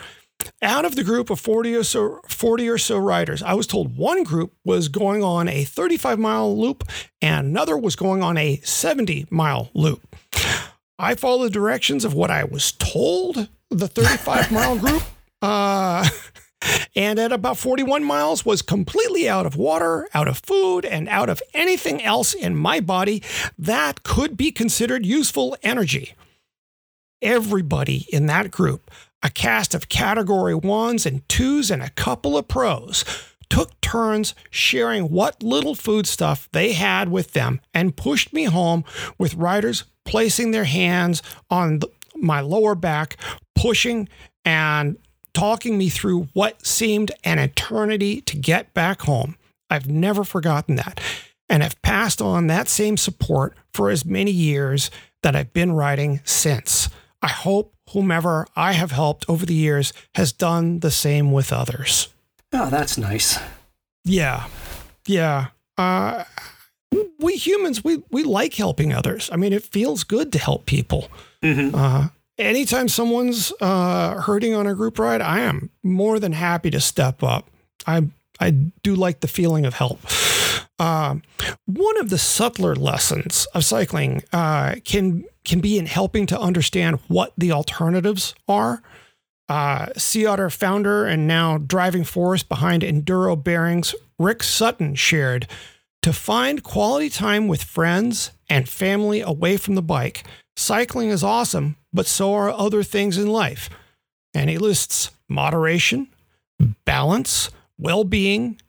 Out 0.62 0.86
of 0.86 0.96
the 0.96 1.04
group 1.04 1.30
of 1.30 1.40
40 1.40 1.76
or 1.76 1.84
so 1.84 2.22
40 2.28 2.70
or 2.70 2.78
so 2.78 2.98
riders, 2.98 3.44
I 3.44 3.54
was 3.54 3.68
told 3.68 3.98
one 3.98 4.24
group 4.24 4.54
was 4.64 4.88
going 4.88 5.22
on 5.22 5.48
a 5.48 5.64
35 5.64 6.18
mile 6.18 6.58
loop 6.58 6.86
and 7.22 7.48
another 7.48 7.78
was 7.78 7.96
going 7.96 8.24
on 8.24 8.38
a 8.38 8.60
70 8.64 9.28
mile 9.30 9.70
loop. 9.74 10.16
I 10.98 11.16
followed 11.16 11.46
the 11.46 11.50
directions 11.52 12.04
of 12.04 12.14
what 12.14 12.32
I 12.32 12.46
was 12.46 12.72
told 12.72 13.50
the 13.70 13.88
35 13.88 14.52
mile 14.52 14.78
group. 14.78 15.04
Uh, 15.42 16.08
and 16.96 17.20
at 17.20 17.32
about 17.32 17.58
41 17.58 18.04
miles 18.04 18.46
was 18.46 18.62
completely 18.62 19.30
out 19.30 19.46
of 19.46 19.56
water, 19.56 20.08
out 20.14 20.28
of 20.28 20.40
food, 20.40 20.86
and 20.86 21.08
out 21.08 21.30
of 21.30 21.42
anything 21.54 22.04
else 22.04 22.34
in 22.34 22.56
my 22.56 22.80
body 22.80 23.24
that 23.58 24.04
could 24.04 24.36
be 24.36 24.52
considered 24.52 25.06
useful 25.06 25.56
energy. 25.64 26.14
Everybody 27.22 28.08
in 28.12 28.28
that 28.28 28.52
group, 28.52 28.92
a 29.22 29.30
cast 29.30 29.74
of 29.74 29.90
category 29.90 30.56
ones 30.56 31.06
and 31.06 31.28
twos 31.28 31.70
and 31.70 31.84
a 31.84 31.90
couple 31.90 32.38
of 32.38 32.48
pros, 32.48 33.04
took 33.50 33.80
turns 33.82 34.36
sharing 34.50 35.10
what 35.10 35.42
little 35.42 35.76
food 35.76 36.08
stuff 36.08 36.48
they 36.52 36.74
had 36.74 37.10
with 37.10 37.34
them 37.34 37.60
and 37.74 37.98
pushed 37.98 38.32
me 38.32 38.46
home 38.46 38.86
with 39.18 39.34
riders 39.34 39.86
placing 40.06 40.52
their 40.52 40.66
hands 40.66 41.22
on 41.50 41.80
the, 41.80 41.88
my 42.16 42.42
lower 42.42 42.76
back, 42.76 43.18
pushing 43.56 44.08
and 44.46 44.98
talking 45.34 45.78
me 45.78 45.90
through 45.90 46.28
what 46.34 46.66
seemed 46.66 47.12
an 47.24 47.40
eternity 47.40 48.22
to 48.22 48.38
get 48.38 48.74
back 48.74 49.02
home. 49.04 49.36
I've 49.70 49.88
never 49.88 50.24
forgotten 50.24 50.76
that. 50.78 51.00
and 51.52 51.64
have 51.64 51.82
passed 51.82 52.22
on 52.22 52.46
that 52.48 52.70
same 52.70 52.96
support 52.96 53.56
for 53.74 53.90
as 53.90 54.06
many 54.06 54.30
years 54.30 54.92
that 55.24 55.36
I've 55.36 55.52
been 55.52 55.72
writing 55.72 56.22
since. 56.24 56.90
I 57.24 57.28
hope 57.30 57.74
whomever 57.92 58.46
I 58.56 58.74
have 58.74 58.92
helped 58.92 59.26
over 59.28 59.48
the 59.48 59.56
years 59.56 59.92
has 60.14 60.32
done 60.32 60.82
the 60.82 60.92
same 60.92 61.32
with 61.32 61.52
others. 61.52 62.10
Oh, 62.54 62.70
that's 62.70 62.98
nice. 63.00 63.40
Yeah. 64.06 64.46
Yeah. 65.08 65.48
Uh, 65.76 66.24
we 67.20 67.34
humans, 67.36 67.84
we, 67.84 68.04
we 68.12 68.24
like 68.24 68.54
helping 68.54 68.94
others. 68.94 69.30
I 69.34 69.36
mean, 69.36 69.52
it 69.54 69.64
feels 69.64 70.04
good 70.04 70.32
to 70.34 70.40
help 70.40 70.68
people. 70.68 71.10
Mm-hmm. 71.42 71.74
Uh, 71.76 72.08
anytime 72.40 72.88
someone's 72.88 73.54
uh, 73.62 74.22
hurting 74.22 74.56
on 74.56 74.66
a 74.66 74.74
group 74.74 74.98
ride, 74.98 75.22
I 75.22 75.42
am 75.42 75.70
more 75.84 76.20
than 76.20 76.32
happy 76.32 76.72
to 76.72 76.80
step 76.80 77.22
up. 77.22 77.50
I 77.86 78.08
I 78.40 78.52
do 78.52 78.96
like 78.96 79.20
the 79.20 79.28
feeling 79.28 79.66
of 79.66 79.76
help. 79.76 80.00
Uh, 80.80 81.16
one 81.66 82.00
of 82.00 82.10
the 82.10 82.18
subtler 82.18 82.74
lessons 82.74 83.46
of 83.54 83.66
cycling 83.66 84.24
uh, 84.32 84.76
can 84.86 85.26
can 85.44 85.60
be 85.60 85.78
in 85.78 85.86
helping 85.86 86.26
to 86.28 86.40
understand 86.40 87.00
what 87.08 87.34
the 87.38 87.52
alternatives 87.52 88.34
are. 88.48 88.82
Uh, 89.50 89.88
sea 89.98 90.26
Otter 90.26 90.50
founder 90.50 91.06
and 91.06 91.28
now 91.28 91.58
driving 91.58 92.04
force 92.04 92.44
behind 92.44 92.84
Enduro 92.84 93.42
Bearings, 93.42 93.96
Rick 94.20 94.44
Sutton 94.44 94.96
shared 94.96 95.48
to 96.02 96.14
find 96.14 96.64
quality 96.64 97.10
time 97.10 97.48
with 97.48 97.64
friends 97.64 98.32
and 98.48 98.70
family 98.70 99.22
away 99.22 99.58
from 99.58 99.76
the 99.76 99.82
bike. 99.82 100.24
Cycling 100.60 101.08
is 101.08 101.24
awesome, 101.24 101.78
but 101.94 102.06
so 102.06 102.34
are 102.34 102.50
other 102.50 102.84
things 102.84 103.18
in 103.18 103.28
life. 103.28 103.70
And 104.34 104.50
he 104.50 104.58
lists 104.58 105.10
moderation, 105.30 106.10
balance, 106.84 107.50
well 107.78 108.04
being 108.04 108.60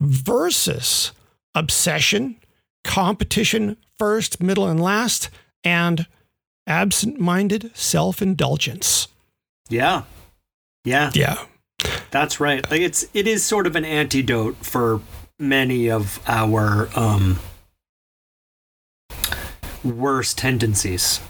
versus 0.00 1.10
obsession, 1.52 2.36
competition 2.84 3.76
first, 3.98 4.40
middle, 4.40 4.68
and 4.68 4.80
last, 4.80 5.30
and 5.64 6.06
absent 6.68 7.18
minded 7.18 7.76
self 7.76 8.22
indulgence. 8.22 9.08
Yeah. 9.68 10.04
Yeah. 10.84 11.10
Yeah. 11.12 11.44
That's 12.12 12.38
right. 12.38 12.68
Like 12.70 12.82
it's 12.82 13.04
it 13.14 13.26
is 13.26 13.42
sort 13.42 13.66
of 13.66 13.74
an 13.74 13.84
antidote 13.84 14.64
for 14.64 15.00
many 15.40 15.90
of 15.90 16.20
our 16.28 16.88
um 16.94 17.40
worst 19.84 20.38
tendencies. 20.38 21.20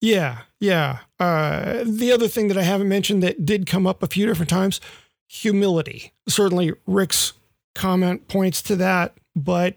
Yeah. 0.00 0.42
Yeah. 0.60 1.00
Uh, 1.18 1.84
the 1.84 2.12
other 2.12 2.28
thing 2.28 2.48
that 2.48 2.58
I 2.58 2.62
haven't 2.62 2.88
mentioned 2.88 3.22
that 3.22 3.44
did 3.44 3.66
come 3.66 3.86
up 3.86 4.02
a 4.02 4.06
few 4.06 4.26
different 4.26 4.50
times 4.50 4.80
humility. 5.28 6.12
Certainly, 6.28 6.74
Rick's 6.86 7.32
comment 7.74 8.28
points 8.28 8.62
to 8.62 8.76
that, 8.76 9.14
but 9.34 9.76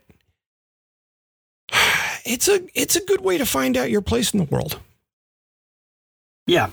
it's 2.26 2.47
a 2.47 2.62
it's 2.74 2.95
a 2.95 3.06
good 3.06 3.22
way 3.22 3.38
to 3.38 3.45
find 3.45 3.78
out 3.78 3.89
your 3.89 4.02
place 4.02 4.34
in 4.34 4.39
the 4.39 4.45
world. 4.45 4.80
Yeah. 6.47 6.70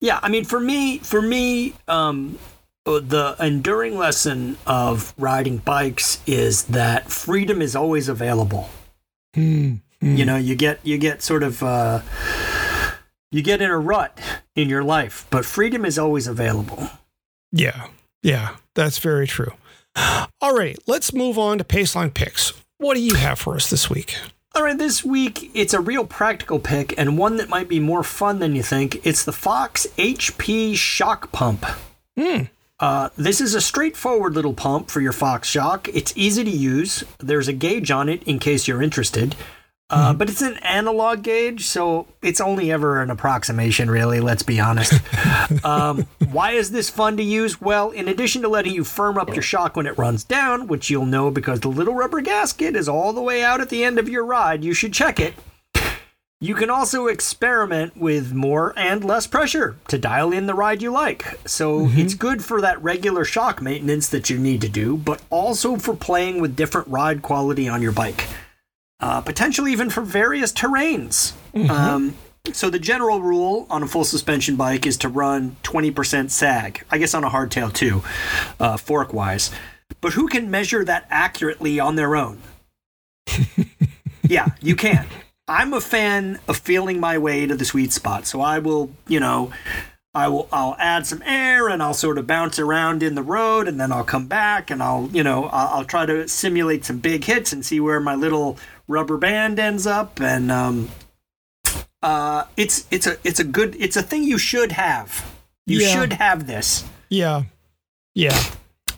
Yeah, 0.00 0.20
I 0.22 0.28
mean 0.28 0.44
for 0.44 0.60
me 0.60 0.98
for 0.98 1.22
me 1.22 1.74
um 1.88 2.38
the 2.84 3.34
enduring 3.40 3.98
lesson 3.98 4.56
of 4.64 5.12
riding 5.18 5.58
bikes 5.58 6.20
is 6.24 6.64
that 6.64 7.10
freedom 7.10 7.60
is 7.60 7.74
always 7.74 8.08
available. 8.08 8.70
Mm, 9.36 9.80
You 10.00 10.24
know, 10.24 10.36
you 10.36 10.54
get 10.56 10.80
you 10.82 10.98
get 10.98 11.22
sort 11.22 11.42
of 11.42 11.62
uh 11.62 12.00
you 13.30 13.42
get 13.42 13.60
in 13.60 13.70
a 13.70 13.78
rut 13.78 14.18
in 14.54 14.68
your 14.68 14.82
life, 14.84 15.26
but 15.30 15.44
freedom 15.44 15.84
is 15.84 15.98
always 15.98 16.26
available. 16.26 16.88
Yeah. 17.52 17.88
Yeah. 18.22 18.56
That's 18.74 18.98
very 18.98 19.26
true. 19.26 19.52
All 20.40 20.54
right. 20.56 20.78
Let's 20.86 21.12
move 21.12 21.38
on 21.38 21.58
to 21.58 21.64
Paceline 21.64 22.12
picks. 22.12 22.52
What 22.78 22.94
do 22.94 23.00
you 23.00 23.14
have 23.14 23.38
for 23.38 23.54
us 23.56 23.70
this 23.70 23.88
week? 23.88 24.16
All 24.54 24.62
right, 24.62 24.76
this 24.78 25.04
week 25.04 25.50
it's 25.54 25.74
a 25.74 25.80
real 25.80 26.06
practical 26.06 26.58
pick 26.58 26.94
and 26.98 27.18
one 27.18 27.36
that 27.36 27.50
might 27.50 27.68
be 27.68 27.78
more 27.80 28.02
fun 28.02 28.38
than 28.38 28.54
you 28.56 28.62
think. 28.62 29.04
It's 29.06 29.22
the 29.22 29.32
Fox 29.32 29.86
HP 29.98 30.74
Shock 30.76 31.30
Pump. 31.30 31.66
Hmm. 32.18 32.44
Uh, 32.78 33.08
this 33.16 33.40
is 33.40 33.54
a 33.54 33.60
straightforward 33.60 34.34
little 34.34 34.52
pump 34.52 34.90
for 34.90 35.00
your 35.00 35.12
Fox 35.12 35.48
Shock. 35.48 35.88
It's 35.88 36.12
easy 36.16 36.44
to 36.44 36.50
use. 36.50 37.04
There's 37.18 37.48
a 37.48 37.52
gauge 37.54 37.90
on 37.90 38.08
it 38.08 38.22
in 38.24 38.38
case 38.38 38.68
you're 38.68 38.82
interested. 38.82 39.34
Uh, 39.88 40.12
But 40.12 40.28
it's 40.28 40.42
an 40.42 40.56
analog 40.58 41.22
gauge, 41.22 41.64
so 41.64 42.08
it's 42.20 42.40
only 42.40 42.72
ever 42.72 43.00
an 43.00 43.08
approximation, 43.10 43.88
really, 43.88 44.20
let's 44.20 44.42
be 44.42 44.58
honest. 44.58 45.00
um, 45.64 46.06
why 46.32 46.52
is 46.52 46.72
this 46.72 46.90
fun 46.90 47.16
to 47.16 47.22
use? 47.22 47.60
Well, 47.60 47.90
in 47.92 48.08
addition 48.08 48.42
to 48.42 48.48
letting 48.48 48.74
you 48.74 48.82
firm 48.84 49.16
up 49.16 49.32
your 49.32 49.42
shock 49.42 49.76
when 49.76 49.86
it 49.86 49.96
runs 49.96 50.24
down, 50.24 50.66
which 50.66 50.90
you'll 50.90 51.06
know 51.06 51.30
because 51.30 51.60
the 51.60 51.68
little 51.68 51.94
rubber 51.94 52.20
gasket 52.20 52.74
is 52.74 52.88
all 52.88 53.12
the 53.12 53.22
way 53.22 53.44
out 53.44 53.60
at 53.60 53.68
the 53.68 53.84
end 53.84 53.98
of 53.98 54.08
your 54.08 54.24
ride, 54.24 54.64
you 54.64 54.74
should 54.74 54.92
check 54.92 55.20
it. 55.20 55.34
You 56.38 56.54
can 56.54 56.68
also 56.68 57.06
experiment 57.06 57.96
with 57.96 58.34
more 58.34 58.74
and 58.76 59.02
less 59.02 59.26
pressure 59.26 59.76
to 59.88 59.96
dial 59.96 60.32
in 60.32 60.44
the 60.44 60.52
ride 60.52 60.82
you 60.82 60.90
like. 60.92 61.24
So 61.48 61.88
it's 61.92 62.12
good 62.12 62.44
for 62.44 62.60
that 62.60 62.82
regular 62.82 63.24
shock 63.24 63.62
maintenance 63.62 64.10
that 64.10 64.28
you 64.28 64.38
need 64.38 64.60
to 64.60 64.68
do, 64.68 64.98
but 64.98 65.22
also 65.30 65.76
for 65.76 65.96
playing 65.96 66.42
with 66.42 66.54
different 66.54 66.88
ride 66.88 67.22
quality 67.22 67.70
on 67.70 67.80
your 67.80 67.92
bike. 67.92 68.26
Uh, 69.00 69.22
potentially 69.22 69.72
even 69.72 69.88
for 69.88 70.02
various 70.02 70.52
terrains. 70.52 71.32
Um, 71.70 72.14
so 72.52 72.68
the 72.68 72.78
general 72.78 73.22
rule 73.22 73.66
on 73.70 73.82
a 73.82 73.86
full 73.86 74.04
suspension 74.04 74.56
bike 74.56 74.86
is 74.86 74.98
to 74.98 75.08
run 75.08 75.56
20% 75.62 76.30
sag. 76.30 76.84
I 76.90 76.98
guess 76.98 77.14
on 77.14 77.24
a 77.24 77.30
hardtail 77.30 77.72
too, 77.72 78.02
uh, 78.60 78.76
fork 78.76 79.14
wise. 79.14 79.50
But 80.02 80.12
who 80.12 80.28
can 80.28 80.50
measure 80.50 80.84
that 80.84 81.06
accurately 81.08 81.80
on 81.80 81.96
their 81.96 82.14
own? 82.14 82.42
yeah, 84.22 84.48
you 84.60 84.76
can. 84.76 85.06
I'm 85.48 85.72
a 85.72 85.80
fan 85.80 86.40
of 86.48 86.56
feeling 86.56 86.98
my 86.98 87.18
way 87.18 87.46
to 87.46 87.54
the 87.54 87.64
sweet 87.64 87.92
spot. 87.92 88.26
So 88.26 88.40
I 88.40 88.58
will, 88.58 88.90
you 89.06 89.20
know, 89.20 89.52
I 90.14 90.28
will 90.28 90.48
I'll 90.50 90.74
add 90.78 91.06
some 91.06 91.22
air 91.22 91.68
and 91.68 91.82
I'll 91.82 91.94
sort 91.94 92.18
of 92.18 92.26
bounce 92.26 92.58
around 92.58 93.02
in 93.02 93.14
the 93.14 93.22
road 93.22 93.68
and 93.68 93.78
then 93.78 93.92
I'll 93.92 94.02
come 94.04 94.26
back 94.26 94.70
and 94.70 94.82
I'll, 94.82 95.08
you 95.12 95.22
know, 95.22 95.44
I'll, 95.46 95.78
I'll 95.78 95.84
try 95.84 96.04
to 96.06 96.26
simulate 96.26 96.84
some 96.84 96.98
big 96.98 97.24
hits 97.24 97.52
and 97.52 97.64
see 97.64 97.78
where 97.80 98.00
my 98.00 98.14
little 98.14 98.58
rubber 98.88 99.18
band 99.18 99.58
ends 99.58 99.86
up 99.86 100.20
and 100.20 100.50
um 100.50 100.88
uh 102.02 102.44
it's 102.56 102.86
it's 102.90 103.06
a 103.06 103.16
it's 103.24 103.40
a 103.40 103.44
good 103.44 103.76
it's 103.78 103.96
a 103.96 104.02
thing 104.02 104.24
you 104.24 104.38
should 104.38 104.72
have. 104.72 105.32
You 105.66 105.80
Yeah. 105.80 105.94
should 106.00 106.12
have 106.14 106.46
this. 106.46 106.84
Yeah. 107.08 107.42
Yeah. 108.14 108.36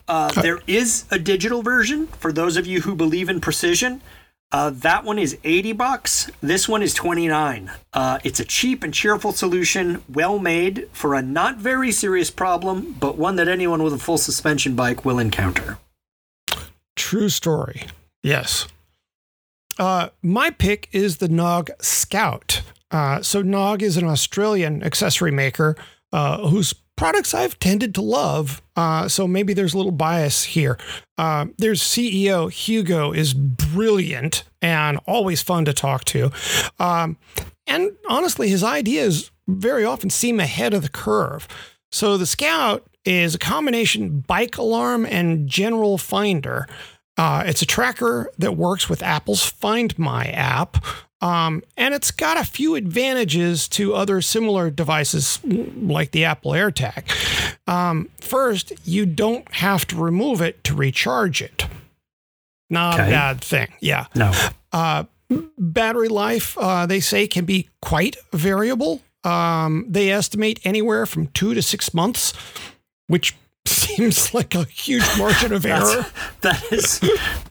Uh, 0.07 0.31
there 0.41 0.61
is 0.67 1.05
a 1.11 1.19
digital 1.19 1.63
version 1.63 2.07
for 2.07 2.33
those 2.33 2.57
of 2.57 2.67
you 2.67 2.81
who 2.83 2.95
believe 2.95 3.29
in 3.29 3.41
precision. 3.43 4.01
Uh, 4.51 4.71
that 4.71 5.05
one 5.05 5.19
is 5.19 5.37
80 5.45 5.73
bucks. 5.73 6.31
This 6.41 6.69
one 6.69 6.83
is 6.83 6.95
29. 6.95 7.71
Uh, 7.93 8.19
it's 8.25 8.41
a 8.41 8.45
cheap 8.45 8.83
and 8.83 8.95
cheerful 8.95 9.33
solution, 9.33 10.03
well 10.09 10.39
made 10.39 10.89
for 10.93 11.15
a 11.15 11.21
not 11.21 11.59
very 11.59 11.93
serious 11.93 12.31
problem, 12.31 12.97
but 12.99 13.19
one 13.19 13.37
that 13.37 13.49
anyone 13.49 13.83
with 13.83 13.93
a 13.93 13.99
full 13.99 14.17
suspension 14.17 14.75
bike 14.75 15.05
will 15.05 15.19
encounter. 15.19 15.79
True 16.97 17.29
story. 17.29 17.85
Yes. 18.23 18.67
Uh, 19.79 20.09
my 20.23 20.51
pick 20.51 20.89
is 20.93 21.19
the 21.19 21.29
Knog 21.29 21.71
Scout. 21.81 22.63
Uh, 22.91 23.21
so 23.23 23.43
Knog 23.43 23.83
is 23.83 23.97
an 23.99 24.07
Australian 24.07 24.83
accessory 24.83 25.31
maker 25.31 25.77
uh, 26.13 26.49
whose 26.49 26.75
products 26.99 27.33
I've 27.33 27.59
tended 27.61 27.95
to 27.95 28.03
love. 28.03 28.61
Uh, 28.77 29.09
so 29.09 29.27
maybe 29.27 29.55
there's 29.55 29.73
a 29.73 29.77
little 29.77 29.93
bias 29.93 30.43
here. 30.45 30.77
Uh, 31.17 31.47
their 31.57 31.73
CEO 31.73 32.53
Hugo 32.53 33.13
is 33.13 33.33
brilliant 33.33 34.45
and 34.61 34.99
always 35.07 35.41
fun 35.41 35.65
to 35.67 35.73
talk 35.73 36.05
to. 36.07 36.31
Um, 36.79 37.17
and 37.67 37.93
honestly, 38.09 38.49
his 38.49 38.65
ideas 38.65 39.31
very 39.47 39.85
often 39.85 40.11
seem 40.11 40.41
ahead 40.41 40.75
of 40.75 40.83
the 40.83 40.89
curve. 40.89 41.47
So 41.93 42.19
the 42.19 42.27
Scout 42.27 42.85
is 43.05 43.35
a 43.35 43.39
combination 43.39 44.21
bike 44.21 44.59
alarm 44.59 45.07
and 45.07 45.49
general 45.49 45.99
finder. 45.99 46.67
Uh, 47.17 47.45
it's 47.47 47.63
a 47.63 47.67
tracker 47.67 48.31
that 48.39 48.57
works 48.57 48.89
with 48.89 49.03
Apple's 49.03 49.45
Find 49.45 49.97
My 49.99 50.27
app. 50.27 50.85
Um, 51.21 51.63
and 51.77 51.95
it's 51.95 52.11
got 52.13 52.37
a 52.37 52.45
few 52.45 52.77
advantages 52.77 53.67
to 53.71 53.95
other 53.95 54.21
similar 54.21 54.71
devices 54.71 55.41
like 55.45 56.13
the 56.13 56.25
Apple 56.25 56.53
AirTag. 56.53 57.11
Um, 57.67 58.09
first, 58.21 58.73
you 58.85 59.05
don't 59.05 59.53
have 59.57 59.85
to 59.89 59.97
remove 59.97 60.41
it 60.41 60.63
to 60.65 60.75
recharge 60.75 61.43
it. 61.43 61.67
Not 62.71 62.95
Okay. 63.01 63.09
a 63.09 63.11
bad 63.11 63.41
thing. 63.41 63.73
Yeah. 63.81 64.07
No. 64.15 64.33
Uh, 64.73 65.05
battery 65.59 66.09
life, 66.09 66.57
uh, 66.59 66.87
they 66.87 67.01
say, 67.01 67.27
can 67.27 67.45
be 67.45 67.69
quite 67.83 68.17
variable. 68.33 69.03
Um, 69.25 69.87
they 69.89 70.11
estimate 70.13 70.61
anywhere 70.65 71.05
from 71.05 71.27
two 71.29 71.53
to 71.55 71.63
six 71.63 71.93
months, 71.93 72.33
which 73.09 73.35
seems 73.69 74.35
like 74.35 74.55
a 74.55 74.65
huge 74.65 75.07
margin 75.19 75.53
of 75.53 75.65
error. 75.67 76.07
that 76.43 76.63
is 76.73 77.01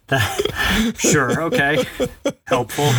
that. 0.07 0.95
Sure. 0.97 1.41
Okay. 1.43 1.85
Helpful. 2.45 2.89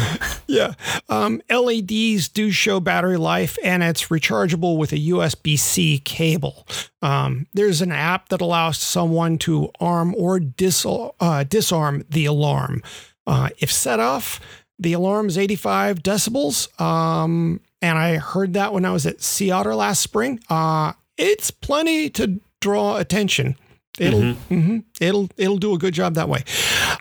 Yeah. 0.47 0.75
Um, 1.09 1.41
LEDs 1.51 2.29
do 2.29 2.51
show 2.51 2.81
battery 2.81 3.17
life, 3.17 3.59
and 3.65 3.83
it's 3.83 4.09
rechargeable 4.09 4.77
with 4.77 4.93
a 4.93 4.99
USB 4.99 5.59
C 5.59 5.99
cable. 5.99 6.67
Um, 7.03 7.47
there's 7.55 7.81
an 7.81 7.93
app 7.93 8.29
that 8.29 8.41
allows 8.41 8.79
someone 8.79 9.39
to 9.39 9.71
arm 9.81 10.15
or 10.17 10.39
dis- 10.41 10.87
uh, 10.87 11.45
disarm 11.45 12.05
the 12.11 12.27
alarm. 12.27 12.83
Uh, 13.27 13.51
if 13.59 13.73
set 13.73 14.01
off, 14.01 14.41
the 14.79 14.93
alarm 14.93 15.27
is 15.29 15.37
85 15.37 16.03
decibels. 16.03 16.81
Um, 16.81 17.61
and 17.81 17.99
I 17.99 18.17
heard 18.17 18.55
that 18.55 18.73
when 18.73 18.85
I 18.85 18.91
was 18.91 19.07
at 19.07 19.23
Sea 19.23 19.51
Otter 19.51 19.75
last 19.75 20.01
spring. 20.01 20.41
Uh, 20.49 20.93
it's 21.17 21.51
plenty 21.51 22.11
to 22.11 22.41
draw 22.61 22.97
attention. 22.97 23.57
It'll 23.99 24.21
mm-hmm. 24.21 24.55
Mm-hmm, 24.55 24.79
it'll 25.01 25.29
it'll 25.37 25.59
do 25.59 25.75
a 25.75 25.79
good 25.79 25.95
job 25.95 26.15
that 26.15 26.29
way. 26.29 26.45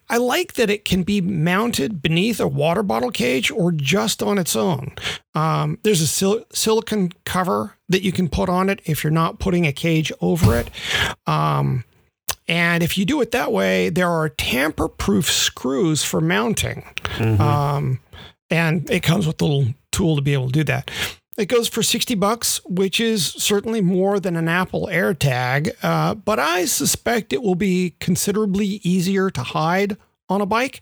I 0.10 0.18
like 0.18 0.54
that 0.54 0.70
it 0.70 0.86
can 0.86 1.04
be 1.04 1.22
mounted 1.22 2.02
beneath 2.02 2.40
a 2.40 2.48
water 2.48 2.82
bottle 2.82 3.12
cage 3.12 3.52
or 3.52 3.72
just 3.72 4.24
on 4.24 4.38
its 4.38 4.56
own. 4.56 4.94
Um, 5.36 5.78
there's 5.84 6.02
a 6.02 6.08
sil- 6.10 6.46
silicon 6.52 7.12
cover 7.26 7.76
that 7.90 8.02
you 8.02 8.12
can 8.12 8.30
put 8.30 8.50
on 8.50 8.70
it 8.70 8.82
if 8.86 9.04
you're 9.04 9.12
not 9.12 9.40
putting 9.40 9.68
a 9.68 9.74
cage 9.74 10.12
over 10.22 10.58
it. 10.58 10.70
Um, 11.28 11.84
and 12.48 12.82
if 12.82 12.98
you 12.98 13.06
do 13.06 13.22
it 13.22 13.32
that 13.32 13.52
way, 13.52 13.90
there 13.90 14.10
are 14.10 14.30
tamper 14.30 14.88
proof 14.88 15.30
screws 15.30 16.04
for 16.04 16.22
mounting. 16.22 16.84
Mm-hmm. 17.18 17.42
Um, 17.42 18.00
and 18.50 18.90
it 18.90 19.04
comes 19.04 19.28
with 19.28 19.42
a 19.42 19.46
little 19.46 19.74
tool 19.92 20.16
to 20.16 20.22
be 20.22 20.34
able 20.34 20.48
to 20.48 20.54
do 20.54 20.64
that. 20.64 20.90
It 21.38 21.46
goes 21.46 21.68
for 21.68 21.84
60 21.84 22.16
bucks, 22.16 22.60
which 22.66 23.00
is 23.00 23.28
certainly 23.28 23.80
more 23.80 24.20
than 24.20 24.36
an 24.36 24.48
Apple 24.48 24.90
AirTag, 24.92 25.72
uh, 25.84 26.16
but 26.16 26.40
I 26.40 26.66
suspect 26.66 27.32
it 27.32 27.44
will 27.44 27.56
be 27.56 27.94
considerably 28.00 28.82
easier 28.84 29.30
to 29.30 29.44
hide 29.44 29.98
on 30.30 30.42
a 30.42 30.48
bike. 30.48 30.82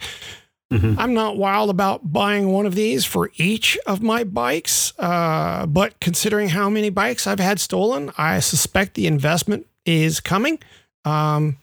Mm-hmm. 0.72 0.98
I'm 0.98 1.14
not 1.14 1.38
wild 1.38 1.70
about 1.70 2.12
buying 2.12 2.52
one 2.54 2.66
of 2.66 2.74
these 2.74 3.04
for 3.04 3.32
each 3.36 3.78
of 3.86 4.02
my 4.02 4.24
bikes, 4.24 4.94
uh, 4.98 5.66
but 5.66 6.00
considering 6.00 6.50
how 6.50 6.70
many 6.70 6.90
bikes 6.90 7.28
I've 7.28 7.40
had 7.40 7.60
stolen, 7.60 8.12
I 8.18 8.40
suspect 8.40 8.94
the 8.94 9.08
investment 9.08 9.68
is 9.86 10.22
coming. 10.22 10.60
Um, 11.04 11.58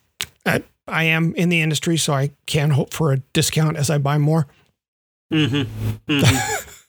I, 0.45 0.63
I, 0.87 1.05
am 1.05 1.35
in 1.35 1.49
the 1.49 1.63
industry, 1.63 1.97
so 1.97 2.13
I 2.13 2.31
can 2.47 2.71
hope 2.71 2.93
for 2.93 3.13
a 3.13 3.17
discount 3.33 3.77
as 3.77 3.91
I 3.91 3.99
buy 3.99 4.19
more. 4.19 4.47
Mm-hmm. 5.33 6.13
mm-hmm. 6.13 6.71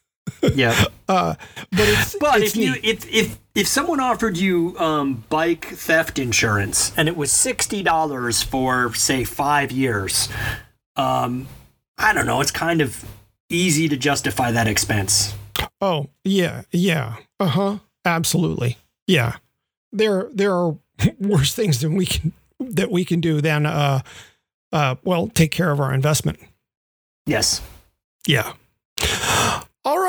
yeah. 0.53 0.85
Uh, 1.09 1.35
but 1.69 1.81
it's, 1.81 2.15
but 2.17 2.41
it's 2.41 2.53
if 2.53 2.57
neat. 2.57 2.65
you 2.65 2.75
if 2.81 3.13
if 3.13 3.37
if 3.53 3.67
someone 3.67 3.99
offered 3.99 4.37
you 4.37 4.73
um, 4.79 5.25
bike 5.29 5.65
theft 5.65 6.17
insurance 6.17 6.93
and 6.95 7.09
it 7.09 7.17
was 7.17 7.29
sixty 7.29 7.83
dollars 7.83 8.41
for 8.41 8.93
say 8.93 9.25
five 9.25 9.69
years, 9.69 10.29
um, 10.95 11.45
I 11.97 12.13
don't 12.13 12.25
know. 12.25 12.39
It's 12.39 12.51
kind 12.51 12.79
of 12.79 13.03
easy 13.49 13.89
to 13.89 13.97
justify 13.97 14.49
that 14.51 14.65
expense. 14.65 15.35
Oh 15.81 16.07
yeah, 16.23 16.63
yeah, 16.71 17.17
uh 17.37 17.47
huh, 17.47 17.77
absolutely, 18.05 18.77
yeah. 19.05 19.35
There 19.91 20.29
there 20.33 20.55
are 20.55 20.77
worse 21.19 21.53
things 21.53 21.81
than 21.81 21.95
we 21.95 22.05
can 22.05 22.31
that 22.59 22.89
we 22.89 23.03
can 23.03 23.19
do 23.19 23.41
than 23.41 23.65
uh, 23.65 23.99
uh, 24.73 24.95
well, 25.03 25.27
take 25.27 25.51
care 25.51 25.71
of 25.71 25.79
our 25.79 25.93
investment. 25.93 26.39
Yes. 27.25 27.61
Yeah. 28.27 28.53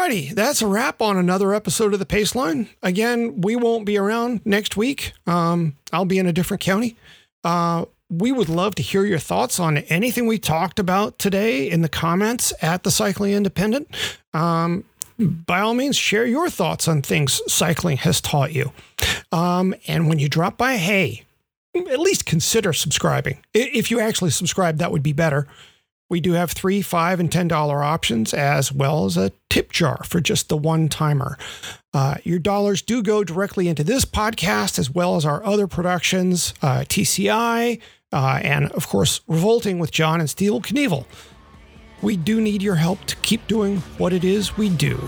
Alrighty, 0.05 0.35
that's 0.35 0.61
a 0.61 0.67
wrap 0.67 1.01
on 1.01 1.17
another 1.17 1.55
episode 1.55 1.95
of 1.95 1.99
the 1.99 2.05
Paceline. 2.05 2.69
Again, 2.83 3.41
we 3.41 3.57
won't 3.57 3.87
be 3.87 3.97
around 3.97 4.43
next 4.45 4.77
week. 4.77 5.15
Um, 5.27 5.77
I'll 5.95 6.05
be 6.05 6.19
in 6.19 6.27
a 6.27 6.33
different 6.33 6.63
county. 6.63 6.99
Uh, 7.43 7.87
we 8.11 8.31
would 8.31 8.51
love 8.51 8.75
to 8.75 8.83
hear 8.83 9.07
your 9.07 9.19
thoughts 9.19 9.59
on 9.59 9.79
anything 9.79 10.27
we 10.27 10.37
talked 10.37 10.79
about 10.79 11.19
today 11.19 11.71
in 11.71 11.81
the 11.81 11.89
comments 11.89 12.53
at 12.61 12.83
the 12.83 12.91
Cycling 12.91 13.33
Independent. 13.33 13.89
Um, 14.35 14.85
by 15.19 15.61
all 15.61 15.73
means, 15.73 15.97
share 15.97 16.27
your 16.27 16.51
thoughts 16.51 16.87
on 16.87 17.01
things 17.01 17.41
cycling 17.51 17.97
has 17.97 18.21
taught 18.21 18.53
you. 18.53 18.73
Um, 19.33 19.75
and 19.87 20.07
when 20.07 20.19
you 20.19 20.29
drop 20.29 20.59
by, 20.59 20.77
hey, 20.77 21.23
at 21.75 21.99
least 21.99 22.27
consider 22.27 22.75
subscribing. 22.75 23.39
If 23.55 23.91
you 23.91 24.01
actually 24.01 24.33
subscribe, 24.33 24.77
that 24.79 24.93
would 24.93 25.03
be 25.03 25.15
better. 25.15 25.49
We 26.11 26.21
do 26.21 26.33
have 26.33 26.51
three, 26.51 26.83
five, 26.83 27.19
and 27.19 27.33
ten 27.33 27.49
dollar 27.49 27.83
options, 27.83 28.35
as 28.35 28.71
well 28.71 29.05
as 29.07 29.17
a 29.17 29.33
tip 29.49 29.73
jar 29.73 30.03
for 30.05 30.21
just 30.21 30.49
the 30.49 30.57
one 30.57 30.89
timer. 30.89 31.39
Uh, 31.93 32.17
your 32.25 32.39
dollars 32.39 32.83
do 32.83 33.03
go 33.03 33.25
directly 33.25 33.69
into 33.69 33.85
this 33.85 34.05
podcast, 34.05 34.79
as 34.79 34.91
well 34.91 35.17
as 35.17 35.25
our 35.25 35.45
other 35.45 35.67
productions, 35.67 36.53
uh, 36.63 36.81
TCI, 36.81 37.81
uh, 38.13 38.41
and 38.43 38.71
of 38.73 38.89
course, 38.89 39.21
Revolting 39.27 39.79
with 39.79 39.91
John 39.91 40.21
and 40.21 40.29
Steve 40.29 40.53
Knievel. 40.53 41.07
We 42.03 42.17
do 42.17 42.41
need 42.41 42.63
your 42.63 42.75
help 42.75 43.05
to 43.07 43.17
keep 43.17 43.47
doing 43.47 43.79
what 43.99 44.13
it 44.13 44.25
is 44.25 44.57
we 44.57 44.69
do. 44.69 45.01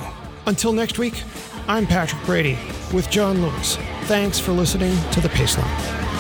Until 0.46 0.72
next 0.72 0.98
week, 0.98 1.22
I'm 1.68 1.86
Patrick 1.86 2.24
Brady 2.24 2.56
with 2.94 3.10
John 3.10 3.42
Lewis. 3.42 3.76
Thanks 4.04 4.38
for 4.38 4.52
listening 4.52 4.96
to 5.10 5.20
the 5.20 5.28
Paceline. 5.28 6.15